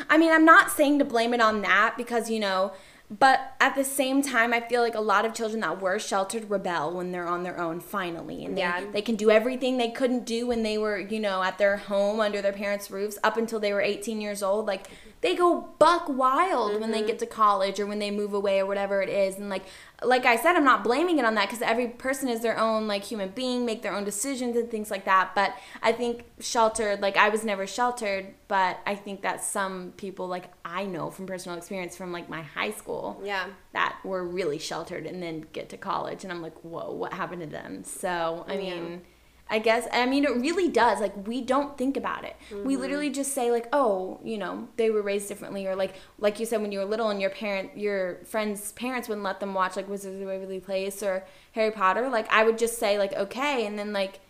I 0.08 0.16
mean, 0.18 0.32
I'm 0.32 0.44
not 0.44 0.70
saying 0.70 0.98
to 1.00 1.04
blame 1.04 1.34
it 1.34 1.40
on 1.40 1.62
that 1.62 1.94
because, 1.96 2.30
you 2.30 2.38
know, 2.40 2.72
but 3.10 3.54
at 3.60 3.74
the 3.74 3.84
same 3.84 4.22
time, 4.22 4.54
I 4.54 4.60
feel 4.60 4.80
like 4.80 4.94
a 4.94 5.00
lot 5.00 5.26
of 5.26 5.34
children 5.34 5.60
that 5.60 5.80
were 5.80 5.98
sheltered 5.98 6.48
rebel 6.48 6.90
when 6.90 7.12
they're 7.12 7.28
on 7.28 7.42
their 7.42 7.58
own 7.60 7.80
finally. 7.80 8.44
And 8.46 8.56
they, 8.56 8.62
Yeah. 8.62 8.82
they 8.92 9.02
can 9.02 9.14
do 9.14 9.30
everything 9.30 9.76
they 9.76 9.90
couldn't 9.90 10.24
do 10.24 10.46
when 10.46 10.62
they 10.62 10.78
were, 10.78 10.98
you 10.98 11.20
know, 11.20 11.42
at 11.42 11.58
their 11.58 11.76
home 11.76 12.18
under 12.18 12.40
their 12.40 12.52
parents' 12.52 12.90
roofs 12.90 13.18
up 13.22 13.36
until 13.36 13.60
they 13.60 13.74
were 13.74 13.82
18 13.82 14.22
years 14.22 14.42
old. 14.42 14.66
Like, 14.66 14.88
they 15.20 15.34
go 15.34 15.68
buck 15.78 16.08
wild 16.08 16.80
when 16.80 16.90
they 16.90 16.98
mm-hmm. 16.98 17.06
get 17.08 17.18
to 17.18 17.26
college 17.26 17.78
or 17.78 17.86
when 17.86 17.98
they 17.98 18.10
move 18.10 18.32
away 18.32 18.60
or 18.60 18.66
whatever 18.66 19.02
it 19.02 19.10
is. 19.10 19.36
And, 19.36 19.50
like, 19.50 19.64
like 20.02 20.24
I 20.24 20.36
said, 20.36 20.56
I'm 20.56 20.64
not 20.64 20.82
blaming 20.82 21.18
it 21.18 21.26
on 21.26 21.34
that 21.34 21.48
because 21.48 21.62
every 21.62 21.88
person 21.88 22.28
is 22.28 22.40
their 22.40 22.58
own, 22.58 22.86
like, 22.88 23.04
human 23.04 23.30
being, 23.30 23.66
make 23.66 23.82
their 23.82 23.94
own 23.94 24.04
decisions 24.04 24.56
and 24.56 24.70
things 24.70 24.90
like 24.90 25.04
that. 25.04 25.34
But 25.34 25.54
I 25.82 25.92
think 25.92 26.24
sheltered, 26.40 27.00
like, 27.00 27.18
I 27.18 27.28
was 27.28 27.44
never 27.44 27.66
sheltered, 27.66 28.34
but 28.54 28.78
I 28.86 28.94
think 28.94 29.22
that 29.22 29.42
some 29.42 29.94
people, 29.96 30.28
like, 30.28 30.44
I 30.64 30.84
know 30.84 31.10
from 31.10 31.26
personal 31.26 31.58
experience 31.58 31.96
from, 31.96 32.12
like, 32.12 32.28
my 32.28 32.42
high 32.42 32.70
school 32.70 33.20
Yeah. 33.24 33.48
that 33.72 33.98
were 34.04 34.24
really 34.24 34.60
sheltered 34.60 35.06
and 35.06 35.20
then 35.20 35.46
get 35.52 35.70
to 35.70 35.76
college 35.76 36.22
and 36.22 36.32
I'm 36.32 36.40
like, 36.40 36.56
whoa, 36.62 36.92
what 36.92 37.12
happened 37.12 37.40
to 37.42 37.48
them? 37.48 37.82
So, 37.82 38.44
I 38.46 38.52
Yeah. 38.52 38.58
mean, 38.60 39.02
I 39.50 39.58
guess, 39.58 39.88
I 39.92 40.06
mean, 40.06 40.24
it 40.24 40.36
really 40.36 40.68
does. 40.68 41.00
Like, 41.00 41.26
we 41.26 41.40
don't 41.40 41.76
think 41.76 41.96
about 41.96 42.22
it. 42.24 42.36
Mm-hmm. 42.50 42.64
We 42.64 42.76
literally 42.76 43.10
just 43.10 43.32
say, 43.32 43.50
like, 43.50 43.66
oh, 43.72 44.20
you 44.22 44.38
know, 44.38 44.68
they 44.76 44.88
were 44.88 45.02
raised 45.02 45.26
differently. 45.26 45.66
Or, 45.66 45.74
like, 45.74 45.96
like 46.20 46.38
you 46.38 46.46
said, 46.46 46.62
when 46.62 46.70
you 46.70 46.78
were 46.78 46.84
little 46.84 47.08
and 47.10 47.20
your 47.20 47.30
parent, 47.30 47.76
your 47.76 48.20
friends' 48.24 48.70
parents 48.72 49.08
wouldn't 49.08 49.24
let 49.24 49.40
them 49.40 49.52
watch, 49.52 49.74
like, 49.74 49.88
Wizards 49.88 50.20
of 50.20 50.28
Waverly 50.28 50.60
Place 50.60 51.02
or 51.02 51.26
Harry 51.52 51.72
Potter. 51.72 52.08
Like, 52.08 52.32
I 52.32 52.44
would 52.44 52.56
just 52.56 52.78
say, 52.78 52.98
like, 52.98 53.14
okay. 53.14 53.66
And 53.66 53.76
then, 53.76 53.92
like, 53.92 54.20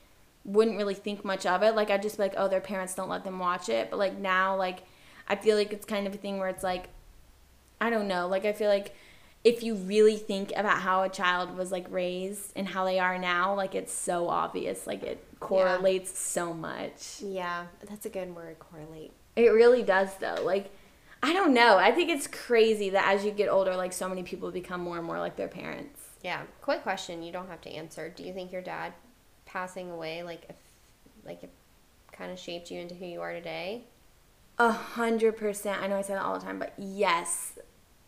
wouldn't 0.45 0.77
really 0.77 0.95
think 0.95 1.25
much 1.25 1.47
of 1.47 1.63
it. 1.63 1.75
Like, 1.75 1.91
I'd 1.91 2.03
just 2.03 2.17
be 2.17 2.25
like, 2.25 2.35
oh, 2.37 2.49
their 2.49 2.61
parents 2.61 2.95
don't 2.95 3.09
let 3.09 3.25
them 3.25 3.39
watch 3.39 3.69
it. 3.69 3.91
But, 3.91 3.99
like, 3.99 4.19
now, 4.19 4.57
like, 4.57 4.85
I 5.27 5.37
feel 5.37 5.57
like 5.57 5.73
it's 5.73 5.87
kind 5.87 6.07
of 6.07 6.15
a 6.15 6.19
thing 6.19 6.39
where 6.39 6.49
it's 6.49 6.63
like, 6.63 6.89
I 7.81 7.91
don't 7.91 8.09
know. 8.09 8.27
Like 8.29 8.45
I 8.45 8.53
feel 8.53 8.69
like 8.69 8.95
if 9.43 9.63
you 9.63 9.75
really 9.75 10.17
think 10.17 10.53
about 10.57 10.81
how 10.81 11.03
a 11.03 11.09
child 11.09 11.57
was 11.57 11.71
like 11.71 11.87
raised 11.91 12.53
and 12.57 12.69
how 12.69 12.85
they 12.85 12.99
are 12.99 13.19
now, 13.19 13.55
like 13.55 13.75
it's 13.75 13.93
so 13.93 14.29
obvious. 14.29 14.87
Like 14.87 15.03
it 15.03 15.25
correlates 15.41 16.19
so 16.19 16.55
much. 16.55 17.21
Yeah. 17.21 17.67
That's 17.87 18.07
a 18.07 18.11
good 18.11 18.35
word, 18.35 18.59
correlate. 18.59 19.13
It 19.37 19.49
really 19.49 19.83
does 19.83 20.15
though. 20.17 20.43
Like 20.43 20.71
I 21.23 21.33
don't 21.33 21.55
know. 21.55 21.79
I 21.79 21.91
think 21.91 22.11
it's 22.11 22.27
crazy 22.27 22.91
that 22.91 23.07
as 23.07 23.25
you 23.25 23.31
get 23.31 23.49
older, 23.49 23.77
like 23.77 23.93
so 23.93 24.09
many 24.09 24.23
people 24.23 24.51
become 24.51 24.81
more 24.81 24.99
and 24.99 25.07
more 25.07 25.19
like 25.19 25.37
their 25.37 25.49
parents. 25.49 26.01
Yeah. 26.23 26.43
Quick 26.63 26.83
question, 26.83 27.23
you 27.23 27.33
don't 27.33 27.49
have 27.49 27.61
to 27.63 27.71
answer. 27.71 28.09
Do 28.09 28.23
you 28.23 28.33
think 28.33 28.51
your 28.53 28.63
dad 28.63 28.95
passing 29.55 29.89
away 29.89 30.25
like 30.25 30.45
if 30.51 30.57
like 31.25 31.43
it 31.45 31.51
kind 32.13 32.31
of 32.31 32.39
shaped 32.39 32.71
you 32.71 32.81
into 32.81 32.95
who 32.95 33.07
you 33.07 33.23
are 33.23 33.33
today? 33.33 33.85
A 34.59 34.71
hundred 34.71 35.37
percent. 35.37 35.81
I 35.81 35.87
know 35.87 35.97
I 35.97 36.03
say 36.03 36.13
that 36.15 36.23
all 36.23 36.39
the 36.39 36.45
time, 36.45 36.59
but 36.59 36.75
yes, 36.77 37.59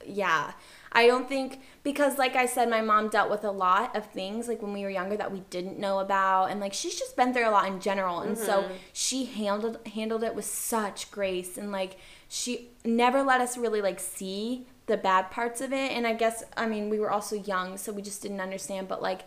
yeah. 0.05 0.53
I 0.93 1.07
don't 1.07 1.29
think 1.29 1.61
because 1.83 2.19
like 2.19 2.37
I 2.37 2.47
said, 2.47 2.69
my 2.69 2.81
mom 2.83 3.09
dealt 3.09 3.31
with 3.31 3.45
a 3.45 3.51
lot 3.51 3.97
of 3.97 4.07
things 4.07 4.49
like 4.49 4.61
when 4.61 4.73
we 4.73 4.83
were 4.83 4.91
younger 4.91 5.17
that 5.17 5.33
we 5.33 5.41
didn't 5.51 5.79
know 5.79 6.01
about, 6.01 6.51
and 6.51 6.61
like 6.61 6.73
she's 6.73 6.99
just 6.99 7.17
been 7.17 7.33
through 7.33 7.49
a 7.49 7.51
lot 7.51 7.69
in 7.69 7.81
general, 7.81 8.21
and 8.21 8.37
so 8.37 8.63
mm-hmm. 8.63 8.75
she 8.93 9.25
handled 9.27 9.79
handled 9.95 10.25
it 10.25 10.35
with 10.35 10.45
such 10.45 11.11
grace, 11.11 11.57
and 11.57 11.71
like 11.71 11.97
she 12.29 12.71
never 12.85 13.23
let 13.23 13.41
us 13.41 13.57
really 13.57 13.81
like 13.81 14.01
see 14.01 14.67
the 14.87 14.97
bad 14.97 15.31
parts 15.31 15.61
of 15.61 15.73
it, 15.73 15.93
and 15.93 16.07
I 16.07 16.15
guess 16.15 16.45
I 16.57 16.67
mean 16.67 16.91
we 16.91 16.99
were 16.99 17.11
also 17.11 17.37
young, 17.37 17.77
so 17.77 17.93
we 17.93 18.03
just 18.03 18.23
didn't 18.23 18.41
understand, 18.41 18.89
but 18.89 19.01
like 19.01 19.23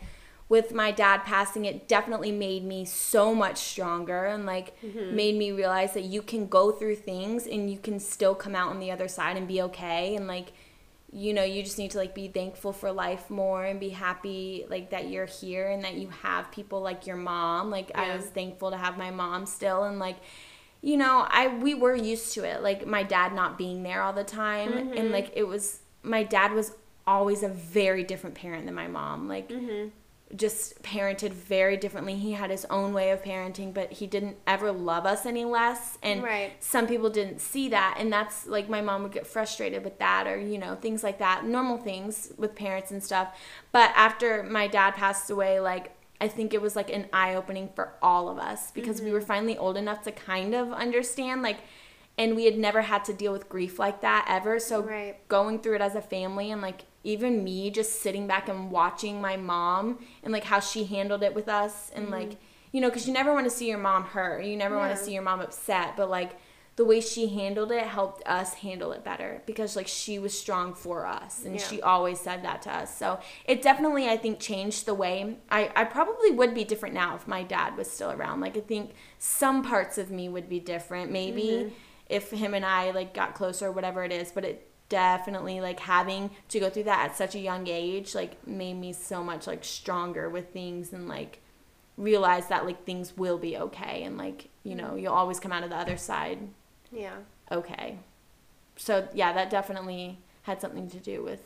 with 0.49 0.73
my 0.73 0.91
dad 0.91 1.19
passing 1.23 1.65
it 1.65 1.87
definitely 1.87 2.31
made 2.31 2.63
me 2.63 2.83
so 2.83 3.35
much 3.35 3.57
stronger 3.57 4.25
and 4.25 4.47
like 4.47 4.79
mm-hmm. 4.81 5.15
made 5.15 5.35
me 5.35 5.51
realize 5.51 5.93
that 5.93 6.03
you 6.03 6.23
can 6.23 6.47
go 6.47 6.71
through 6.71 6.95
things 6.95 7.45
and 7.45 7.71
you 7.71 7.77
can 7.77 7.99
still 7.99 8.33
come 8.33 8.55
out 8.55 8.71
on 8.71 8.79
the 8.79 8.89
other 8.89 9.07
side 9.07 9.37
and 9.37 9.47
be 9.47 9.61
okay. 9.61 10.15
And 10.15 10.27
like 10.27 10.51
you 11.11 11.33
know 11.33 11.43
you 11.43 11.63
just 11.63 11.79
need 11.79 11.89
to 11.89 11.97
like 11.97 12.13
be 12.13 12.27
thankful 12.27 12.71
for 12.71 12.91
life 12.91 13.31
more 13.31 13.63
and 13.63 13.79
be 13.79 13.89
happy 13.89 14.65
like 14.69 14.91
that 14.91 15.09
you're 15.09 15.25
here 15.25 15.67
and 15.67 15.83
that 15.83 15.95
you 15.95 16.09
have 16.09 16.51
people 16.51 16.81
like 16.81 17.05
your 17.05 17.15
mom. 17.15 17.69
Like 17.69 17.91
i 17.95 18.15
was 18.15 18.25
thankful 18.25 18.71
to 18.71 18.77
have 18.77 18.97
my 18.97 19.11
mom 19.11 19.45
still 19.45 19.83
and 19.83 19.99
like 19.99 20.17
you 20.81 20.95
know 20.95 21.27
i 21.29 21.47
we 21.47 21.73
were 21.73 21.95
used 21.95 22.33
to 22.33 22.43
it 22.43 22.63
like 22.63 22.87
my 22.87 23.03
dad 23.03 23.33
not 23.33 23.57
being 23.57 23.83
there 23.83 24.01
all 24.01 24.13
the 24.13 24.23
time. 24.23 24.73
And 24.73 24.91
mm-hmm. 24.91 25.13
like 25.13 25.31
it 25.35 25.43
was 25.43 25.81
my 26.01 26.23
dad 26.23 26.53
was 26.53 26.71
always 27.05 27.41
a 27.41 27.49
very 27.49 28.03
different 28.03 28.35
parent 28.35 28.65
than 28.65 28.75
my 28.75 28.87
mom. 28.87 29.27
Like 29.27 29.49
mm-hmm. 29.49 29.89
Just 30.35 30.81
parented 30.83 31.31
very 31.31 31.75
differently. 31.75 32.15
He 32.15 32.33
had 32.33 32.51
his 32.51 32.65
own 32.65 32.93
way 32.93 33.09
of 33.09 33.23
parenting, 33.23 33.73
but 33.73 33.91
he 33.93 34.05
didn't 34.05 34.37
ever 34.45 34.71
love 34.71 35.05
us 35.05 35.25
any 35.25 35.43
less. 35.43 35.97
And 36.03 36.23
Right. 36.23 36.51
some 36.59 36.85
people 36.85 37.09
didn't 37.09 37.39
see 37.39 37.69
that. 37.69 37.95
And 37.99 38.13
that's 38.13 38.45
like 38.45 38.69
my 38.69 38.81
mom 38.81 39.03
would 39.03 39.11
get 39.11 39.25
frustrated 39.25 39.83
with 39.83 39.97
that 39.97 40.27
or, 40.27 40.37
you 40.37 40.59
know, 40.59 40.75
things 40.75 41.03
like 41.03 41.17
that. 41.17 41.45
Normal 41.45 41.77
things 41.77 42.31
with 42.37 42.53
parents 42.53 42.91
and 42.91 43.03
stuff. 43.03 43.35
But 43.71 43.91
after 43.95 44.43
my 44.43 44.67
dad 44.67 44.91
passed 44.95 45.31
away, 45.31 45.59
like, 45.59 45.95
I 46.21 46.27
think 46.27 46.53
it 46.53 46.61
was 46.61 46.75
like 46.75 46.91
an 46.91 47.07
eye 47.11 47.33
opening 47.33 47.69
for 47.73 47.93
all 48.01 48.29
of 48.29 48.37
us 48.37 48.71
because 48.71 49.01
we 49.01 49.11
were 49.11 49.19
mm-hmm. 49.19 49.27
finally 49.27 49.57
old 49.57 49.77
enough 49.77 50.03
to 50.03 50.11
kind 50.11 50.53
of 50.53 50.71
understand, 50.71 51.41
like, 51.41 51.59
and 52.19 52.35
we 52.35 52.45
had 52.45 52.57
never 52.57 52.81
had 52.81 53.05
to 53.05 53.13
deal 53.13 53.31
with 53.31 53.47
grief 53.49 53.79
like 53.79 54.01
that 54.01 54.25
ever. 54.27 54.59
So 54.59 54.81
Right. 54.81 55.27
going 55.27 55.59
through 55.59 55.75
it 55.75 55.81
as 55.81 55.95
a 55.95 56.01
family 56.01 56.51
and 56.51 56.61
like 56.61 56.83
even 57.03 57.43
me 57.43 57.69
just 57.69 58.01
sitting 58.01 58.27
back 58.27 58.49
and 58.49 58.71
watching 58.71 59.21
my 59.21 59.37
mom 59.37 59.99
and 60.23 60.33
like 60.33 60.43
how 60.43 60.59
she 60.59 60.83
handled 60.83 61.23
it 61.23 61.33
with 61.33 61.47
us 61.47 61.91
and 61.95 62.05
mm-hmm. 62.05 62.13
like 62.13 62.37
you 62.71 62.81
know 62.81 62.89
because 62.89 63.07
you 63.07 63.13
never 63.13 63.33
want 63.33 63.45
to 63.45 63.49
see 63.49 63.67
your 63.67 63.77
mom 63.77 64.03
hurt 64.03 64.43
you 64.43 64.57
never 64.57 64.77
want 64.77 64.95
to 64.95 65.01
see 65.01 65.13
your 65.13 65.23
mom 65.23 65.39
upset 65.39 65.95
but 65.95 66.09
like 66.09 66.37
the 66.79 66.85
way 66.85 67.01
she 67.01 67.27
handled 67.27 67.73
it 67.73 67.83
helped 67.83 68.25
us 68.25 68.53
handle 68.53 68.93
it 68.93 69.03
better 69.03 69.41
because 69.45 69.75
like 69.75 69.85
she 69.85 70.17
was 70.17 70.33
strong 70.33 70.73
for 70.73 71.05
us 71.05 71.43
and 71.43 71.55
Yeah. 71.55 71.67
she 71.67 71.81
always 71.81 72.21
said 72.21 72.41
that 72.45 72.61
to 72.61 72.73
us. 72.73 72.97
So 72.97 73.19
it 73.43 73.61
definitely 73.61 74.07
i 74.07 74.15
think 74.15 74.39
changed 74.39 74.85
the 74.85 74.93
way 74.93 75.35
i 75.51 75.69
i 75.75 75.83
probably 75.83 76.31
would 76.31 76.53
be 76.53 76.63
different 76.63 76.95
now 76.95 77.17
if 77.17 77.27
my 77.27 77.43
dad 77.43 77.75
was 77.75 77.91
still 77.91 78.11
around. 78.11 78.39
Like 78.39 78.55
i 78.55 78.61
think 78.61 78.91
some 79.17 79.61
parts 79.61 79.97
of 79.97 80.09
me 80.09 80.29
would 80.29 80.47
be 80.47 80.61
different. 80.61 81.11
Maybe 81.11 81.41
mm-hmm. 81.41 81.73
if 82.07 82.31
him 82.31 82.53
and 82.53 82.65
i 82.65 82.91
like 82.91 83.13
got 83.13 83.35
closer 83.35 83.67
or 83.67 83.71
whatever 83.73 84.05
it 84.05 84.13
is 84.13 84.31
but 84.31 84.45
it 84.45 84.68
definitely 84.89 85.61
like 85.61 85.79
having 85.79 86.31
to 86.49 86.59
go 86.59 86.69
through 86.69 86.83
that 86.83 87.05
at 87.11 87.15
such 87.15 87.35
a 87.35 87.39
young 87.39 87.67
age 87.67 88.15
like 88.15 88.45
made 88.47 88.73
me 88.73 88.91
so 88.91 89.23
much 89.23 89.45
like 89.45 89.63
stronger 89.63 90.27
with 90.27 90.51
things 90.51 90.91
and 90.91 91.07
like 91.07 91.39
realize 91.95 92.47
that 92.47 92.65
like 92.65 92.85
things 92.85 93.15
will 93.15 93.37
be 93.37 93.55
okay 93.55 94.03
and 94.03 94.17
like 94.17 94.49
you 94.63 94.73
know 94.73 94.85
mm-hmm. 94.87 94.99
you'll 94.99 95.13
always 95.13 95.39
come 95.39 95.51
out 95.51 95.63
of 95.63 95.69
the 95.69 95.75
other 95.75 95.97
side 95.97 96.39
Yeah. 96.91 97.17
okay 97.51 97.99
so 98.77 99.07
yeah 99.13 99.31
that 99.33 99.49
definitely 99.49 100.17
had 100.43 100.59
something 100.59 100.89
to 100.89 100.97
do 100.97 101.23
with 101.23 101.41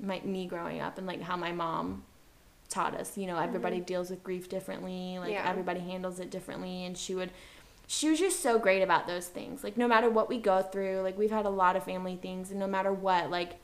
my 0.00 0.20
me 0.24 0.46
growing 0.46 0.80
up 0.80 0.98
and 0.98 1.06
like 1.06 1.22
how 1.22 1.36
my 1.36 1.52
mom 1.52 2.02
taught 2.68 2.94
us 2.94 3.16
you 3.16 3.26
know 3.26 3.38
everybody 3.38 3.76
mm-hmm. 3.76 3.84
deals 3.84 4.10
with 4.10 4.24
grief 4.24 4.48
differently 4.48 5.18
like 5.18 5.32
Yeah. 5.32 5.48
everybody 5.48 5.80
handles 5.80 6.18
it 6.18 6.30
differently 6.30 6.84
and 6.84 6.98
she 6.98 7.14
would 7.14 7.30
she 7.90 8.10
was 8.10 8.18
just 8.18 8.40
so 8.40 8.58
great 8.58 8.82
about 8.82 9.06
those 9.06 9.26
things. 9.28 9.64
Like 9.64 9.78
no 9.78 9.88
matter 9.88 10.10
what 10.10 10.28
we 10.28 10.38
go 10.38 10.60
through 10.62 11.00
like 11.00 11.16
we've 11.18 11.30
had 11.30 11.46
a 11.46 11.50
lot 11.50 11.74
of 11.74 11.82
family 11.84 12.16
things 12.16 12.50
and 12.50 12.60
no 12.60 12.66
matter 12.66 12.92
what 12.92 13.30
like 13.30 13.56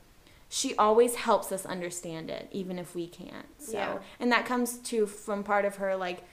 she 0.49 0.75
always 0.75 1.15
helps 1.15 1.51
us 1.51 1.65
understand 1.65 2.29
it 2.29 2.47
even 2.51 2.77
if 2.79 2.95
we 2.95 3.07
can't 3.07 3.47
so. 3.57 3.73
Yeah. 3.73 3.97
and 4.19 4.31
that 4.31 4.45
comes 4.45 4.77
to 4.79 5.05
from 5.05 5.43
part 5.43 5.63
of 5.65 5.77
her 5.77 5.95
like 5.95 6.23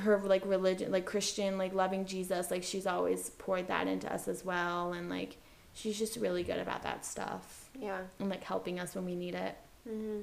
her 0.00 0.18
like 0.18 0.44
religion 0.46 0.90
like 0.92 1.04
christian 1.06 1.56
like 1.56 1.72
loving 1.72 2.04
jesus 2.06 2.50
like 2.50 2.62
she's 2.62 2.86
always 2.86 3.30
poured 3.38 3.66
that 3.68 3.86
into 3.88 4.12
us 4.12 4.28
as 4.28 4.44
well 4.44 4.92
and 4.92 5.08
like 5.08 5.36
she's 5.72 5.98
just 5.98 6.16
really 6.16 6.42
good 6.42 6.58
about 6.58 6.82
that 6.82 7.04
stuff. 7.04 7.70
Yeah. 7.78 8.00
and 8.18 8.28
like 8.28 8.42
helping 8.44 8.80
us 8.80 8.94
when 8.94 9.04
we 9.04 9.14
need 9.14 9.34
it. 9.34 9.56
Hmm 9.88 10.20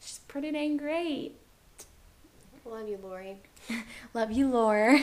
she's 0.00 0.20
pretty 0.28 0.52
dang 0.52 0.76
great 0.76 1.38
Love 2.70 2.88
you, 2.88 2.98
Lori. 3.00 3.36
love 4.14 4.32
you 4.32 4.48
Laura. 4.48 4.94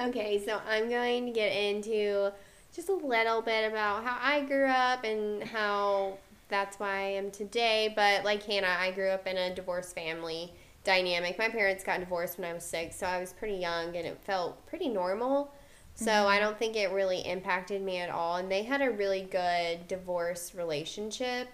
okay, 0.00 0.42
so 0.44 0.60
I'm 0.68 0.90
going 0.90 1.26
to 1.26 1.32
get 1.32 1.52
into 1.52 2.30
just 2.74 2.90
a 2.90 2.94
little 2.94 3.40
bit 3.40 3.70
about 3.70 4.04
how 4.04 4.18
I 4.20 4.42
grew 4.42 4.66
up 4.66 5.04
and 5.04 5.42
how 5.44 6.18
that's 6.48 6.78
why 6.78 6.90
I 6.90 7.12
am 7.12 7.30
today. 7.30 7.92
But 7.96 8.24
like 8.24 8.42
Hannah, 8.42 8.76
I 8.78 8.90
grew 8.90 9.08
up 9.08 9.26
in 9.26 9.38
a 9.38 9.54
divorced 9.54 9.94
family 9.94 10.52
dynamic. 10.84 11.38
My 11.38 11.48
parents 11.48 11.84
got 11.84 12.00
divorced 12.00 12.38
when 12.38 12.50
I 12.50 12.52
was 12.52 12.64
six, 12.64 12.96
so 12.96 13.06
I 13.06 13.18
was 13.18 13.32
pretty 13.32 13.56
young 13.56 13.96
and 13.96 14.06
it 14.06 14.18
felt 14.24 14.66
pretty 14.66 14.88
normal. 14.88 15.54
So 15.94 16.10
mm-hmm. 16.10 16.28
I 16.28 16.38
don't 16.38 16.58
think 16.58 16.76
it 16.76 16.90
really 16.90 17.20
impacted 17.20 17.80
me 17.80 17.98
at 17.98 18.10
all. 18.10 18.36
And 18.36 18.50
they 18.50 18.62
had 18.62 18.82
a 18.82 18.90
really 18.90 19.22
good 19.22 19.88
divorce 19.88 20.54
relationship. 20.54 21.48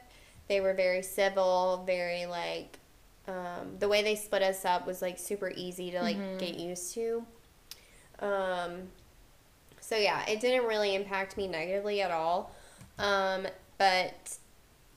They 0.48 0.60
were 0.60 0.74
very 0.74 1.02
civil, 1.02 1.84
very 1.86 2.26
like 2.26 2.78
um, 3.28 3.76
the 3.78 3.88
way 3.88 4.02
they 4.02 4.16
split 4.16 4.42
us 4.42 4.64
up 4.64 4.86
was 4.86 5.02
like 5.02 5.18
super 5.18 5.52
easy 5.54 5.90
to 5.90 6.00
like 6.00 6.16
get 6.38 6.58
used 6.58 6.94
to. 6.94 7.24
Um, 8.20 8.88
so 9.80 9.96
yeah, 9.96 10.24
it 10.26 10.40
didn't 10.40 10.66
really 10.66 10.94
impact 10.94 11.36
me 11.36 11.46
negatively 11.46 12.00
at 12.00 12.10
all. 12.10 12.52
Um, 12.98 13.46
but 13.76 14.38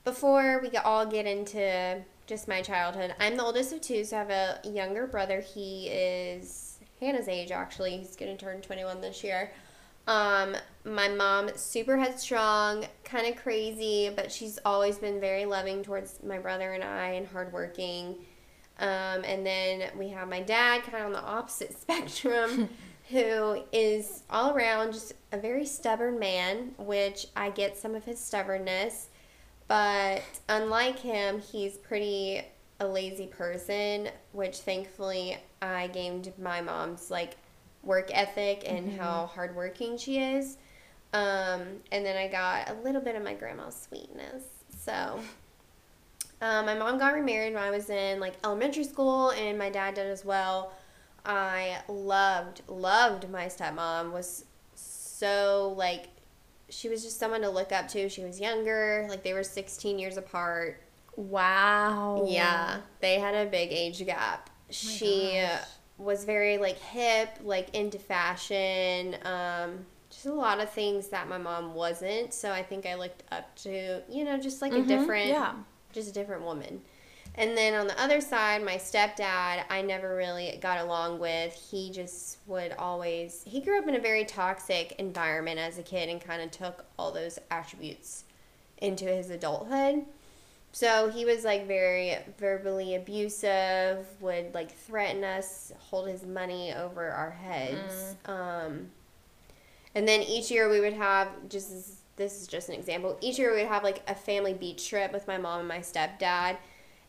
before 0.04 0.60
we 0.60 0.76
all 0.78 1.06
get 1.06 1.26
into 1.26 2.02
just 2.26 2.48
my 2.48 2.62
childhood, 2.62 3.14
I'm 3.20 3.36
the 3.36 3.44
oldest 3.44 3.72
of 3.72 3.82
two, 3.82 4.04
so 4.04 4.16
I 4.16 4.20
have 4.20 4.30
a 4.30 4.60
younger 4.68 5.06
brother. 5.06 5.40
He 5.40 5.88
is 5.88 6.78
Hannah's 7.00 7.28
age 7.28 7.50
actually. 7.50 7.98
He's 7.98 8.16
gonna 8.16 8.36
turn 8.36 8.62
21 8.62 9.00
this 9.02 9.22
year. 9.22 9.52
Um, 10.06 10.56
my 10.84 11.08
mom 11.08 11.50
super 11.54 11.96
headstrong, 11.96 12.86
kind 13.04 13.26
of 13.26 13.40
crazy, 13.40 14.10
but 14.14 14.32
she's 14.32 14.58
always 14.64 14.98
been 14.98 15.20
very 15.20 15.44
loving 15.44 15.82
towards 15.82 16.22
my 16.24 16.38
brother 16.38 16.72
and 16.72 16.82
I, 16.82 17.10
and 17.10 17.26
hardworking. 17.26 18.16
Um, 18.78 19.24
and 19.24 19.46
then 19.46 19.90
we 19.96 20.08
have 20.08 20.28
my 20.28 20.40
dad, 20.40 20.82
kind 20.82 20.98
of 20.98 21.06
on 21.06 21.12
the 21.12 21.22
opposite 21.22 21.78
spectrum, 21.80 22.68
who 23.10 23.62
is 23.72 24.24
all 24.28 24.54
around 24.54 24.92
just 24.92 25.12
a 25.30 25.38
very 25.38 25.66
stubborn 25.66 26.18
man, 26.18 26.74
which 26.78 27.26
I 27.36 27.50
get 27.50 27.76
some 27.76 27.94
of 27.94 28.04
his 28.04 28.18
stubbornness. 28.18 29.08
But 29.68 30.22
unlike 30.48 30.98
him, 30.98 31.40
he's 31.40 31.78
pretty 31.78 32.42
a 32.80 32.86
lazy 32.86 33.28
person, 33.28 34.08
which 34.32 34.58
thankfully 34.58 35.38
I 35.60 35.86
gained 35.86 36.32
my 36.36 36.60
mom's 36.60 37.10
like 37.10 37.36
work 37.82 38.10
ethic 38.12 38.62
and 38.66 38.98
how 38.98 39.26
hardworking 39.26 39.98
she 39.98 40.18
is. 40.18 40.56
Um, 41.12 41.62
and 41.90 42.06
then 42.06 42.16
I 42.16 42.28
got 42.28 42.70
a 42.70 42.74
little 42.82 43.00
bit 43.00 43.16
of 43.16 43.22
my 43.22 43.34
grandma's 43.34 43.76
sweetness. 43.76 44.44
So 44.78 45.20
um, 46.40 46.66
my 46.66 46.74
mom 46.74 46.98
got 46.98 47.14
remarried 47.14 47.54
when 47.54 47.62
I 47.62 47.70
was 47.70 47.90
in 47.90 48.18
like 48.18 48.34
elementary 48.44 48.84
school, 48.84 49.30
and 49.30 49.58
my 49.58 49.70
dad 49.70 49.94
did 49.94 50.06
as 50.06 50.24
well. 50.24 50.72
I 51.24 51.78
loved, 51.88 52.62
loved 52.66 53.30
my 53.30 53.46
stepmom. 53.46 54.12
Was 54.12 54.44
so 54.74 55.74
like, 55.76 56.08
she 56.68 56.88
was 56.88 57.02
just 57.02 57.18
someone 57.18 57.42
to 57.42 57.50
look 57.50 57.72
up 57.72 57.88
to. 57.88 58.08
She 58.08 58.24
was 58.24 58.40
younger, 58.40 59.06
like 59.08 59.22
they 59.22 59.34
were 59.34 59.44
16 59.44 59.98
years 59.98 60.16
apart. 60.16 60.82
Wow. 61.14 62.26
Yeah, 62.26 62.78
they 63.00 63.20
had 63.20 63.34
a 63.34 63.48
big 63.48 63.70
age 63.70 64.04
gap. 64.04 64.50
she 64.70 65.42
gosh. 65.42 65.60
Was 66.02 66.24
very 66.24 66.58
like 66.58 66.78
hip, 66.78 67.30
like 67.42 67.74
into 67.74 67.98
fashion, 67.98 69.16
um, 69.24 69.86
just 70.10 70.26
a 70.26 70.32
lot 70.32 70.60
of 70.60 70.70
things 70.70 71.08
that 71.08 71.28
my 71.28 71.38
mom 71.38 71.74
wasn't. 71.74 72.34
So 72.34 72.50
I 72.52 72.62
think 72.62 72.86
I 72.86 72.94
looked 72.94 73.22
up 73.32 73.54
to, 73.56 74.02
you 74.08 74.24
know, 74.24 74.38
just 74.38 74.60
like 74.60 74.72
a 74.72 74.80
Mhm, 74.80 74.88
different, 74.88 75.28
yeah. 75.28 75.52
just 75.92 76.10
a 76.10 76.12
different 76.12 76.42
woman. 76.42 76.82
And 77.34 77.56
then 77.56 77.72
on 77.74 77.86
the 77.86 77.98
other 77.98 78.20
side, 78.20 78.62
my 78.62 78.74
stepdad, 78.76 79.64
I 79.70 79.80
never 79.80 80.14
really 80.14 80.58
got 80.60 80.78
along 80.78 81.18
with. 81.18 81.54
He 81.54 81.90
just 81.90 82.38
would 82.46 82.72
always, 82.72 83.42
he 83.46 83.60
grew 83.62 83.78
up 83.78 83.88
in 83.88 83.94
a 83.94 84.00
very 84.00 84.24
toxic 84.26 84.92
environment 84.98 85.58
as 85.58 85.78
a 85.78 85.82
kid 85.82 86.10
and 86.10 86.20
kind 86.20 86.42
of 86.42 86.50
took 86.50 86.84
all 86.98 87.10
those 87.10 87.38
attributes 87.50 88.24
into 88.78 89.06
his 89.06 89.30
adulthood. 89.30 90.04
So 90.74 91.10
he 91.10 91.24
was 91.26 91.44
like 91.44 91.66
very 91.66 92.16
verbally 92.38 92.94
abusive, 92.94 94.06
would 94.20 94.54
like 94.54 94.74
threaten 94.76 95.22
us, 95.22 95.72
hold 95.78 96.08
his 96.08 96.24
money 96.24 96.72
over 96.72 97.10
our 97.10 97.30
heads. 97.30 98.16
Um, 98.26 98.90
And 99.94 100.08
then 100.08 100.22
each 100.22 100.50
year 100.50 100.70
we 100.70 100.80
would 100.80 100.94
have 100.94 101.28
just 101.50 101.98
this 102.16 102.40
is 102.40 102.46
just 102.46 102.68
an 102.68 102.74
example. 102.74 103.18
Each 103.20 103.38
year 103.38 103.50
we 103.54 103.58
would 103.62 103.68
have 103.68 103.82
like 103.82 104.02
a 104.08 104.14
family 104.14 104.54
beach 104.54 104.88
trip 104.88 105.12
with 105.12 105.26
my 105.26 105.38
mom 105.38 105.60
and 105.60 105.68
my 105.68 105.78
stepdad, 105.78 106.56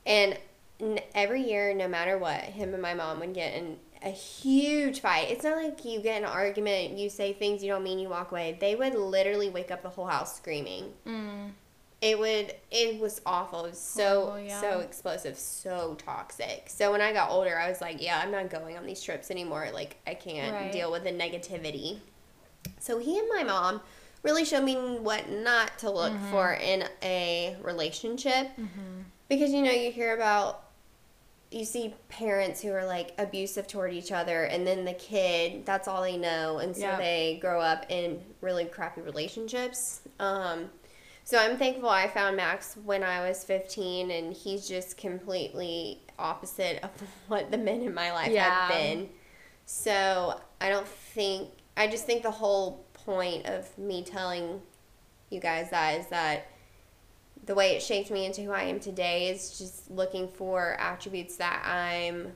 and 0.06 0.38
n- 0.82 1.00
every 1.14 1.42
year, 1.42 1.74
no 1.74 1.88
matter 1.88 2.18
what, 2.18 2.40
him 2.42 2.74
and 2.74 2.82
my 2.82 2.94
mom 2.94 3.20
would 3.20 3.34
get 3.34 3.54
in 3.54 3.78
a 4.02 4.10
huge 4.10 5.00
fight. 5.02 5.30
It's 5.30 5.44
not 5.44 5.58
like 5.62 5.84
you 5.86 6.00
get 6.02 6.18
in 6.18 6.24
an 6.26 6.30
argument, 6.30 6.98
you 6.98 7.10
say 7.10 7.32
things 7.34 7.64
you 7.64 7.70
don't 7.72 7.84
mean, 7.84 8.00
you 8.00 8.10
walk 8.10 8.32
away. 8.32 8.58
They 8.60 8.76
would 8.76 8.96
literally 8.96 9.50
wake 9.50 9.72
up 9.72 9.82
the 9.84 9.90
whole 9.90 10.08
house 10.08 10.36
screaming. 10.36 10.92
Mm. 11.08 11.52
It 12.04 12.20
would. 12.20 12.54
It 12.70 13.00
was 13.00 13.22
awful. 13.26 13.64
It 13.66 13.70
was 13.72 13.80
so 13.80 14.26
Horrible, 14.26 14.46
yeah. 14.48 14.60
so 14.62 14.80
explosive, 14.82 15.38
so 15.38 15.96
toxic. 16.04 16.66
So 16.68 16.92
when 16.92 17.00
I 17.00 17.14
got 17.14 17.30
older, 17.32 17.58
I 17.58 17.70
was 17.70 17.80
like, 17.80 18.02
yeah, 18.02 18.20
I'm 18.22 18.30
not 18.30 18.50
going 18.50 18.78
on 18.78 18.86
these 18.86 19.02
trips 19.02 19.32
anymore. 19.32 19.70
Like 19.74 19.96
I 20.06 20.14
can't 20.14 20.54
Right. 20.54 20.72
deal 20.72 20.92
with 20.92 21.06
the 21.06 21.12
negativity. 21.12 22.00
So 22.80 23.00
he 23.00 23.18
and 23.20 23.28
my 23.34 23.44
mom 23.44 23.80
really 24.22 24.44
showed 24.44 24.64
me 24.66 24.76
what 24.76 25.30
not 25.30 25.78
to 25.80 25.90
look 25.90 26.12
Mm-hmm. 26.12 26.32
for 26.32 26.54
in 26.54 26.84
a 27.04 27.56
relationship. 27.62 28.50
Because 29.30 29.52
you 29.54 29.62
know, 29.62 29.72
you 29.72 29.90
hear 29.92 30.14
about 30.14 30.60
you 31.52 31.64
see 31.66 31.94
parents 32.10 32.62
who 32.62 32.72
are 32.72 32.86
like 32.86 33.14
abusive 33.20 33.68
toward 33.68 33.94
each 33.94 34.12
other 34.12 34.46
and 34.46 34.66
then 34.66 34.86
the 34.86 34.94
kid 34.94 35.64
that's 35.68 35.88
all 35.88 36.02
they 36.02 36.18
know 36.18 36.58
and 36.58 36.76
so 36.76 36.96
they 36.98 37.38
grow 37.40 37.62
up 37.62 37.86
in 37.90 38.20
really 38.42 38.66
crappy 38.66 39.02
relationships 39.02 40.02
um, 40.20 40.68
so 41.24 41.38
i'm 41.38 41.58
thankful 41.58 41.90
i 41.90 42.08
found 42.08 42.36
max 42.36 42.76
when 42.84 43.04
i 43.04 43.28
was 43.28 43.44
15 43.44 44.12
and 44.12 44.34
he's 44.34 44.68
just 44.68 44.98
completely 44.98 46.00
opposite 46.20 46.80
of 46.84 46.90
what 47.28 47.52
the 47.52 47.58
men 47.58 47.82
in 47.82 47.94
my 47.94 48.12
life 48.12 48.32
Yeah. 48.32 48.68
have 48.68 48.70
been 48.70 49.10
so 49.66 50.40
i 50.62 50.70
don't 50.70 50.88
think 50.88 51.50
i 51.78 51.88
just 51.88 52.06
think 52.06 52.24
the 52.24 52.32
whole 52.32 52.86
point 52.94 53.46
of 53.46 53.76
me 53.78 54.04
telling 54.04 54.62
you 55.30 55.40
guys 55.40 55.70
that 55.72 56.00
is 56.00 56.08
that 56.08 56.48
the 57.46 57.56
way 57.56 57.76
it 57.76 57.82
shaped 57.82 58.10
me 58.10 58.26
into 58.26 58.42
who 58.42 58.52
I 58.52 58.64
am 58.64 58.80
today 58.80 59.28
is 59.28 59.58
just 59.58 59.92
looking 59.92 60.30
for 60.30 60.78
attributes 60.80 61.36
that 61.38 61.62
I'm 61.66 62.32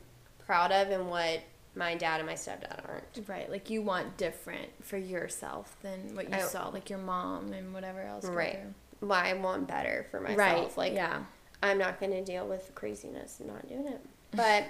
proud 0.46 0.74
of 0.74 0.90
and 0.90 1.10
what 1.10 1.40
my 1.78 1.96
dad 1.96 2.20
and 2.20 2.28
my 2.28 2.34
stepdad 2.34 2.88
aren't. 2.88 3.28
Right, 3.28 3.50
like 3.50 3.70
you 3.70 3.82
want 3.82 4.18
different 4.18 4.70
for 4.84 4.98
yourself 4.98 5.78
than 5.82 6.16
what 6.16 6.30
you 6.32 6.42
saw, 6.42 6.70
like 6.70 6.90
your 6.90 7.00
mom 7.00 7.54
and 7.54 7.74
whatever 7.74 8.02
else. 8.02 8.26
Right. 8.26 8.60
through. 9.00 9.10
Well, 9.10 9.20
I 9.24 9.34
want 9.34 9.68
better 9.68 10.08
for 10.10 10.20
myself. 10.20 10.38
Right. 10.40 10.78
Like 10.78 10.94
yeah. 10.94 11.24
I'm 11.62 11.78
not 11.78 12.00
going 12.00 12.12
to 12.12 12.24
deal 12.24 12.48
with 12.48 12.72
craziness 12.76 13.40
and 13.40 13.50
not 13.50 13.68
doing 13.68 13.88
it. 13.88 14.02
But 14.32 14.66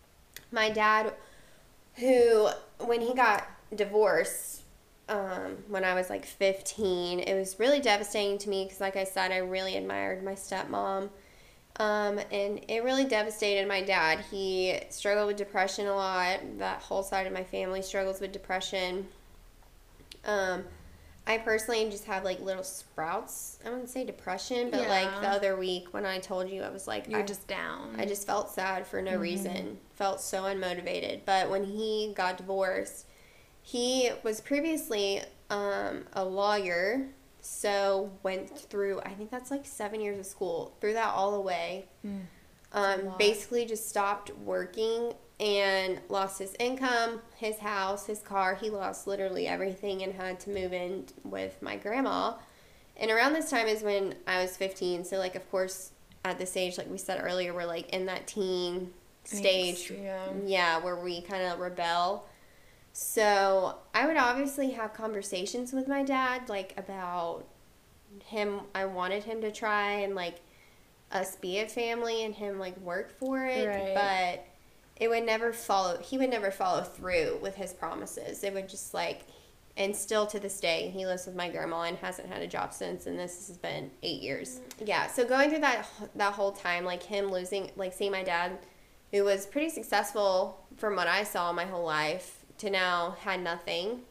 my 0.52 0.70
dad, 0.70 1.12
who, 1.96 2.48
when 2.78 3.00
he 3.00 3.14
got 3.14 3.46
divorced, 3.74 4.62
um, 5.08 5.58
when 5.68 5.84
I 5.84 5.94
was 5.94 6.08
like 6.08 6.24
15, 6.24 7.20
it 7.20 7.34
was 7.34 7.58
really 7.58 7.80
devastating 7.80 8.38
to 8.38 8.48
me 8.48 8.64
because, 8.64 8.80
like 8.80 8.96
I 8.96 9.04
said, 9.04 9.32
I 9.32 9.38
really 9.38 9.76
admired 9.76 10.22
my 10.22 10.34
stepmom. 10.34 11.10
Um, 11.80 12.18
and 12.30 12.60
it 12.68 12.84
really 12.84 13.04
devastated 13.04 13.66
my 13.66 13.80
dad. 13.82 14.20
He 14.30 14.78
struggled 14.90 15.28
with 15.28 15.36
depression 15.38 15.86
a 15.86 15.94
lot. 15.94 16.40
That 16.58 16.82
whole 16.82 17.02
side 17.02 17.26
of 17.26 17.32
my 17.32 17.42
family 17.44 17.80
struggles 17.80 18.20
with 18.20 18.32
depression. 18.32 19.08
Um, 20.26 20.64
I 21.26 21.38
personally 21.38 21.88
just 21.90 22.04
have 22.04 22.22
like 22.24 22.40
little 22.40 22.64
sprouts. 22.64 23.58
I 23.64 23.70
wouldn't 23.70 23.88
say 23.88 24.04
depression, 24.04 24.70
but 24.70 24.88
like 24.88 25.08
the 25.22 25.28
other 25.28 25.56
week 25.56 25.92
when 25.92 26.04
I 26.04 26.18
told 26.18 26.50
you, 26.50 26.62
I 26.62 26.68
was 26.70 26.86
like, 26.86 27.08
You're 27.08 27.20
I, 27.20 27.22
just 27.22 27.46
down. 27.46 27.94
I 27.98 28.04
just 28.04 28.26
felt 28.26 28.50
sad 28.50 28.86
for 28.86 28.98
Mm-hmm. 29.00 29.14
no 29.14 29.18
reason. 29.18 29.78
Felt 29.94 30.20
so 30.20 30.42
unmotivated. 30.42 31.20
But 31.24 31.48
when 31.50 31.64
he 31.64 32.12
got 32.14 32.36
divorced, 32.36 33.06
he 33.62 34.10
was 34.22 34.40
previously 34.40 35.22
um, 35.48 36.04
a 36.12 36.24
lawyer, 36.24 37.06
so 37.40 38.10
went 38.22 38.56
through. 38.56 39.00
I 39.00 39.10
think 39.10 39.30
that's 39.30 39.50
like 39.50 39.66
seven 39.66 40.00
years 40.00 40.18
of 40.18 40.26
school. 40.26 40.74
Threw 40.80 40.92
that 40.92 41.12
all 41.14 41.34
away. 41.34 41.86
Mm. 42.06 42.20
Um, 42.72 43.14
basically, 43.18 43.64
just 43.64 43.88
stopped 43.88 44.30
working 44.38 45.12
and 45.40 46.00
lost 46.08 46.38
his 46.38 46.54
income, 46.58 47.20
his 47.36 47.58
house, 47.58 48.06
his 48.06 48.20
car. 48.20 48.54
He 48.54 48.70
lost 48.70 49.06
literally 49.06 49.46
everything 49.48 50.02
and 50.02 50.14
had 50.14 50.38
to 50.40 50.50
move 50.50 50.72
in 50.72 51.06
with 51.24 51.60
my 51.62 51.76
grandma. 51.76 52.34
And 52.96 53.10
around 53.10 53.32
this 53.32 53.50
time 53.50 53.66
is 53.66 53.82
when 53.82 54.14
I 54.26 54.42
was 54.42 54.56
15. 54.56 55.04
So, 55.04 55.16
like, 55.16 55.34
of 55.34 55.50
course, 55.50 55.92
at 56.24 56.38
this 56.38 56.56
age, 56.56 56.76
like 56.76 56.90
we 56.90 56.98
said 56.98 57.20
earlier, 57.22 57.54
we're 57.54 57.64
like 57.64 57.88
in 57.90 58.06
that 58.06 58.26
teen 58.26 58.92
stage. 59.24 59.90
Yeah. 59.90 60.26
Yeah, 60.44 60.78
where 60.78 60.96
we 60.96 61.22
kind 61.22 61.42
of 61.42 61.58
rebel. 61.58 62.26
So, 62.92 63.76
I 63.94 64.06
would 64.06 64.16
obviously 64.16 64.70
have 64.72 64.92
conversations 64.92 65.72
with 65.72 65.88
my 65.88 66.02
dad, 66.02 66.48
like, 66.48 66.74
about 66.76 67.44
him. 68.24 68.62
I 68.74 68.84
wanted 68.86 69.24
him 69.24 69.40
to 69.42 69.52
try 69.52 69.92
and, 69.92 70.14
like, 70.14 70.40
us 71.12 71.36
be 71.36 71.58
a 71.58 71.68
family 71.68 72.24
and 72.24 72.34
him, 72.34 72.58
like, 72.58 72.76
work 72.78 73.10
for 73.10 73.46
it. 73.46 73.66
Right. 73.66 73.94
But 73.94 74.46
it 74.96 75.08
would 75.08 75.24
never 75.24 75.52
follow, 75.52 75.98
he 75.98 76.18
would 76.18 76.30
never 76.30 76.50
follow 76.50 76.82
through 76.82 77.38
with 77.40 77.54
his 77.54 77.72
promises. 77.72 78.44
It 78.44 78.52
would 78.54 78.68
just, 78.68 78.92
like, 78.92 79.22
and 79.76 79.94
still 79.94 80.26
to 80.26 80.38
this 80.38 80.60
day, 80.60 80.90
he 80.90 81.06
lives 81.06 81.26
with 81.26 81.34
my 81.36 81.48
grandma 81.48 81.82
and 81.82 81.96
hasn't 81.98 82.28
had 82.28 82.42
a 82.42 82.46
job 82.46 82.72
since, 82.74 83.06
and 83.06 83.18
this 83.18 83.46
has 83.48 83.56
been 83.56 83.90
eight 84.02 84.20
years. 84.20 84.60
Mm. 84.78 84.88
Yeah, 84.88 85.06
so 85.06 85.24
going 85.24 85.48
through 85.48 85.60
that 85.60 85.88
that 86.16 86.32
whole 86.34 86.52
time, 86.52 86.84
like 86.84 87.02
him 87.02 87.30
losing, 87.30 87.70
like 87.76 87.94
seeing 87.94 88.12
my 88.12 88.22
dad, 88.22 88.58
who 89.12 89.24
was 89.24 89.46
pretty 89.46 89.70
successful 89.70 90.66
from 90.76 90.96
what 90.96 91.06
I 91.06 91.24
saw 91.24 91.52
my 91.52 91.64
whole 91.64 91.84
life, 91.84 92.39
to 92.60 92.70
now 92.70 93.16
had 93.20 93.40
nothing, 93.42 94.02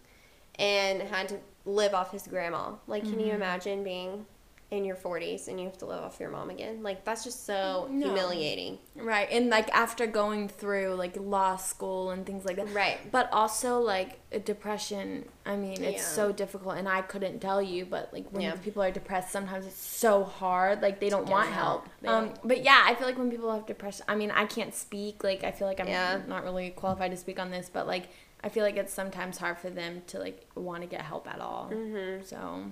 and 0.58 1.02
had 1.02 1.30
to 1.30 1.38
live 1.66 1.93
off 1.93 2.12
his 2.12 2.28
grandma. 2.28 2.74
Like, 2.88 3.04
can 3.04 3.20
you 3.20 3.34
imagine 3.34 3.84
being 3.84 4.26
in 4.72 4.86
your 4.86 4.95
forties 4.95 5.47
and 5.47 5.60
you 5.60 5.66
have 5.66 5.80
to 5.80 5.86
live 5.88 6.00
off 6.04 6.20
your 6.20 6.30
mom 6.30 6.52
again? 6.52 6.84
Like, 6.84 7.04
that's 7.04 7.24
just 7.24 7.45
so 7.45 7.88
No. 7.89 8.06
humiliating. 8.06 8.78
Right. 8.95 9.28
And 9.32 9.50
like 9.50 9.68
after 9.74 10.06
going 10.06 10.47
through 10.47 10.93
like 10.93 11.16
law 11.18 11.56
school 11.56 12.12
and 12.12 12.24
things 12.24 12.45
like 12.45 12.56
that. 12.58 12.72
Right. 12.72 13.00
But 13.12 13.32
also 13.32 13.80
like 13.80 14.20
depression. 14.45 15.26
I 15.43 15.56
mean, 15.56 15.84
it's 15.84 16.04
Yeah. 16.04 16.08
so 16.20 16.32
difficult 16.32 16.78
and 16.78 16.88
I 16.88 17.02
couldn't 17.02 17.39
tell 17.39 17.64
you, 17.64 17.86
but 17.86 18.14
like 18.14 18.28
when 18.30 18.43
Yeah. 18.43 18.56
people 18.58 18.84
are 18.84 18.91
depressed, 18.91 19.32
sometimes 19.32 19.66
it's 19.66 19.76
so 19.76 20.24
hard. 20.24 20.84
Like 20.84 21.00
they 21.00 21.10
don't 21.10 21.26
get 21.26 21.32
want 21.32 21.50
help. 21.50 21.88
help. 22.06 22.30
Um 22.30 22.34
but 22.43 22.64
yeah, 22.64 22.84
I 22.86 22.93
feel 22.93 23.08
like 23.08 23.18
when 23.18 23.32
people 23.32 23.52
have 23.52 23.66
depression, 23.66 24.06
I 24.08 24.14
mean, 24.14 24.30
I 24.30 24.45
can't 24.45 24.76
speak. 24.76 25.24
Like 25.24 25.43
I 25.43 25.52
feel 25.52 25.68
like 25.68 25.80
I'm 25.80 25.88
Yeah. 25.88 26.22
not 26.28 26.43
really 26.43 26.70
qualified 26.72 27.10
to 27.10 27.18
speak 27.18 27.39
on 27.39 27.50
this, 27.50 27.70
but 27.74 27.88
like 27.88 28.10
I 28.44 28.50
feel 28.50 28.64
like 28.64 28.78
it's 28.78 28.94
sometimes 28.94 29.38
hard 29.38 29.58
for 29.58 29.70
them 29.70 30.02
to 30.08 30.20
like 30.20 30.48
want 30.56 30.82
to 30.82 30.88
get 30.88 31.02
help 31.02 31.28
at 31.28 31.40
all. 31.40 31.70
Mm-hmm. 31.72 32.24
So, 32.24 32.64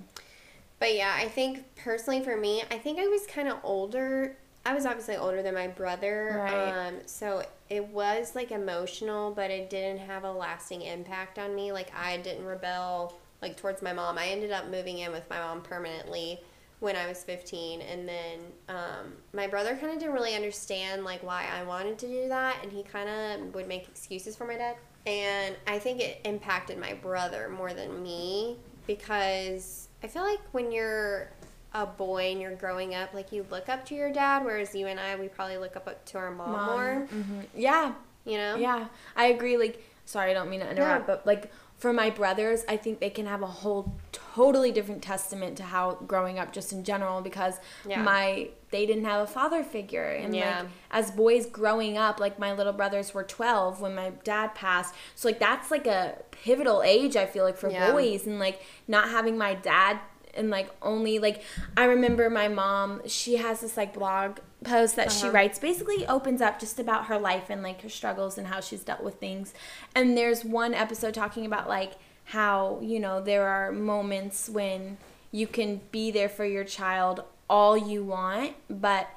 But 0.78 0.94
yeah, 0.94 1.14
I 1.16 1.28
think 1.28 1.64
personally 1.76 2.22
for 2.22 2.36
me, 2.36 2.62
I 2.70 2.78
think 2.78 2.98
I 2.98 3.06
was 3.06 3.26
kind 3.26 3.48
of 3.48 3.58
older. 3.62 4.36
I 4.64 4.74
was 4.74 4.86
obviously 4.86 5.16
older 5.16 5.42
than 5.42 5.54
my 5.54 5.68
brother. 5.68 6.42
Right. 6.44 6.88
Um, 6.88 6.94
so 7.06 7.42
it 7.68 7.86
was 7.88 8.34
like 8.34 8.50
emotional, 8.50 9.30
but 9.30 9.50
it 9.50 9.70
didn't 9.70 9.98
have 10.00 10.24
a 10.24 10.32
lasting 10.32 10.82
impact 10.82 11.38
on 11.38 11.54
me. 11.54 11.72
Like 11.72 11.92
I 11.94 12.16
didn't 12.18 12.44
rebel 12.44 13.14
like 13.42 13.56
towards 13.56 13.82
my 13.82 13.92
mom. 13.92 14.18
I 14.18 14.28
ended 14.28 14.50
up 14.50 14.68
moving 14.68 14.98
in 14.98 15.12
with 15.12 15.28
my 15.30 15.38
mom 15.38 15.62
permanently 15.62 16.40
when 16.80 16.94
I 16.94 17.08
was 17.08 17.24
15 17.24 17.80
and 17.80 18.08
then 18.08 18.38
um, 18.68 19.12
my 19.32 19.48
brother 19.48 19.76
kind 19.76 19.92
of 19.92 19.98
didn't 19.98 20.14
really 20.14 20.36
understand 20.36 21.04
like 21.04 21.22
why 21.24 21.46
I 21.52 21.64
wanted 21.64 21.98
to 21.98 22.06
do 22.06 22.28
that 22.28 22.58
and 22.62 22.70
he 22.70 22.84
kind 22.84 23.08
of 23.08 23.54
would 23.54 23.66
make 23.66 23.88
excuses 23.88 24.36
for 24.36 24.46
my 24.46 24.54
dad 24.54 24.76
and 25.08 25.56
I 25.66 25.78
think 25.78 26.00
it 26.00 26.20
impacted 26.24 26.78
my 26.78 26.92
brother 26.94 27.48
more 27.48 27.72
than 27.72 28.02
me 28.02 28.58
because 28.86 29.88
I 30.02 30.06
feel 30.08 30.22
like 30.22 30.40
when 30.52 30.70
you're 30.70 31.30
a 31.74 31.86
boy 31.86 32.30
and 32.32 32.40
you're 32.40 32.54
growing 32.54 32.94
up 32.94 33.12
like 33.14 33.30
you 33.32 33.44
look 33.50 33.68
up 33.68 33.84
to 33.86 33.94
your 33.94 34.12
dad 34.12 34.44
whereas 34.44 34.74
you 34.74 34.86
and 34.86 34.98
I 35.00 35.16
we 35.16 35.28
probably 35.28 35.58
look 35.58 35.76
up 35.76 36.04
to 36.06 36.18
our 36.18 36.30
mom, 36.30 36.66
more 36.66 37.06
Mhm. 37.12 37.46
yeah, 37.54 37.92
you 38.24 38.36
know 38.38 38.56
Yeah, 38.56 38.88
I 39.16 39.26
agree. 39.26 39.56
Like, 39.56 39.82
sorry, 40.04 40.30
I 40.30 40.34
don't 40.34 40.50
mean 40.50 40.60
to 40.60 40.70
interrupt, 40.70 41.06
No. 41.08 41.14
but 41.14 41.26
like 41.26 41.50
for 41.76 41.92
my 41.92 42.10
brothers, 42.10 42.64
I 42.68 42.76
think 42.76 42.98
they 43.00 43.10
can 43.10 43.26
have 43.26 43.42
a 43.42 43.46
whole 43.46 43.94
totally 44.12 44.72
different 44.72 45.02
testament 45.02 45.56
to 45.58 45.62
how 45.62 45.94
growing 46.06 46.38
up 46.38 46.52
just 46.52 46.72
in 46.72 46.82
general 46.84 47.20
because 47.20 47.60
Yeah. 47.86 48.02
my 48.02 48.48
they 48.70 48.84
didn't 48.86 49.04
have 49.04 49.22
a 49.22 49.26
father 49.26 49.62
figure 49.64 50.04
and 50.04 50.34
Yeah. 50.34 50.60
like 50.62 50.70
as 50.90 51.10
boys 51.10 51.46
growing 51.46 51.96
up 51.96 52.20
like 52.20 52.38
my 52.38 52.52
little 52.52 52.72
brothers 52.72 53.14
were 53.14 53.24
12 53.24 53.80
when 53.80 53.94
my 53.94 54.10
dad 54.24 54.54
passed 54.54 54.94
so 55.14 55.28
like 55.28 55.38
that's 55.38 55.70
like 55.70 55.86
a 55.86 56.18
pivotal 56.30 56.82
age 56.82 57.16
i 57.16 57.26
feel 57.26 57.44
like 57.44 57.56
for 57.56 57.70
Yeah. 57.70 57.90
boys 57.92 58.26
and 58.26 58.38
like 58.38 58.60
not 58.86 59.08
having 59.10 59.36
my 59.38 59.54
dad 59.54 59.98
and 60.34 60.50
like 60.50 60.70
only 60.82 61.18
like 61.18 61.42
I 61.76 61.84
remember 61.84 62.28
my 62.30 62.46
mom 62.48 63.00
she 63.06 63.36
has 63.38 63.60
this 63.62 63.76
like 63.76 63.94
blog 63.94 64.38
post 64.62 64.94
that 64.96 65.10
she 65.10 65.24
Uh-huh. 65.24 65.32
writes 65.32 65.58
basically 65.58 66.06
opens 66.06 66.40
up 66.40 66.60
just 66.60 66.78
about 66.78 67.06
her 67.06 67.18
life 67.18 67.46
and 67.48 67.62
like 67.62 67.80
her 67.82 67.88
struggles 67.88 68.38
and 68.38 68.46
how 68.46 68.60
she's 68.60 68.84
dealt 68.84 69.02
with 69.02 69.14
things 69.16 69.52
and 69.96 70.16
there's 70.16 70.44
one 70.44 70.74
episode 70.74 71.14
talking 71.14 71.44
about 71.46 71.66
like 71.68 71.94
how 72.26 72.78
you 72.82 73.00
know 73.00 73.20
there 73.20 73.48
are 73.48 73.72
moments 73.72 74.48
when 74.48 74.98
you 75.32 75.46
can 75.46 75.80
be 75.90 76.10
there 76.10 76.28
for 76.28 76.44
your 76.44 76.64
child 76.64 77.24
all 77.48 77.76
you 77.76 78.04
want 78.04 78.54
but 78.68 79.08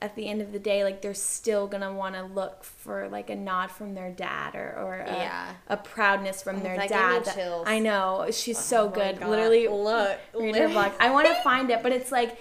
at 0.00 0.14
the 0.14 0.28
end 0.28 0.40
of 0.40 0.52
the 0.52 0.60
day, 0.60 0.84
like 0.84 1.02
they're 1.02 1.12
still 1.12 1.66
gonna 1.66 1.92
want 1.92 2.14
to 2.14 2.22
look 2.22 2.62
for 2.62 3.08
like 3.08 3.30
a 3.30 3.34
nod 3.34 3.68
from 3.68 3.94
their 3.94 4.10
dad 4.12 4.54
or 4.54 4.72
or 4.78 4.94
a, 4.98 5.12
Yeah. 5.12 5.52
a 5.68 5.76
proudness 5.76 6.40
from 6.40 6.56
Oh, 6.56 6.60
their 6.60 6.76
that 6.76 6.88
gave 6.88 6.98
me 6.98 7.04
dad. 7.04 7.24
that-. 7.24 7.62
I 7.66 7.80
know 7.80 8.28
she's 8.30 8.58
so 8.58 8.84
Oh 8.84 8.88
my 8.90 8.94
good. 8.94 9.18
God. 9.20 9.28
Literally, 9.28 9.66
look, 9.66 10.18
read 10.38 10.54
her 10.54 10.68
blog. 10.68 10.92
I 11.00 11.10
want 11.10 11.26
to 11.26 11.34
find 11.42 11.68
it, 11.70 11.82
but 11.82 11.90
it's 11.92 12.12
like. 12.12 12.38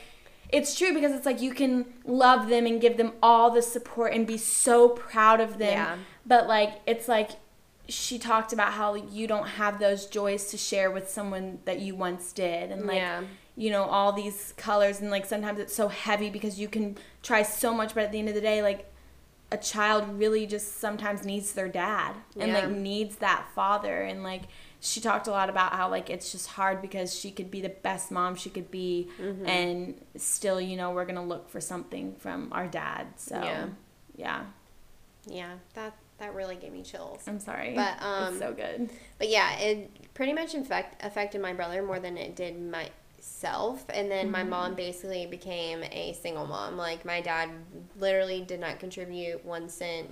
It's 0.49 0.77
true 0.77 0.93
because 0.93 1.11
it's 1.11 1.25
like 1.25 1.41
you 1.41 1.51
can 1.53 1.85
love 2.05 2.47
them 2.47 2.65
and 2.65 2.79
give 2.79 2.95
them 2.95 3.11
all 3.21 3.51
the 3.51 3.61
support 3.61 4.13
and 4.13 4.25
be 4.25 4.37
so 4.37 4.87
proud 4.87 5.41
of 5.41 5.57
them. 5.57 5.73
Yeah. 5.73 5.95
But 6.25 6.47
like 6.47 6.79
it's 6.85 7.09
like 7.09 7.31
she 7.89 8.17
talked 8.17 8.53
about 8.53 8.71
how 8.73 8.93
you 8.95 9.27
don't 9.27 9.47
have 9.47 9.77
those 9.79 10.05
joys 10.05 10.49
to 10.51 10.57
share 10.57 10.89
with 10.89 11.09
someone 11.09 11.59
that 11.65 11.79
you 11.79 11.95
once 11.95 12.31
did 12.31 12.71
and 12.71 12.85
like 12.85 12.95
Yeah. 12.97 13.23
You 13.59 13.69
know 13.71 13.83
all 13.85 14.13
these 14.13 14.53
colors 14.55 15.01
and 15.01 15.09
like 15.09 15.25
sometimes 15.25 15.59
it's 15.59 15.73
so 15.75 15.87
heavy 15.87 16.29
because 16.29 16.59
you 16.59 16.67
can 16.69 16.95
try 17.23 17.41
so 17.41 17.73
much 17.73 17.93
but 17.95 18.03
at 18.03 18.11
the 18.11 18.19
end 18.19 18.29
of 18.29 18.35
the 18.35 18.41
day 18.41 18.61
like 18.61 18.85
a 19.51 19.57
child 19.57 20.03
really 20.19 20.45
just 20.45 20.77
sometimes 20.79 21.25
needs 21.25 21.53
their 21.53 21.67
dad 21.69 22.13
and 22.39 22.51
Yeah. 22.51 22.59
like 22.59 22.69
needs 22.69 23.15
that 23.17 23.47
father 23.55 24.01
and 24.03 24.21
like 24.23 24.43
she 24.79 25.01
talked 25.01 25.25
a 25.25 25.31
lot 25.31 25.49
about 25.49 25.73
how 25.73 25.89
like 25.89 26.09
it's 26.11 26.31
just 26.31 26.49
hard 26.49 26.81
because 26.83 27.17
she 27.17 27.31
could 27.31 27.49
be 27.49 27.61
the 27.61 27.69
best 27.69 28.11
mom 28.11 28.35
she 28.35 28.49
could 28.51 28.69
be 28.69 29.07
Mm-hmm. 29.19 29.45
and 29.47 30.01
still 30.15 30.61
you 30.61 30.77
know 30.77 30.91
we're 30.91 31.05
gonna 31.05 31.25
look 31.25 31.49
for 31.49 31.59
something 31.59 32.13
from 32.19 32.49
our 32.51 32.67
dad 32.67 33.07
so 33.15 33.35
Yeah. 33.41 33.65
yeah 34.15 34.41
Yeah, 35.25 35.53
that 35.73 35.93
that 36.19 36.35
really 36.35 36.55
gave 36.57 36.73
me 36.73 36.83
chills. 36.83 37.23
i'm 37.27 37.39
sorry 37.39 37.73
But, 37.75 38.01
um, 38.01 38.33
it's 38.33 38.39
so 38.39 38.53
good 38.53 38.89
But 39.17 39.29
yeah, 39.29 39.57
it 39.57 39.89
pretty 40.13 40.33
much 40.33 40.53
infect, 40.53 41.03
affected 41.03 41.41
my 41.41 41.53
brother 41.53 41.81
more 41.81 41.99
than 41.99 42.17
it 42.17 42.35
did 42.35 42.59
myself. 43.37 43.85
And 43.89 44.09
then 44.09 44.31
my 44.31 44.43
mom 44.43 44.75
basically 44.75 45.25
became 45.25 45.83
a 45.83 46.13
single 46.21 46.45
mom. 46.47 46.77
Like 46.77 47.05
my 47.05 47.21
dad 47.21 47.49
literally 47.99 48.41
did 48.41 48.59
not 48.59 48.79
contribute 48.79 49.43
one 49.45 49.69
cent 49.69 50.09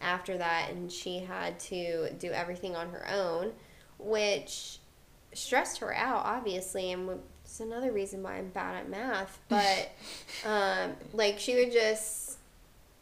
after 0.00 0.38
that, 0.38 0.70
and 0.70 0.90
she 0.90 1.18
had 1.20 1.58
to 1.60 2.10
do 2.18 2.30
everything 2.30 2.74
on 2.76 2.88
her 2.90 3.06
own, 3.12 3.52
which 3.98 4.78
stressed 5.32 5.78
her 5.78 5.94
out, 5.94 6.24
obviously, 6.24 6.92
and 6.92 7.20
it's 7.44 7.60
another 7.60 7.92
reason 7.92 8.22
why 8.22 8.36
I'm 8.36 8.48
bad 8.48 8.76
at 8.76 8.88
math. 8.88 9.38
But 9.48 9.90
um, 10.44 10.92
like 11.12 11.38
she 11.38 11.54
would 11.56 11.72
just, 11.72 12.38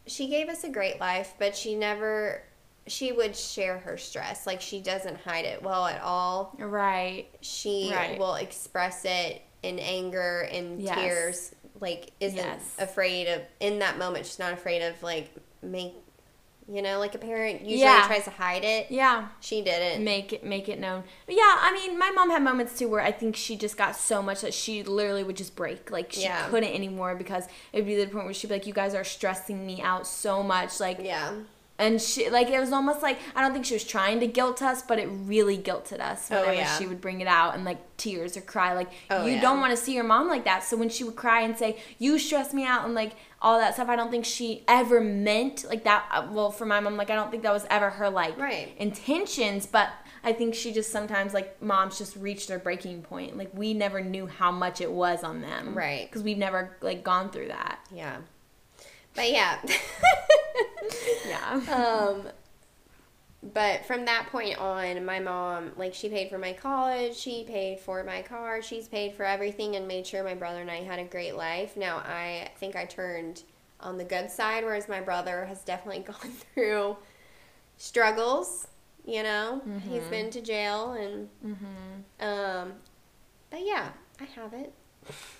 she 0.05 0.27
gave 0.27 0.49
us 0.49 0.63
a 0.63 0.69
great 0.69 0.99
life, 0.99 1.33
but 1.39 1.55
she 1.55 1.75
never. 1.75 2.41
She 2.87 3.11
would 3.11 3.35
share 3.35 3.79
her 3.79 3.97
stress. 3.97 4.45
Like 4.45 4.61
she 4.61 4.79
doesn't 4.79 5.17
hide 5.21 5.45
it 5.45 5.63
well 5.63 5.87
at 5.87 5.99
all. 6.03 6.53
right 6.59 7.25
She 7.41 7.89
Right. 7.91 8.19
will 8.19 8.35
express 8.35 9.05
it 9.05 9.41
in 9.65 9.79
anger 9.79 10.47
and 10.51 10.81
Yes. 10.81 10.95
tears. 10.95 11.55
Like 11.81 12.11
isn't 12.21 12.37
Yes. 12.37 12.61
afraid 12.79 13.27
of 13.27 13.41
in 13.59 13.79
that 13.79 13.97
moment. 13.97 14.25
She's 14.25 14.39
not 14.39 14.53
afraid 14.53 14.81
of 14.81 15.01
like 15.03 15.29
make, 15.61 15.93
you 16.69 16.81
know, 16.81 16.99
like 16.99 17.13
a 17.15 17.17
parent 17.17 17.61
usually 17.61 17.79
Yeah. 17.81 18.07
tries 18.07 18.23
to 18.23 18.29
hide 18.31 18.63
it. 18.63 18.87
yeah 18.89 19.27
She 19.41 19.61
didn't. 19.61 20.03
make 20.03 20.31
it 20.31 20.43
make 20.43 20.69
it 20.69 20.79
known. 20.79 21.03
But 21.25 21.35
yeah, 21.35 21.57
I 21.59 21.73
mean, 21.73 21.99
my 21.99 22.11
mom 22.11 22.29
had 22.29 22.41
moments 22.41 22.79
too 22.79 22.87
where 22.87 23.01
I 23.01 23.11
think 23.11 23.35
she 23.35 23.57
just 23.57 23.75
got 23.77 23.95
so 23.97 24.21
much 24.21 24.39
that 24.41 24.53
she 24.53 24.83
literally 24.83 25.23
would 25.23 25.35
just 25.35 25.55
break. 25.55 25.91
Like 25.91 26.13
she 26.13 26.21
Yeah. 26.23 26.47
couldn't 26.49 26.73
anymore 26.73 27.13
because 27.15 27.45
it'd 27.73 27.85
be 27.85 27.95
the 27.95 28.07
point 28.07 28.23
where 28.25 28.33
she'd 28.33 28.47
be 28.47 28.53
like, 28.55 28.65
"You 28.67 28.73
guys 28.73 28.95
are 28.95 29.03
stressing 29.03 29.65
me 29.67 29.81
out 29.81 30.07
so 30.07 30.41
much." 30.43 30.79
Like, 30.79 30.99
Yeah. 31.01 31.33
And 31.77 32.01
she 32.01 32.29
like 32.29 32.49
it 32.49 32.59
was 32.59 32.71
almost 32.71 33.01
like 33.01 33.19
I 33.35 33.41
don't 33.41 33.51
think 33.53 33.65
she 33.65 33.73
was 33.73 33.83
trying 33.83 34.19
to 34.21 34.27
guilt 34.27 34.61
us, 34.61 34.81
but 34.81 34.97
it 34.99 35.07
really 35.07 35.57
guilted 35.57 35.99
us 35.99 36.29
Oh, 36.31 36.35
whenever 36.39 36.53
yeah. 36.55 36.77
she 36.77 36.87
would 36.87 37.01
bring 37.01 37.19
it 37.21 37.27
out 37.27 37.53
and 37.55 37.65
like 37.65 37.79
tears 37.97 38.37
or 38.37 38.41
cry. 38.41 38.73
Like 38.73 38.89
Oh, 39.09 39.25
you 39.25 39.33
yeah. 39.33 39.41
don't 39.41 39.59
want 39.59 39.71
to 39.71 39.77
see 39.77 39.93
your 39.93 40.03
mom 40.05 40.27
like 40.29 40.45
that. 40.45 40.63
So 40.63 40.77
when 40.77 40.89
she 40.89 41.03
would 41.03 41.15
cry 41.17 41.41
and 41.41 41.57
say, 41.57 41.77
"You 41.99 42.17
stress 42.17 42.53
me 42.53 42.65
out," 42.65 42.85
and 42.85 42.93
like 42.93 43.13
all 43.41 43.59
that 43.59 43.73
stuff, 43.73 43.89
I 43.89 43.95
don't 43.95 44.09
think 44.09 44.23
she 44.25 44.63
ever 44.67 45.01
meant 45.01 45.65
like 45.67 45.83
that. 45.83 46.05
uh, 46.11 46.27
Well, 46.31 46.49
for 46.51 46.65
my 46.65 46.79
mom, 46.79 46.95
like 46.97 47.09
I 47.09 47.15
don't 47.15 47.29
think 47.29 47.43
that 47.43 47.53
was 47.53 47.65
ever 47.69 47.89
her 47.89 48.09
like 48.09 48.37
Right. 48.39 48.73
intentions, 48.77 49.65
but 49.65 49.89
I 50.23 50.31
think 50.33 50.55
she 50.55 50.71
just 50.73 50.91
sometimes 50.91 51.33
like 51.33 51.61
moms 51.61 51.97
just 51.97 52.15
reach 52.15 52.47
their 52.47 52.57
breaking 52.57 53.01
point. 53.03 53.37
Like 53.37 53.51
we 53.53 53.73
never 53.73 54.01
knew 54.01 54.27
how 54.27 54.51
much 54.51 54.79
it 54.81 54.91
was 54.91 55.23
on 55.23 55.41
them, 55.41 55.75
Right. 55.77 56.07
Because 56.09 56.23
we've 56.23 56.37
never 56.37 56.77
like 56.81 57.03
gone 57.03 57.29
through 57.31 57.49
that. 57.49 57.79
Yeah. 57.93 58.17
But 59.13 59.29
yeah. 59.31 59.59
Yeah. 61.27 62.09
um 62.15 62.27
but 63.53 63.85
from 63.85 64.05
that 64.05 64.27
point 64.31 64.57
on 64.57 65.05
my 65.05 65.19
mom 65.19 65.71
like 65.77 65.93
she 65.93 66.09
paid 66.09 66.29
for 66.29 66.37
my 66.37 66.51
college 66.53 67.15
she 67.15 67.43
paid 67.43 67.79
for 67.79 68.03
my 68.03 68.21
car 68.21 68.61
she's 68.61 68.87
paid 68.87 69.13
for 69.13 69.23
everything 69.23 69.75
and 69.75 69.87
made 69.87 70.05
sure 70.07 70.23
my 70.23 70.33
brother 70.33 70.61
and 70.61 70.71
i 70.71 70.77
had 70.77 70.97
a 70.99 71.03
great 71.03 71.35
life 71.35 71.77
now 71.77 71.97
i 71.97 72.49
think 72.57 72.75
i 72.75 72.85
turned 72.85 73.43
on 73.79 73.97
the 73.97 74.03
good 74.03 74.31
side 74.31 74.63
whereas 74.63 74.89
my 74.89 74.99
brother 74.99 75.45
has 75.45 75.61
definitely 75.63 76.01
gone 76.13 76.31
through 76.53 76.95
struggles 77.77 78.67
you 79.05 79.21
know 79.21 79.61
he's 79.87 80.03
been 80.05 80.31
to 80.31 80.41
jail 80.41 80.93
and 80.93 81.29
um 82.19 82.73
but 83.51 83.59
yeah 83.63 83.89
i 84.19 84.23
have 84.23 84.53
it 84.53 84.73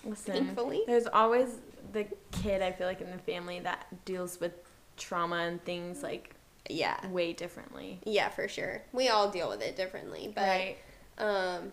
Listen, 0.06 0.46
Thankfully. 0.46 0.84
there's 0.86 1.08
always 1.08 1.48
the 1.92 2.06
kid 2.32 2.62
I 2.62 2.72
feel 2.72 2.86
like 2.86 3.02
in 3.02 3.10
the 3.10 3.18
family 3.18 3.60
that 3.62 3.88
deals 4.06 4.40
with 4.40 4.54
trauma 4.98 5.38
and 5.38 5.64
things 5.64 6.04
like 6.04 6.36
yeah 6.70 7.06
way 7.10 7.34
differently. 7.34 8.00
yeah 8.06 8.30
for 8.30 8.48
sure 8.48 8.82
we 8.92 9.10
all 9.10 9.30
deal 9.30 9.50
with 9.50 9.62
it 9.62 9.76
differently 9.76 10.32
but 10.34 10.42
right. 10.42 10.78
um, 11.18 11.72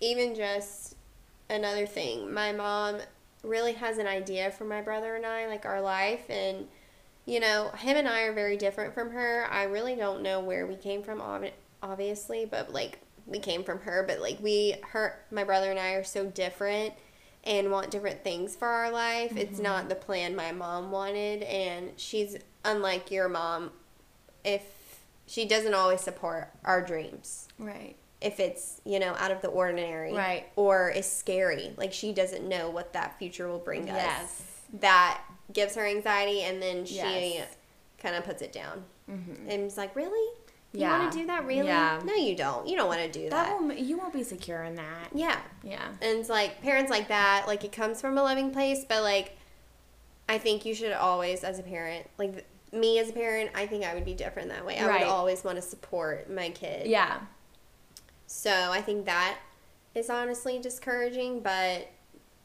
even 0.00 0.34
just 0.34 0.96
another 1.48 1.86
thing, 1.86 2.32
my 2.32 2.52
mom 2.52 2.98
really 3.42 3.74
has 3.74 3.98
an 3.98 4.06
idea 4.06 4.50
for 4.50 4.64
my 4.64 4.80
brother 4.80 5.16
and 5.16 5.26
I, 5.26 5.46
like 5.46 5.66
our 5.66 5.80
life, 5.80 6.28
and 6.28 6.66
you 7.26 7.40
know, 7.40 7.70
him 7.70 7.96
and 7.96 8.08
I 8.08 8.22
are 8.22 8.32
very 8.32 8.56
different 8.56 8.94
from 8.94 9.10
her. 9.10 9.46
I 9.50 9.64
really 9.64 9.94
don't 9.94 10.22
know 10.22 10.40
where 10.40 10.66
we 10.66 10.76
came 10.76 11.02
from, 11.02 11.20
ob- 11.20 11.52
obviously, 11.82 12.44
but 12.44 12.72
like 12.72 12.98
we 13.26 13.38
came 13.38 13.64
from 13.64 13.80
her, 13.80 14.04
but 14.06 14.20
like 14.20 14.38
we, 14.42 14.76
her, 14.90 15.18
my 15.30 15.44
brother 15.44 15.70
and 15.70 15.78
I 15.78 15.92
are 15.92 16.04
so 16.04 16.26
different 16.26 16.92
and 17.44 17.70
want 17.70 17.90
different 17.90 18.24
things 18.24 18.56
for 18.56 18.66
our 18.68 18.90
life. 18.90 19.36
It's 19.36 19.58
not 19.58 19.88
the 19.88 19.94
plan 19.94 20.34
my 20.34 20.52
mom 20.52 20.90
wanted, 20.90 21.42
and 21.42 21.90
she's 21.96 22.36
unlike 22.64 23.10
your 23.10 23.28
mom. 23.28 23.70
If 24.44 24.62
she 25.26 25.46
doesn't 25.46 25.72
always 25.74 26.00
support 26.02 26.48
our 26.64 26.82
dreams 26.82 27.48
Right. 27.58 27.96
if 28.20 28.38
it's 28.40 28.80
you 28.84 28.98
know 28.98 29.14
out 29.14 29.30
of 29.30 29.40
the 29.40 29.48
ordinary 29.48 30.12
Right. 30.12 30.46
or 30.54 30.90
is 30.90 31.10
scary 31.10 31.72
like 31.78 31.94
she 31.94 32.12
doesn't 32.12 32.46
know 32.46 32.68
what 32.68 32.92
that 32.92 33.18
future 33.18 33.48
will 33.48 33.58
bring 33.58 33.88
us 33.88 33.96
Yes. 33.96 34.42
that 34.80 35.22
gives 35.52 35.76
her 35.76 35.86
anxiety 35.86 36.42
and 36.42 36.60
then 36.60 36.84
she 36.84 36.96
Yes. 36.96 37.48
kind 37.98 38.14
of 38.16 38.24
puts 38.24 38.42
it 38.42 38.52
down 38.52 38.84
Mhm. 39.10 39.38
and 39.48 39.62
it's 39.64 39.78
like 39.78 39.96
really 39.96 40.36
you 40.74 40.86
want 40.88 41.12
to 41.12 41.18
do 41.18 41.26
that 41.26 41.46
really 41.46 41.66
Yeah. 41.68 42.00
no 42.04 42.14
you 42.14 42.34
don't 42.36 42.66
you 42.66 42.76
don't 42.76 42.88
want 42.88 43.00
to 43.00 43.10
do 43.10 43.30
that, 43.30 43.46
That 43.46 43.60
will 43.62 43.72
you 43.72 43.96
won't 43.96 44.12
be 44.12 44.22
secure 44.24 44.62
in 44.64 44.74
that. 44.74 45.08
yeah 45.14 45.38
Yeah. 45.62 45.86
and 46.02 46.18
it's 46.18 46.28
like 46.28 46.60
parents 46.62 46.90
like 46.90 47.08
that 47.08 47.44
like 47.46 47.64
it 47.64 47.72
comes 47.72 48.00
from 48.00 48.18
a 48.18 48.22
loving 48.22 48.50
place 48.52 48.84
but 48.88 49.02
like 49.02 49.36
i 50.28 50.36
think 50.38 50.64
you 50.64 50.74
should 50.74 50.92
always 50.92 51.44
as 51.44 51.58
a 51.58 51.62
parent 51.62 52.08
like 52.18 52.44
me 52.72 52.98
as 52.98 53.10
a 53.10 53.12
parent 53.12 53.50
i 53.54 53.66
think 53.66 53.84
i 53.84 53.94
would 53.94 54.04
be 54.04 54.14
different 54.14 54.48
that 54.48 54.66
way 54.66 54.78
i 54.78 54.86
Right. 54.86 55.00
would 55.02 55.08
always 55.08 55.44
want 55.44 55.56
to 55.56 55.62
support 55.62 56.28
my 56.30 56.50
kid 56.50 56.86
Yeah. 56.88 57.20
So 58.26 58.50
I 58.50 58.80
think 58.80 59.06
that 59.06 59.36
is 59.94 60.10
honestly 60.10 60.58
discouraging, 60.58 61.40
but 61.40 61.88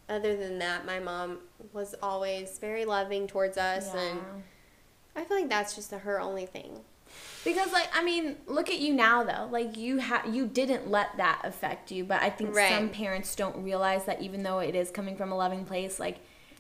other 0.08 0.36
than 0.36 0.60
that, 0.60 0.86
my 0.86 1.00
mom 1.00 1.40
was 1.74 1.96
always 2.04 2.60
very 2.60 2.86
loving 2.86 3.26
towards 3.28 3.58
us, 3.58 3.92
and 3.96 4.20
I 5.16 5.24
feel 5.24 5.38
like 5.40 5.50
that's 5.50 5.74
just 5.76 5.92
her 5.92 6.20
only 6.20 6.46
thing. 6.46 6.82
Because 7.44 7.72
like 7.72 7.90
I 7.94 8.04
mean, 8.04 8.36
look 8.48 8.70
at 8.70 8.80
you 8.80 8.94
now 8.94 9.24
though. 9.24 9.48
Like 9.52 9.78
you 9.78 10.00
ha- 10.02 10.24
you 10.30 10.46
didn't 10.46 10.90
let 10.90 11.16
that 11.18 11.42
affect 11.44 11.92
you, 11.92 12.04
but 12.04 12.22
I 12.22 12.30
think 12.30 12.56
Right. 12.56 12.70
some 12.70 12.90
parents 12.90 13.36
don't 13.36 13.64
realize 13.64 14.06
that 14.06 14.22
even 14.22 14.44
though 14.44 14.60
it 14.60 14.76
is 14.76 14.92
coming 14.92 15.16
from 15.16 15.32
a 15.32 15.38
loving 15.38 15.66
place, 15.66 16.00
like 16.00 16.18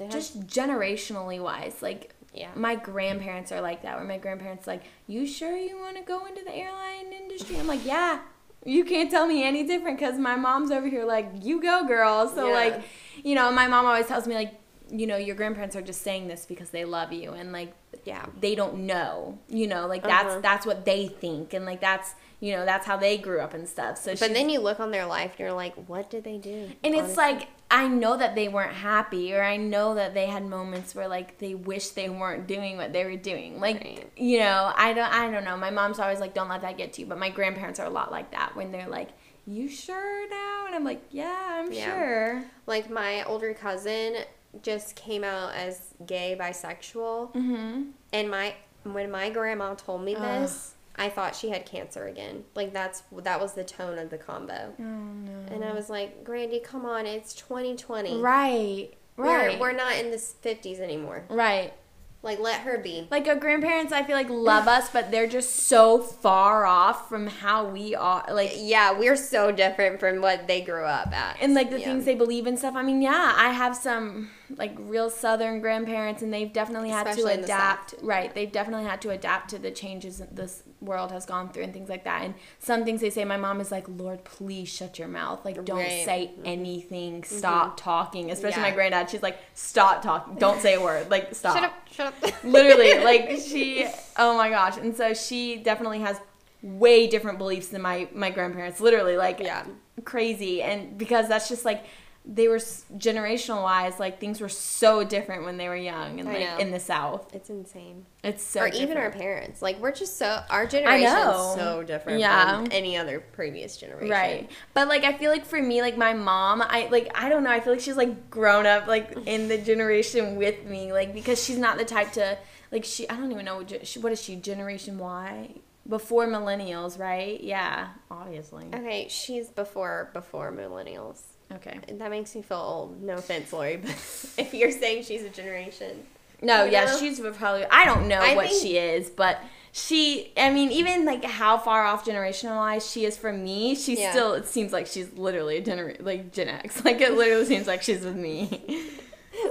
just 0.09 0.47
generationally 0.47 1.41
wise, 1.41 1.81
like 1.81 2.13
Yeah. 2.33 2.49
my 2.55 2.75
grandparents 2.75 3.51
are 3.51 3.59
like 3.59 3.81
that. 3.81 3.97
Where 3.97 4.05
my 4.07 4.17
grandparents 4.17 4.65
like, 4.67 4.83
"You 5.07 5.27
sure 5.27 5.57
you 5.57 5.77
want 5.77 5.97
to 5.97 6.03
go 6.03 6.25
into 6.25 6.43
the 6.43 6.55
airline 6.55 7.11
industry?" 7.11 7.57
I'm 7.57 7.67
like, 7.67 7.85
"Yeah." 7.85 8.19
You 8.65 8.83
can't 8.83 9.09
tell 9.09 9.25
me 9.25 9.43
any 9.43 9.63
different 9.63 9.97
because 9.99 10.17
my 10.19 10.35
mom's 10.35 10.69
over 10.69 10.87
here 10.87 11.05
like, 11.05 11.29
"You 11.41 11.61
go, 11.61 11.85
girl." 11.85 12.27
So 12.29 12.47
Yeah. 12.47 12.53
like, 12.53 12.81
you 13.23 13.33
know, 13.35 13.51
my 13.51 13.67
mom 13.67 13.85
always 13.85 14.05
tells 14.07 14.27
me 14.27 14.35
like, 14.35 14.53
you 14.91 15.05
know, 15.07 15.17
your 15.17 15.35
grandparents 15.35 15.75
are 15.75 15.81
just 15.81 16.01
saying 16.01 16.27
this 16.27 16.45
because 16.45 16.69
they 16.71 16.85
love 16.85 17.11
you 17.13 17.31
and 17.33 17.51
like 17.51 17.73
Yeah. 18.05 18.25
they 18.39 18.55
don't 18.55 18.79
know 18.85 19.37
you 19.49 19.67
know 19.67 19.85
like 19.87 20.03
that's 20.03 20.29
Uh-huh. 20.31 20.41
that's 20.41 20.65
what 20.65 20.85
they 20.85 21.07
think 21.07 21.53
and 21.53 21.65
like 21.65 21.81
that's 21.81 22.15
you 22.39 22.53
know 22.53 22.63
that's 22.65 22.85
how 22.85 22.95
they 22.97 23.17
grew 23.17 23.39
up 23.41 23.53
and 23.53 23.67
stuff 23.67 23.97
so 23.97 24.15
But 24.15 24.33
then 24.33 24.49
you 24.49 24.59
look 24.61 24.79
on 24.79 24.91
their 24.91 25.05
life 25.05 25.31
and 25.31 25.39
you're 25.41 25.51
like, 25.53 25.75
what 25.87 26.09
did 26.09 26.23
they 26.23 26.37
do? 26.37 26.69
and 26.83 26.95
it's 26.95 27.17
like 27.17 27.47
i 27.71 27.87
know 27.87 28.17
that 28.17 28.33
they 28.35 28.47
weren't 28.47 28.73
happy 28.73 29.31
or 29.33 29.43
i 29.43 29.55
know 29.57 29.93
that 29.95 30.13
they 30.15 30.25
had 30.25 30.43
moments 30.45 30.95
where 30.95 31.07
like 31.07 31.37
they 31.37 31.53
wish 31.53 31.89
they 31.89 32.09
weren't 32.09 32.47
doing 32.47 32.77
what 32.77 32.93
they 32.93 33.03
were 33.05 33.15
doing 33.15 33.59
like 33.59 33.75
Right. 33.83 34.09
you 34.15 34.39
know 34.39 34.71
i 34.75 34.91
don't 34.93 35.11
i 35.13 35.29
don't 35.29 35.43
know 35.43 35.55
my 35.57 35.69
mom's 35.69 35.99
always 35.99 36.19
like 36.19 36.33
don't 36.33 36.49
let 36.49 36.61
that 36.61 36.77
get 36.77 36.93
to 36.93 37.01
you 37.01 37.07
but 37.07 37.19
my 37.19 37.29
grandparents 37.29 37.79
are 37.79 37.85
a 37.85 37.91
lot 37.91 38.11
like 38.11 38.31
that 38.31 38.55
when 38.55 38.71
they're 38.71 38.87
like 38.89 39.09
you 39.45 39.67
sure 39.69 40.27
now 40.29 40.65
and 40.65 40.73
i'm 40.75 40.83
like 40.83 41.01
yeah 41.11 41.59
i'm 41.59 41.71
Yeah. 41.71 41.85
sure 41.85 42.43
like 42.65 42.89
my 42.89 43.23
older 43.25 43.53
cousin 43.53 44.15
just 44.63 44.95
came 44.95 45.23
out 45.23 45.53
as 45.53 45.93
gay, 46.05 46.35
bisexual, 46.39 47.33
Mm-hmm. 47.33 47.81
and 48.13 48.29
my 48.31 48.55
when 48.83 49.11
my 49.11 49.29
grandma 49.29 49.73
told 49.75 50.03
me 50.03 50.15
Ugh. 50.15 50.41
this, 50.41 50.73
I 50.95 51.09
thought 51.09 51.35
she 51.35 51.49
had 51.49 51.65
cancer 51.65 52.05
again. 52.07 52.43
Like 52.55 52.73
that's 52.73 53.03
that 53.23 53.39
was 53.39 53.53
the 53.53 53.63
tone 53.63 53.97
of 53.97 54.09
the 54.09 54.17
combo, 54.17 54.73
Oh 54.79 54.83
no. 54.83 55.53
and 55.53 55.63
I 55.63 55.73
was 55.73 55.89
like, 55.89 56.23
Grandy, 56.23 56.59
come 56.59 56.85
on, 56.85 57.05
it's 57.05 57.33
2020. 57.33 58.19
Right. 58.21 58.93
Right. 59.17 59.59
We're, 59.59 59.71
we're 59.71 59.77
not 59.77 59.95
in 59.97 60.11
the 60.11 60.17
50s 60.17 60.79
anymore. 60.79 61.25
right. 61.29 61.73
Like, 62.21 62.39
let 62.39 62.61
her 62.61 62.77
be. 62.77 63.07
Like 63.09 63.27
our 63.29 63.35
grandparents, 63.35 63.93
I 63.93 64.03
feel 64.03 64.17
like 64.17 64.29
love 64.29 64.67
us, 64.67 64.89
but 64.89 65.09
they're 65.09 65.25
just 65.27 65.55
so 65.55 65.99
far 65.99 66.65
off 66.65 67.07
from 67.07 67.27
how 67.27 67.63
we 67.69 67.95
are. 67.95 68.25
Like 68.29 68.51
Yeah, 68.57 68.97
we're 68.99 69.15
so 69.15 69.53
different 69.53 70.01
from 70.01 70.19
what 70.21 70.45
they 70.45 70.59
grew 70.59 70.83
up 70.83 71.13
at. 71.13 71.37
and 71.39 71.53
like 71.53 71.69
the 71.69 71.79
Yeah. 71.79 71.85
things 71.85 72.03
they 72.03 72.15
believe 72.15 72.45
and 72.45 72.59
stuff. 72.59 72.75
I 72.75 72.83
mean, 72.83 73.01
yeah, 73.01 73.33
I 73.37 73.51
have 73.53 73.73
some 73.73 74.31
like 74.57 74.75
real 74.77 75.09
southern 75.09 75.61
grandparents 75.61 76.21
and 76.21 76.33
they've 76.33 76.51
definitely 76.51 76.89
had 76.89 77.07
Especially 77.07 77.35
to 77.35 77.37
the 77.37 77.43
adapt. 77.43 77.95
Right. 78.01 78.33
They've 78.33 78.51
definitely 78.51 78.85
had 78.85 79.01
to 79.03 79.09
adapt 79.11 79.49
to 79.51 79.59
the 79.59 79.71
changes 79.71 80.21
this 80.31 80.63
world 80.81 81.11
has 81.11 81.25
gone 81.25 81.49
through 81.49 81.63
and 81.63 81.73
things 81.73 81.89
like 81.89 82.03
that. 82.05 82.23
And 82.23 82.33
some 82.59 82.85
things 82.85 83.01
they 83.01 83.09
say 83.09 83.25
my 83.25 83.37
mom 83.37 83.61
is 83.61 83.71
like, 83.71 83.85
"Lord, 83.87 84.23
please 84.23 84.69
shut 84.69 84.97
your 84.97 85.07
mouth. 85.07 85.43
Like 85.45 85.63
don't 85.65 85.79
Right. 85.79 86.05
say 86.05 86.31
mm-hmm. 86.33 86.45
anything. 86.45 87.21
Mm-hmm. 87.21 87.37
Stop 87.37 87.77
talking." 87.79 88.31
Especially 88.31 88.61
my 88.61 88.71
granddad. 88.71 89.09
She's 89.09 89.23
like, 89.23 89.39
"Stop 89.53 90.01
talking. 90.01 90.35
Don't 90.35 90.61
say 90.61 90.75
a 90.75 90.81
word. 90.81 91.09
Like 91.09 91.35
stop." 91.35 91.55
Shut 91.55 91.63
up, 91.63 91.87
shut 91.91 92.07
up. 92.07 92.33
Literally, 92.43 93.03
like 93.03 93.39
she 93.45 93.87
oh 94.17 94.37
my 94.37 94.49
gosh. 94.49 94.77
And 94.77 94.95
so 94.95 95.13
she 95.13 95.57
definitely 95.57 95.99
has 95.99 96.19
way 96.61 97.07
different 97.07 97.37
beliefs 97.37 97.67
than 97.67 97.81
my 97.81 98.07
my 98.13 98.29
grandparents. 98.29 98.79
Literally, 98.79 99.17
like 99.17 99.39
Yeah. 99.39 99.65
crazy 100.05 100.61
and 100.61 100.97
because 100.97 101.27
that's 101.27 101.49
just 101.49 101.65
like 101.65 101.83
they 102.31 102.47
were 102.47 102.57
generational 102.57 103.63
wise 103.63 103.99
like 103.99 104.19
things 104.19 104.39
were 104.39 104.49
so 104.49 105.03
different 105.03 105.43
when 105.45 105.57
they 105.57 105.67
were 105.67 105.75
young 105.75 106.19
and 106.19 106.29
I 106.29 106.33
like 106.33 106.41
know. 106.41 106.57
in 106.59 106.69
the 106.71 106.79
south 106.79 107.33
It's 107.33 107.49
insane. 107.49 108.05
it's 108.23 108.43
so 108.43 108.61
or 108.61 108.67
even 108.67 108.97
our 108.97 109.09
parents. 109.09 109.63
Like, 109.63 109.79
we're 109.79 109.91
just 109.91 110.17
so, 110.17 110.43
our 110.49 110.67
generation 110.67 111.07
is 111.07 111.55
so 111.55 111.81
different 111.85 112.19
Yeah. 112.19 112.57
from 112.59 112.67
any 112.71 112.97
other 112.97 113.19
previous 113.19 113.77
generation. 113.77 114.09
right 114.11 114.51
but 114.75 114.87
like 114.87 115.03
i 115.05 115.13
feel 115.13 115.31
like 115.31 115.43
for 115.45 115.59
me 115.61 115.81
like 115.81 115.97
my 115.97 116.13
mom 116.13 116.61
i 116.61 116.87
like 116.91 117.09
i 117.15 117.29
don't 117.29 117.43
know 117.43 117.49
i 117.49 117.59
feel 117.59 117.73
like 117.73 117.81
she's 117.81 117.97
like 117.97 118.29
grown 118.29 118.65
up 118.67 118.85
like 118.85 119.11
in 119.25 119.47
the 119.47 119.57
generation 119.57 120.35
with 120.35 120.63
me 120.65 120.93
like 120.93 121.13
because 121.13 121.43
she's 121.43 121.57
not 121.57 121.77
the 121.79 121.85
type 121.85 122.11
to 122.11 122.37
like 122.71 122.85
she 122.85 123.09
i 123.09 123.15
don't 123.15 123.31
even 123.31 123.43
know 123.45 123.57
what, 123.57 123.71
what 124.01 124.11
is 124.11 124.21
she 124.21 124.35
generation 124.35 124.99
y 124.99 125.49
before 125.87 126.27
millennials 126.27 126.99
right 126.99 127.41
yeah 127.41 127.87
obviously 128.11 128.67
Okay, 128.73 129.07
she's 129.09 129.49
before 129.49 130.11
before 130.13 130.51
millennials. 130.51 131.21
Okay 131.53 131.79
that 131.91 132.09
makes 132.09 132.35
me 132.35 132.41
feel 132.41 132.57
old. 132.57 133.01
No 133.01 133.15
offense, 133.15 133.51
Lori, 133.53 133.77
but 133.77 133.89
if 134.37 134.53
you're 134.53 134.71
saying 134.71 135.03
she's 135.03 135.23
a 135.23 135.29
generation. 135.29 136.03
No, 136.41 136.63
yeah, 136.63 136.85
know? 136.85 136.97
she's 136.97 137.19
probably. 137.19 137.65
I 137.65 137.83
don't 137.85 138.07
know 138.07 138.19
I 138.19 138.35
what 138.35 138.47
think- 138.47 138.61
she 138.61 138.77
is, 138.77 139.09
but 139.09 139.41
she. 139.73 140.31
I 140.37 140.51
mean, 140.51 140.71
even 140.71 141.03
like 141.05 141.23
how 141.25 141.57
far 141.57 141.83
off 141.85 142.05
generational 142.05 142.55
wise 142.55 142.89
she 142.89 143.03
is 143.05 143.17
from 143.17 143.43
me, 143.43 143.75
she 143.75 143.99
Yeah. 143.99 144.11
still. 144.11 144.33
It 144.35 144.45
seems 144.47 144.71
like 144.71 144.87
she's 144.87 145.11
literally 145.13 145.57
a 145.57 145.61
gener- 145.61 146.01
like 146.01 146.31
Gen 146.31 146.47
X. 146.47 146.81
Like 146.85 147.01
it 147.01 147.13
literally 147.17 147.45
seems 147.45 147.67
like 147.67 147.81
she's 147.81 148.01
with 148.05 148.15
me. 148.15 148.63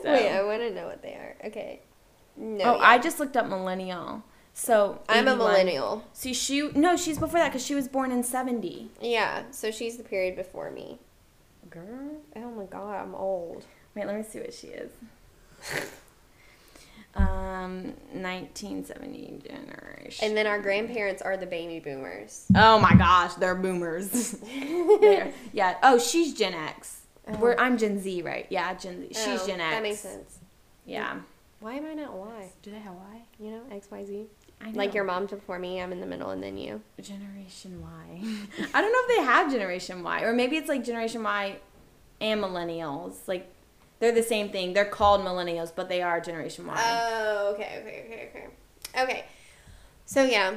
So- 0.02 0.12
Wait, 0.12 0.28
I 0.30 0.42
want 0.44 0.60
to 0.60 0.70
know 0.74 0.86
what 0.86 1.00
they 1.02 1.14
are. 1.14 1.34
Okay. 1.46 1.80
No. 2.36 2.64
oh, 2.64 2.76
yeah. 2.76 2.82
I 2.82 2.98
just 2.98 3.18
looked 3.18 3.36
up 3.38 3.46
millennial. 3.48 4.22
So 4.52 5.00
I'm 5.08 5.26
a 5.28 5.36
millennial. 5.36 6.04
See, 6.12 6.34
she 6.34 6.68
no, 6.72 6.96
she's 6.96 7.18
before 7.18 7.38
that 7.40 7.48
because 7.48 7.64
she 7.64 7.74
was 7.74 7.86
born 7.88 8.10
in 8.12 8.22
seventy. 8.22 8.90
Yeah, 9.00 9.44
so 9.50 9.70
she's 9.70 9.96
the 9.96 10.02
period 10.02 10.36
before 10.36 10.70
me. 10.70 10.98
Girl, 11.70 12.20
Oh 12.36 12.50
my 12.52 12.64
god, 12.64 12.94
I'm 13.02 13.14
old. 13.14 13.64
wait, 13.94 14.06
let 14.06 14.16
me 14.16 14.22
see 14.22 14.40
what 14.40 14.54
she 14.54 14.68
is. 14.68 14.90
Um, 17.14 17.94
nineteen 18.14 18.84
seventy 18.84 19.40
generation. 19.44 20.24
And 20.28 20.36
then 20.36 20.46
our 20.46 20.60
grandparents 20.60 21.20
are 21.22 21.36
the 21.36 21.46
baby 21.46 21.80
boomers. 21.80 22.44
Oh 22.54 22.78
my 22.78 22.94
gosh, 22.94 23.34
they're 23.34 23.54
boomers. 23.56 24.10
They're- 25.00 25.32
yeah. 25.52 25.78
Oh, 25.82 25.98
she's 25.98 26.34
Gen 26.34 26.54
X. 26.54 27.00
Oh. 27.26 27.36
We're, 27.38 27.56
I'm 27.58 27.76
Gen 27.76 27.98
Z, 27.98 28.22
right? 28.22 28.46
Yeah, 28.50 28.72
Gen 28.74 29.00
Z. 29.00 29.08
She's 29.14 29.40
Oh, 29.42 29.46
Gen 29.46 29.60
X. 29.60 29.70
That 29.74 29.82
makes 29.82 29.98
sense. 30.00 30.38
Yeah. 30.86 31.20
Why 31.60 31.74
am 31.74 31.86
I 31.86 31.94
not 31.94 32.12
Y? 32.12 32.52
Do 32.62 32.70
they 32.70 32.78
have 32.78 32.94
Y? 32.94 33.22
You 33.40 33.50
know, 33.52 33.62
X, 33.72 33.88
Y, 33.90 34.04
Z. 34.04 34.26
Like 34.74 34.92
your 34.92 35.04
mom's 35.04 35.30
before 35.30 35.58
me, 35.58 35.80
I'm 35.80 35.92
in 35.92 36.00
the 36.00 36.06
middle, 36.06 36.30
and 36.30 36.42
then 36.42 36.58
you. 36.58 36.82
Generation 37.00 37.80
Y. 37.80 38.22
I 38.74 38.80
don't 38.80 38.92
know 38.92 38.98
if 39.02 39.16
they 39.16 39.22
have 39.22 39.50
Generation 39.50 40.02
Y, 40.02 40.22
or 40.22 40.32
maybe 40.32 40.56
it's 40.56 40.68
like 40.68 40.84
Generation 40.84 41.22
Y 41.22 41.56
and 42.20 42.42
Millennials. 42.42 43.14
Like 43.26 43.50
they're 44.00 44.12
the 44.12 44.22
same 44.22 44.50
thing. 44.50 44.72
They're 44.74 44.84
called 44.84 45.22
Millennials, 45.22 45.72
but 45.74 45.88
they 45.88 46.02
are 46.02 46.20
Generation 46.20 46.66
Y. 46.66 46.74
Oh, 46.76 47.52
okay, 47.54 47.80
okay, 47.82 48.04
okay, 48.06 48.30
okay. 48.30 49.02
Okay. 49.02 49.24
So 50.06 50.24
yeah, 50.24 50.56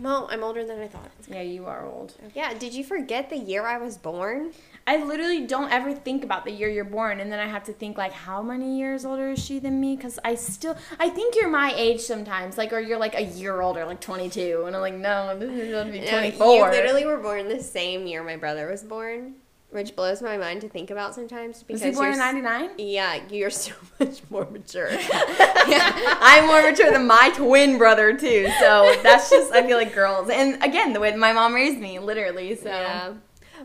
well, 0.00 0.28
I'm 0.30 0.44
older 0.44 0.64
than 0.64 0.80
I 0.80 0.86
thought. 0.86 1.10
yeah, 1.28 1.42
you 1.42 1.66
are 1.66 1.84
old. 1.84 2.14
Yeah, 2.34 2.54
did 2.54 2.72
you 2.72 2.84
forget 2.84 3.30
the 3.30 3.36
year 3.36 3.66
I 3.66 3.76
was 3.76 3.98
born? 3.98 4.52
I 4.86 4.96
literally 5.02 5.46
don't 5.46 5.70
ever 5.70 5.92
think 5.94 6.24
about 6.24 6.44
the 6.44 6.50
year 6.50 6.68
you're 6.68 6.84
born, 6.84 7.20
and 7.20 7.30
then 7.30 7.38
I 7.38 7.46
have 7.46 7.64
to 7.64 7.72
think 7.72 7.96
like, 7.96 8.12
how 8.12 8.42
many 8.42 8.78
years 8.78 9.04
older 9.04 9.30
is 9.30 9.38
she 9.44 9.58
than 9.58 9.80
me? 9.80 9.96
Because 9.96 10.18
I 10.24 10.34
still, 10.34 10.76
I 10.98 11.08
think 11.08 11.36
you're 11.36 11.48
my 11.48 11.72
age 11.76 12.00
sometimes, 12.00 12.58
like, 12.58 12.72
or 12.72 12.80
you're 12.80 12.98
like 12.98 13.14
a 13.14 13.22
year 13.22 13.60
older, 13.60 13.84
like 13.84 14.00
22, 14.00 14.64
and 14.66 14.74
I'm 14.74 14.82
like, 14.82 14.94
no, 14.94 15.38
this 15.38 15.50
is 15.50 15.70
going 15.70 15.86
to 15.86 15.92
be 15.92 16.00
No, 16.00 16.10
24. 16.10 16.46
You 16.46 16.62
literally 16.70 17.06
were 17.06 17.18
born 17.18 17.48
the 17.48 17.62
same 17.62 18.06
year 18.06 18.24
my 18.24 18.36
brother 18.36 18.68
was 18.68 18.82
born, 18.82 19.34
which 19.70 19.94
blows 19.94 20.20
my 20.20 20.36
mind 20.36 20.60
to 20.62 20.68
think 20.68 20.90
about 20.90 21.14
sometimes 21.14 21.62
because 21.62 21.82
was 21.82 21.90
he 21.90 21.96
born 21.96 22.12
in 22.12 22.18
you're 22.18 22.42
'99? 22.42 22.70
Yeah, 22.78 23.20
you're 23.30 23.50
so 23.50 23.72
much 24.00 24.20
more 24.30 24.46
mature. 24.50 24.90
yeah, 24.90 24.98
I'm 26.20 26.46
more 26.46 26.62
mature 26.62 26.90
than 26.90 27.06
my 27.06 27.32
twin 27.36 27.78
brother 27.78 28.16
too. 28.16 28.50
So 28.60 28.96
that's 29.02 29.30
just 29.30 29.52
I 29.52 29.66
feel 29.66 29.78
like 29.78 29.94
girls, 29.94 30.28
and 30.28 30.62
again 30.62 30.92
the 30.92 31.00
way 31.00 31.10
that 31.10 31.18
my 31.18 31.32
mom 31.32 31.54
raised 31.54 31.78
me, 31.78 31.98
literally. 32.00 32.56
So 32.56 32.68
Yeah. 32.68 33.14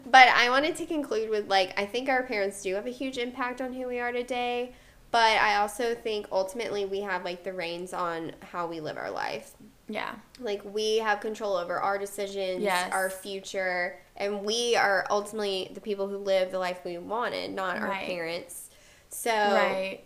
But 0.10 0.30
I 0.30 0.50
wanted 0.50 0.76
to 0.78 0.86
conclude 0.86 1.30
with 1.30 1.50
like 1.50 1.78
I 1.80 1.86
think 1.86 2.08
our 2.10 2.24
parents 2.24 2.62
do 2.64 2.74
have 2.76 2.88
a 2.88 2.92
huge 2.92 3.18
impact 3.18 3.60
on 3.62 3.74
who 3.74 3.88
we 3.88 4.00
are 4.00 4.12
today, 4.14 4.72
but 5.12 5.38
I 5.38 5.56
also 5.58 5.94
think 5.94 6.28
ultimately 6.32 6.86
we 6.86 7.02
have 7.02 7.26
like 7.26 7.44
the 7.44 7.52
reins 7.54 7.94
on 7.94 8.32
how 8.42 8.68
we 8.68 8.80
live 8.80 8.98
our 8.98 9.12
life. 9.12 9.52
yeah, 9.90 10.16
Like 10.40 10.62
we 10.66 10.98
have 11.00 11.20
control 11.20 11.56
over 11.58 11.78
our 11.80 11.98
decisions, 11.98 12.62
Yes. 12.62 12.92
our 12.94 13.10
future, 13.10 14.00
and 14.16 14.44
we 14.46 14.76
are 14.76 15.06
ultimately 15.10 15.72
the 15.74 15.82
people 15.82 16.08
who 16.08 16.18
live 16.18 16.52
the 16.52 16.60
life 16.60 16.80
we 16.86 16.98
wanted, 16.98 17.54
not 17.54 17.78
our 17.78 17.90
parents. 17.92 18.70
So 19.10 19.32
right, 19.32 20.02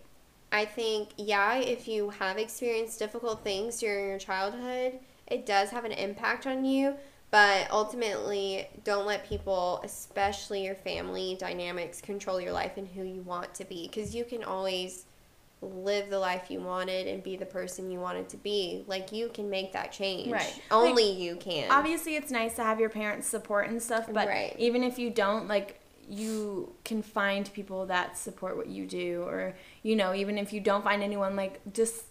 I 0.52 0.64
think, 0.64 1.10
yeah, 1.16 1.56
if 1.56 1.86
you 1.88 2.10
have 2.10 2.38
experienced 2.38 2.98
difficult 2.98 3.42
things 3.42 3.78
during 3.80 4.08
your 4.08 4.18
childhood, 4.18 4.98
it 5.26 5.46
does 5.46 5.70
have 5.70 5.84
an 5.84 5.92
impact 5.92 6.46
on 6.46 6.64
you. 6.64 6.94
But 7.32 7.70
ultimately, 7.70 8.68
don't 8.84 9.06
let 9.06 9.26
people, 9.26 9.80
especially 9.82 10.64
your 10.66 10.74
family 10.74 11.34
dynamics, 11.40 12.00
control 12.02 12.38
your 12.38 12.52
life 12.52 12.76
and 12.76 12.86
who 12.86 13.04
you 13.04 13.22
want 13.22 13.54
to 13.54 13.64
be. 13.64 13.88
Because 13.88 14.14
you 14.14 14.24
can 14.24 14.44
always 14.44 15.06
live 15.62 16.10
the 16.10 16.18
life 16.18 16.50
you 16.50 16.60
wanted 16.60 17.06
and 17.06 17.22
be 17.22 17.36
the 17.36 17.46
person 17.46 17.90
you 17.90 18.00
wanted 18.00 18.28
to 18.28 18.36
be. 18.36 18.84
Like, 18.86 19.12
you 19.12 19.30
can 19.32 19.48
make 19.48 19.72
that 19.72 19.92
change. 19.92 20.30
Right. 20.30 20.60
Only 20.70 21.10
you 21.10 21.36
can. 21.36 21.70
obviously 21.70 22.16
it's 22.16 22.30
nice 22.30 22.54
to 22.56 22.64
have 22.64 22.78
your 22.78 22.90
parents' 22.90 23.28
support 23.28 23.68
and 23.70 23.82
stuff, 23.82 24.08
but 24.12 24.28
Right. 24.28 24.54
even 24.58 24.84
if 24.84 24.98
you 24.98 25.08
don't, 25.08 25.48
like 25.48 25.78
you 26.08 26.74
can 26.84 27.00
find 27.00 27.50
people 27.54 27.86
that 27.86 28.18
support 28.18 28.56
what 28.58 28.66
you 28.66 28.84
do, 28.86 29.22
or 29.22 29.54
you 29.82 29.96
know, 29.96 30.12
even 30.12 30.36
if 30.36 30.52
you 30.52 30.60
don't 30.60 30.84
find 30.84 31.02
anyone, 31.02 31.36
like 31.36 31.60
just 31.72 32.04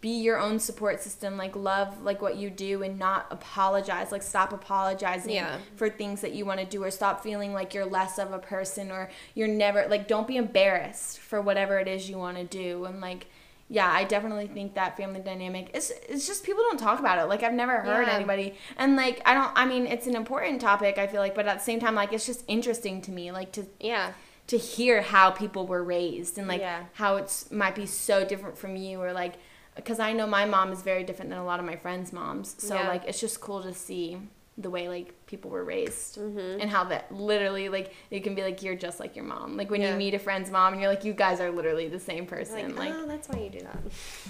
be 0.00 0.08
your 0.20 0.38
own 0.40 0.58
support 0.58 1.00
system 1.00 1.36
like 1.36 1.54
love 1.54 2.02
like 2.02 2.20
what 2.20 2.36
you 2.36 2.50
do 2.50 2.82
and 2.82 2.98
not 2.98 3.26
apologize 3.30 4.10
like 4.10 4.22
stop 4.22 4.52
apologizing 4.52 5.32
Yeah. 5.34 5.58
for 5.76 5.88
things 5.88 6.20
that 6.22 6.32
you 6.32 6.44
want 6.44 6.60
to 6.60 6.66
do 6.66 6.82
or 6.82 6.90
stop 6.90 7.22
feeling 7.22 7.52
like 7.52 7.74
you're 7.74 7.86
less 7.86 8.18
of 8.18 8.32
a 8.32 8.38
person 8.38 8.90
or 8.90 9.08
you're 9.34 9.48
never 9.48 9.86
like 9.88 10.08
don't 10.08 10.26
be 10.26 10.36
embarrassed 10.36 11.18
for 11.20 11.40
whatever 11.40 11.78
it 11.78 11.86
is 11.88 12.10
you 12.10 12.18
want 12.18 12.36
to 12.38 12.44
do 12.44 12.84
and 12.86 13.00
like 13.00 13.26
yeah 13.68 13.88
i 13.92 14.02
definitely 14.02 14.46
think 14.48 14.74
that 14.74 14.96
family 14.96 15.20
dynamic 15.20 15.70
is 15.76 15.92
it's 16.08 16.26
just 16.26 16.42
people 16.42 16.62
don't 16.68 16.80
talk 16.80 16.98
about 16.98 17.18
it 17.18 17.24
like 17.28 17.42
i've 17.42 17.52
never 17.52 17.78
heard 17.80 18.06
Yeah. 18.08 18.14
anybody 18.14 18.54
and 18.78 18.96
like 18.96 19.20
i 19.26 19.34
don't 19.34 19.52
i 19.54 19.64
mean 19.64 19.86
it's 19.86 20.06
an 20.06 20.16
important 20.16 20.60
topic 20.60 20.98
i 20.98 21.06
feel 21.06 21.20
like 21.20 21.34
but 21.34 21.46
at 21.46 21.58
the 21.58 21.64
same 21.64 21.78
time 21.78 21.94
like 21.94 22.12
it's 22.12 22.26
just 22.26 22.42
interesting 22.48 23.00
to 23.02 23.10
me 23.12 23.30
like 23.30 23.52
to 23.52 23.66
yeah. 23.78 24.12
to 24.48 24.56
hear 24.56 25.02
how 25.02 25.30
people 25.30 25.66
were 25.66 25.84
raised 25.84 26.38
and 26.38 26.48
like 26.48 26.62
Yeah. 26.62 26.84
how 26.94 27.16
it's 27.16 27.50
might 27.52 27.74
be 27.74 27.86
so 27.86 28.24
different 28.24 28.56
from 28.58 28.74
you 28.74 29.00
or 29.00 29.12
like 29.12 29.34
because 29.78 29.98
I 29.98 30.12
know 30.12 30.26
my 30.26 30.44
mom 30.44 30.72
is 30.72 30.82
very 30.82 31.02
different 31.04 31.30
than 31.30 31.38
a 31.38 31.44
lot 31.44 31.58
of 31.60 31.66
my 31.66 31.76
friends' 31.76 32.12
moms. 32.12 32.54
So 32.58 32.74
Yeah. 32.74 32.88
like 32.88 33.04
it's 33.06 33.20
just 33.20 33.40
cool 33.40 33.62
to 33.62 33.72
see 33.72 34.18
the 34.60 34.70
way 34.70 34.88
like 34.88 35.14
people 35.26 35.50
were 35.52 35.62
raised 35.62 36.18
Mm-hmm. 36.18 36.60
and 36.60 36.68
how 36.68 36.82
that 36.84 37.12
literally 37.14 37.68
like 37.68 37.94
it 38.10 38.24
can 38.24 38.34
be 38.34 38.42
like 38.42 38.60
you're 38.60 38.74
just 38.74 38.98
like 38.98 39.14
your 39.14 39.24
mom. 39.24 39.56
Like 39.56 39.70
when 39.70 39.80
Yeah. 39.80 39.92
you 39.92 39.96
meet 39.96 40.14
a 40.14 40.18
friend's 40.18 40.50
mom 40.50 40.72
and 40.72 40.82
you're 40.82 40.90
like 40.90 41.04
you 41.04 41.12
guys 41.12 41.38
are 41.40 41.50
literally 41.52 41.86
the 41.88 42.00
same 42.00 42.26
person. 42.26 42.74
Like, 42.74 42.90
Like, 42.90 42.94
oh, 42.96 43.06
that's 43.06 43.28
why 43.28 43.38
you 43.44 43.50
do 43.50 43.60
that. 43.60 43.78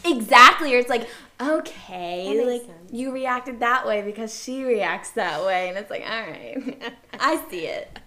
exactly. 0.04 0.74
Or 0.74 0.78
it's 0.78 0.90
like 0.90 1.08
okay, 1.40 2.44
like 2.44 2.62
sense. 2.62 2.92
you 2.92 3.10
reacted 3.12 3.60
that 3.60 3.86
way 3.86 4.02
because 4.02 4.38
she 4.38 4.64
reacts 4.64 5.10
that 5.12 5.42
way, 5.44 5.68
and 5.70 5.78
it's 5.78 5.90
like 5.90 6.02
all 6.02 6.20
right, 6.20 6.82
I 7.20 7.42
see 7.50 7.66
it. 7.66 7.98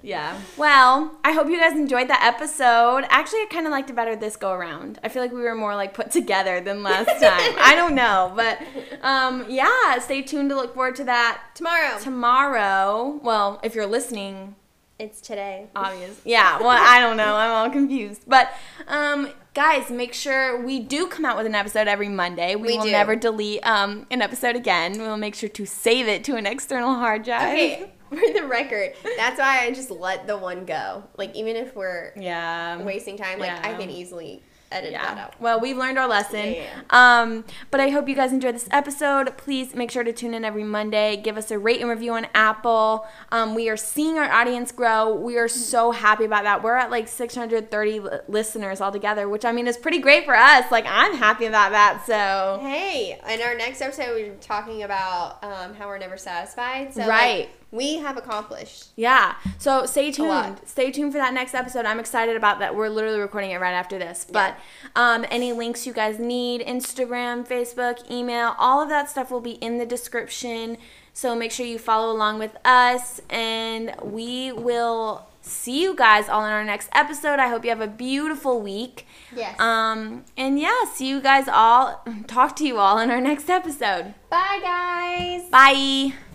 Yeah. 0.00 0.40
Well, 0.56 1.16
I 1.24 1.32
hope 1.32 1.48
you 1.48 1.58
guys 1.58 1.72
enjoyed 1.72 2.08
that 2.08 2.22
episode. 2.22 3.04
Actually, 3.08 3.40
I 3.40 3.46
kind 3.50 3.66
of 3.66 3.72
liked 3.72 3.90
it 3.90 3.96
better 3.96 4.14
this 4.14 4.36
go 4.36 4.52
around. 4.52 4.98
I 5.02 5.08
feel 5.08 5.22
like 5.22 5.32
we 5.32 5.40
were 5.40 5.56
more 5.56 5.74
like 5.74 5.92
put 5.92 6.10
together 6.12 6.60
than 6.60 6.82
last 6.84 7.06
time. 7.20 7.54
I 7.58 7.74
don't 7.76 7.94
know, 7.96 8.32
but 8.36 8.60
um, 9.02 9.44
yeah. 9.48 9.98
Stay 9.98 10.22
tuned 10.22 10.50
to 10.50 10.56
look 10.56 10.74
forward 10.74 10.94
to 10.96 11.04
that 11.04 11.42
Tomorrow. 11.54 11.98
tomorrow. 12.00 13.20
Well, 13.22 13.58
if 13.64 13.74
you're 13.74 13.86
listening, 13.86 14.54
it's 15.00 15.20
today. 15.20 15.66
obvious. 15.74 16.20
Yeah. 16.24 16.58
Well, 16.60 16.68
I 16.70 17.00
don't 17.00 17.16
know. 17.16 17.34
I'm 17.36 17.50
all 17.50 17.70
confused. 17.70 18.22
But 18.26 18.52
um, 18.86 19.30
guys, 19.54 19.90
make 19.90 20.14
sure 20.14 20.60
we 20.64 20.78
do 20.80 21.06
come 21.08 21.24
out 21.24 21.36
with 21.36 21.46
an 21.46 21.54
episode 21.56 21.88
every 21.88 22.08
Monday. 22.08 22.54
We, 22.54 22.68
We 22.68 22.76
will 22.78 22.84
do. 22.84 22.92
never 22.92 23.16
delete 23.16 23.66
um, 23.66 24.06
an 24.10 24.22
episode 24.22 24.54
again. 24.56 24.98
We'll 24.98 25.16
make 25.16 25.34
sure 25.34 25.48
to 25.48 25.66
save 25.66 26.06
it 26.08 26.22
to 26.24 26.36
an 26.36 26.46
external 26.46 26.94
hard 26.94 27.24
drive. 27.24 27.48
Okay, 27.52 27.92
for 28.10 28.16
the 28.34 28.46
record, 28.46 28.92
that's 29.16 29.38
why 29.38 29.64
I 29.64 29.70
just 29.72 29.90
let 29.90 30.26
the 30.26 30.36
one 30.36 30.64
go. 30.64 31.04
Like 31.16 31.34
even 31.36 31.56
if 31.56 31.74
we're 31.74 32.12
Yeah. 32.16 32.82
wasting 32.82 33.16
time, 33.16 33.38
like 33.38 33.64
I 33.64 33.74
can 33.74 33.90
easily 33.90 34.42
edit 34.70 34.92
that 34.92 35.16
out. 35.16 35.40
Well, 35.40 35.60
we've 35.60 35.78
learned 35.78 35.98
our 35.98 36.06
lesson. 36.06 36.52
Yeah, 36.52 36.66
Um, 36.90 37.46
but 37.70 37.80
I 37.80 37.88
hope 37.88 38.06
you 38.06 38.14
guys 38.14 38.32
enjoyed 38.34 38.54
this 38.54 38.68
episode. 38.70 39.34
Please 39.38 39.74
make 39.74 39.90
sure 39.90 40.04
to 40.04 40.12
tune 40.12 40.34
in 40.34 40.44
every 40.44 40.62
Monday. 40.62 41.16
Give 41.16 41.38
us 41.38 41.50
a 41.50 41.58
rate 41.58 41.80
and 41.80 41.88
review 41.88 42.12
on 42.12 42.26
Apple. 42.34 43.06
Um, 43.32 43.54
we 43.54 43.70
are 43.70 43.78
seeing 43.78 44.18
our 44.18 44.30
audience 44.30 44.70
grow. 44.70 45.14
We 45.14 45.38
are 45.38 45.48
so 45.48 45.90
happy 45.92 46.26
about 46.26 46.44
that. 46.44 46.62
We're 46.62 46.76
at 46.76 46.90
like 46.90 47.08
630 47.08 48.00
li- 48.00 48.10
listeners 48.28 48.82
altogether, 48.82 49.26
which 49.26 49.46
I 49.46 49.52
mean 49.52 49.66
is 49.66 49.78
pretty 49.78 50.00
great 50.00 50.26
for 50.26 50.36
us. 50.36 50.70
Like 50.70 50.84
I'm 50.86 51.14
happy 51.14 51.46
about 51.46 51.72
that. 51.72 52.04
So 52.04 52.58
Hey, 52.60 53.18
in 53.26 53.40
our 53.40 53.54
next 53.56 53.80
episode, 53.80 54.10
we're 54.16 54.34
talking 54.34 54.82
about 54.82 55.42
um, 55.42 55.74
how 55.76 55.86
we're 55.86 55.96
never 55.96 56.18
satisfied. 56.18 56.92
So 56.92 57.00
like, 57.00 57.08
Right. 57.08 57.48
We 57.70 57.98
have 57.98 58.16
accomplished. 58.16 58.86
yeah. 58.96 59.34
So 59.58 59.84
stay 59.86 60.10
tuned. 60.10 60.60
Stay 60.64 60.90
tuned 60.90 61.12
for 61.12 61.18
that 61.18 61.34
next 61.34 61.54
episode. 61.54 61.84
I'm 61.84 62.00
excited 62.00 62.36
about 62.36 62.58
that. 62.60 62.74
We're 62.74 62.88
literally 62.88 63.18
recording 63.20 63.50
it 63.50 63.60
right 63.60 63.72
after 63.74 63.98
this. 63.98 64.24
But 64.30 64.56
um, 64.96 65.24
any 65.30 65.52
links 65.52 65.86
you 65.86 65.92
guys 65.92 66.18
need, 66.18 66.62
Instagram, 66.62 67.46
Facebook, 67.46 68.10
email, 68.10 68.54
all 68.58 68.80
of 68.82 68.88
that 68.88 69.10
stuff 69.10 69.30
will 69.30 69.40
be 69.40 69.52
in 69.52 69.78
the 69.78 69.86
description. 69.86 70.78
So 71.12 71.34
make 71.34 71.50
sure 71.50 71.66
you 71.66 71.78
follow 71.78 72.12
along 72.12 72.38
with 72.38 72.56
us, 72.64 73.20
and 73.28 73.92
we 74.02 74.52
will 74.52 75.26
see 75.42 75.82
you 75.82 75.96
guys 75.96 76.28
all 76.28 76.44
in 76.44 76.52
our 76.52 76.62
next 76.62 76.88
episode. 76.92 77.40
I 77.40 77.48
hope 77.48 77.64
you 77.64 77.70
have 77.70 77.80
a 77.80 77.88
beautiful 77.88 78.60
week. 78.60 79.04
Yes. 79.34 79.58
Um, 79.58 80.24
and 80.36 80.60
yeah, 80.60 80.84
see 80.92 81.08
you 81.08 81.20
guys 81.20 81.48
all. 81.48 82.04
Talk 82.28 82.54
to 82.56 82.64
you 82.64 82.78
all 82.78 82.98
in 82.98 83.10
our 83.10 83.20
next 83.20 83.50
episode. 83.50 84.14
Bye, 84.30 84.60
guys. 84.62 85.50
Bye. 85.50 86.27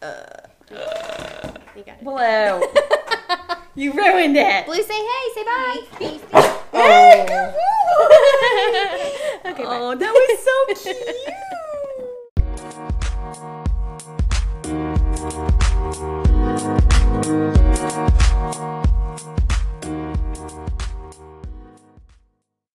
Uh, 0.00 0.24
you 1.76 1.84
got 1.84 2.62
it. 2.62 2.88
You 3.74 3.92
ruined 3.92 4.36
it. 4.36 4.66
Blue, 4.66 4.82
say 4.82 4.92
hey, 4.92 5.30
say 5.34 5.44
bye. 5.44 5.78
oh. 6.72 7.54
okay, 9.46 9.64
oh, 9.64 9.94
that 9.94 10.12
was 10.12 10.38
so 10.42 10.92
cute. 10.92 11.06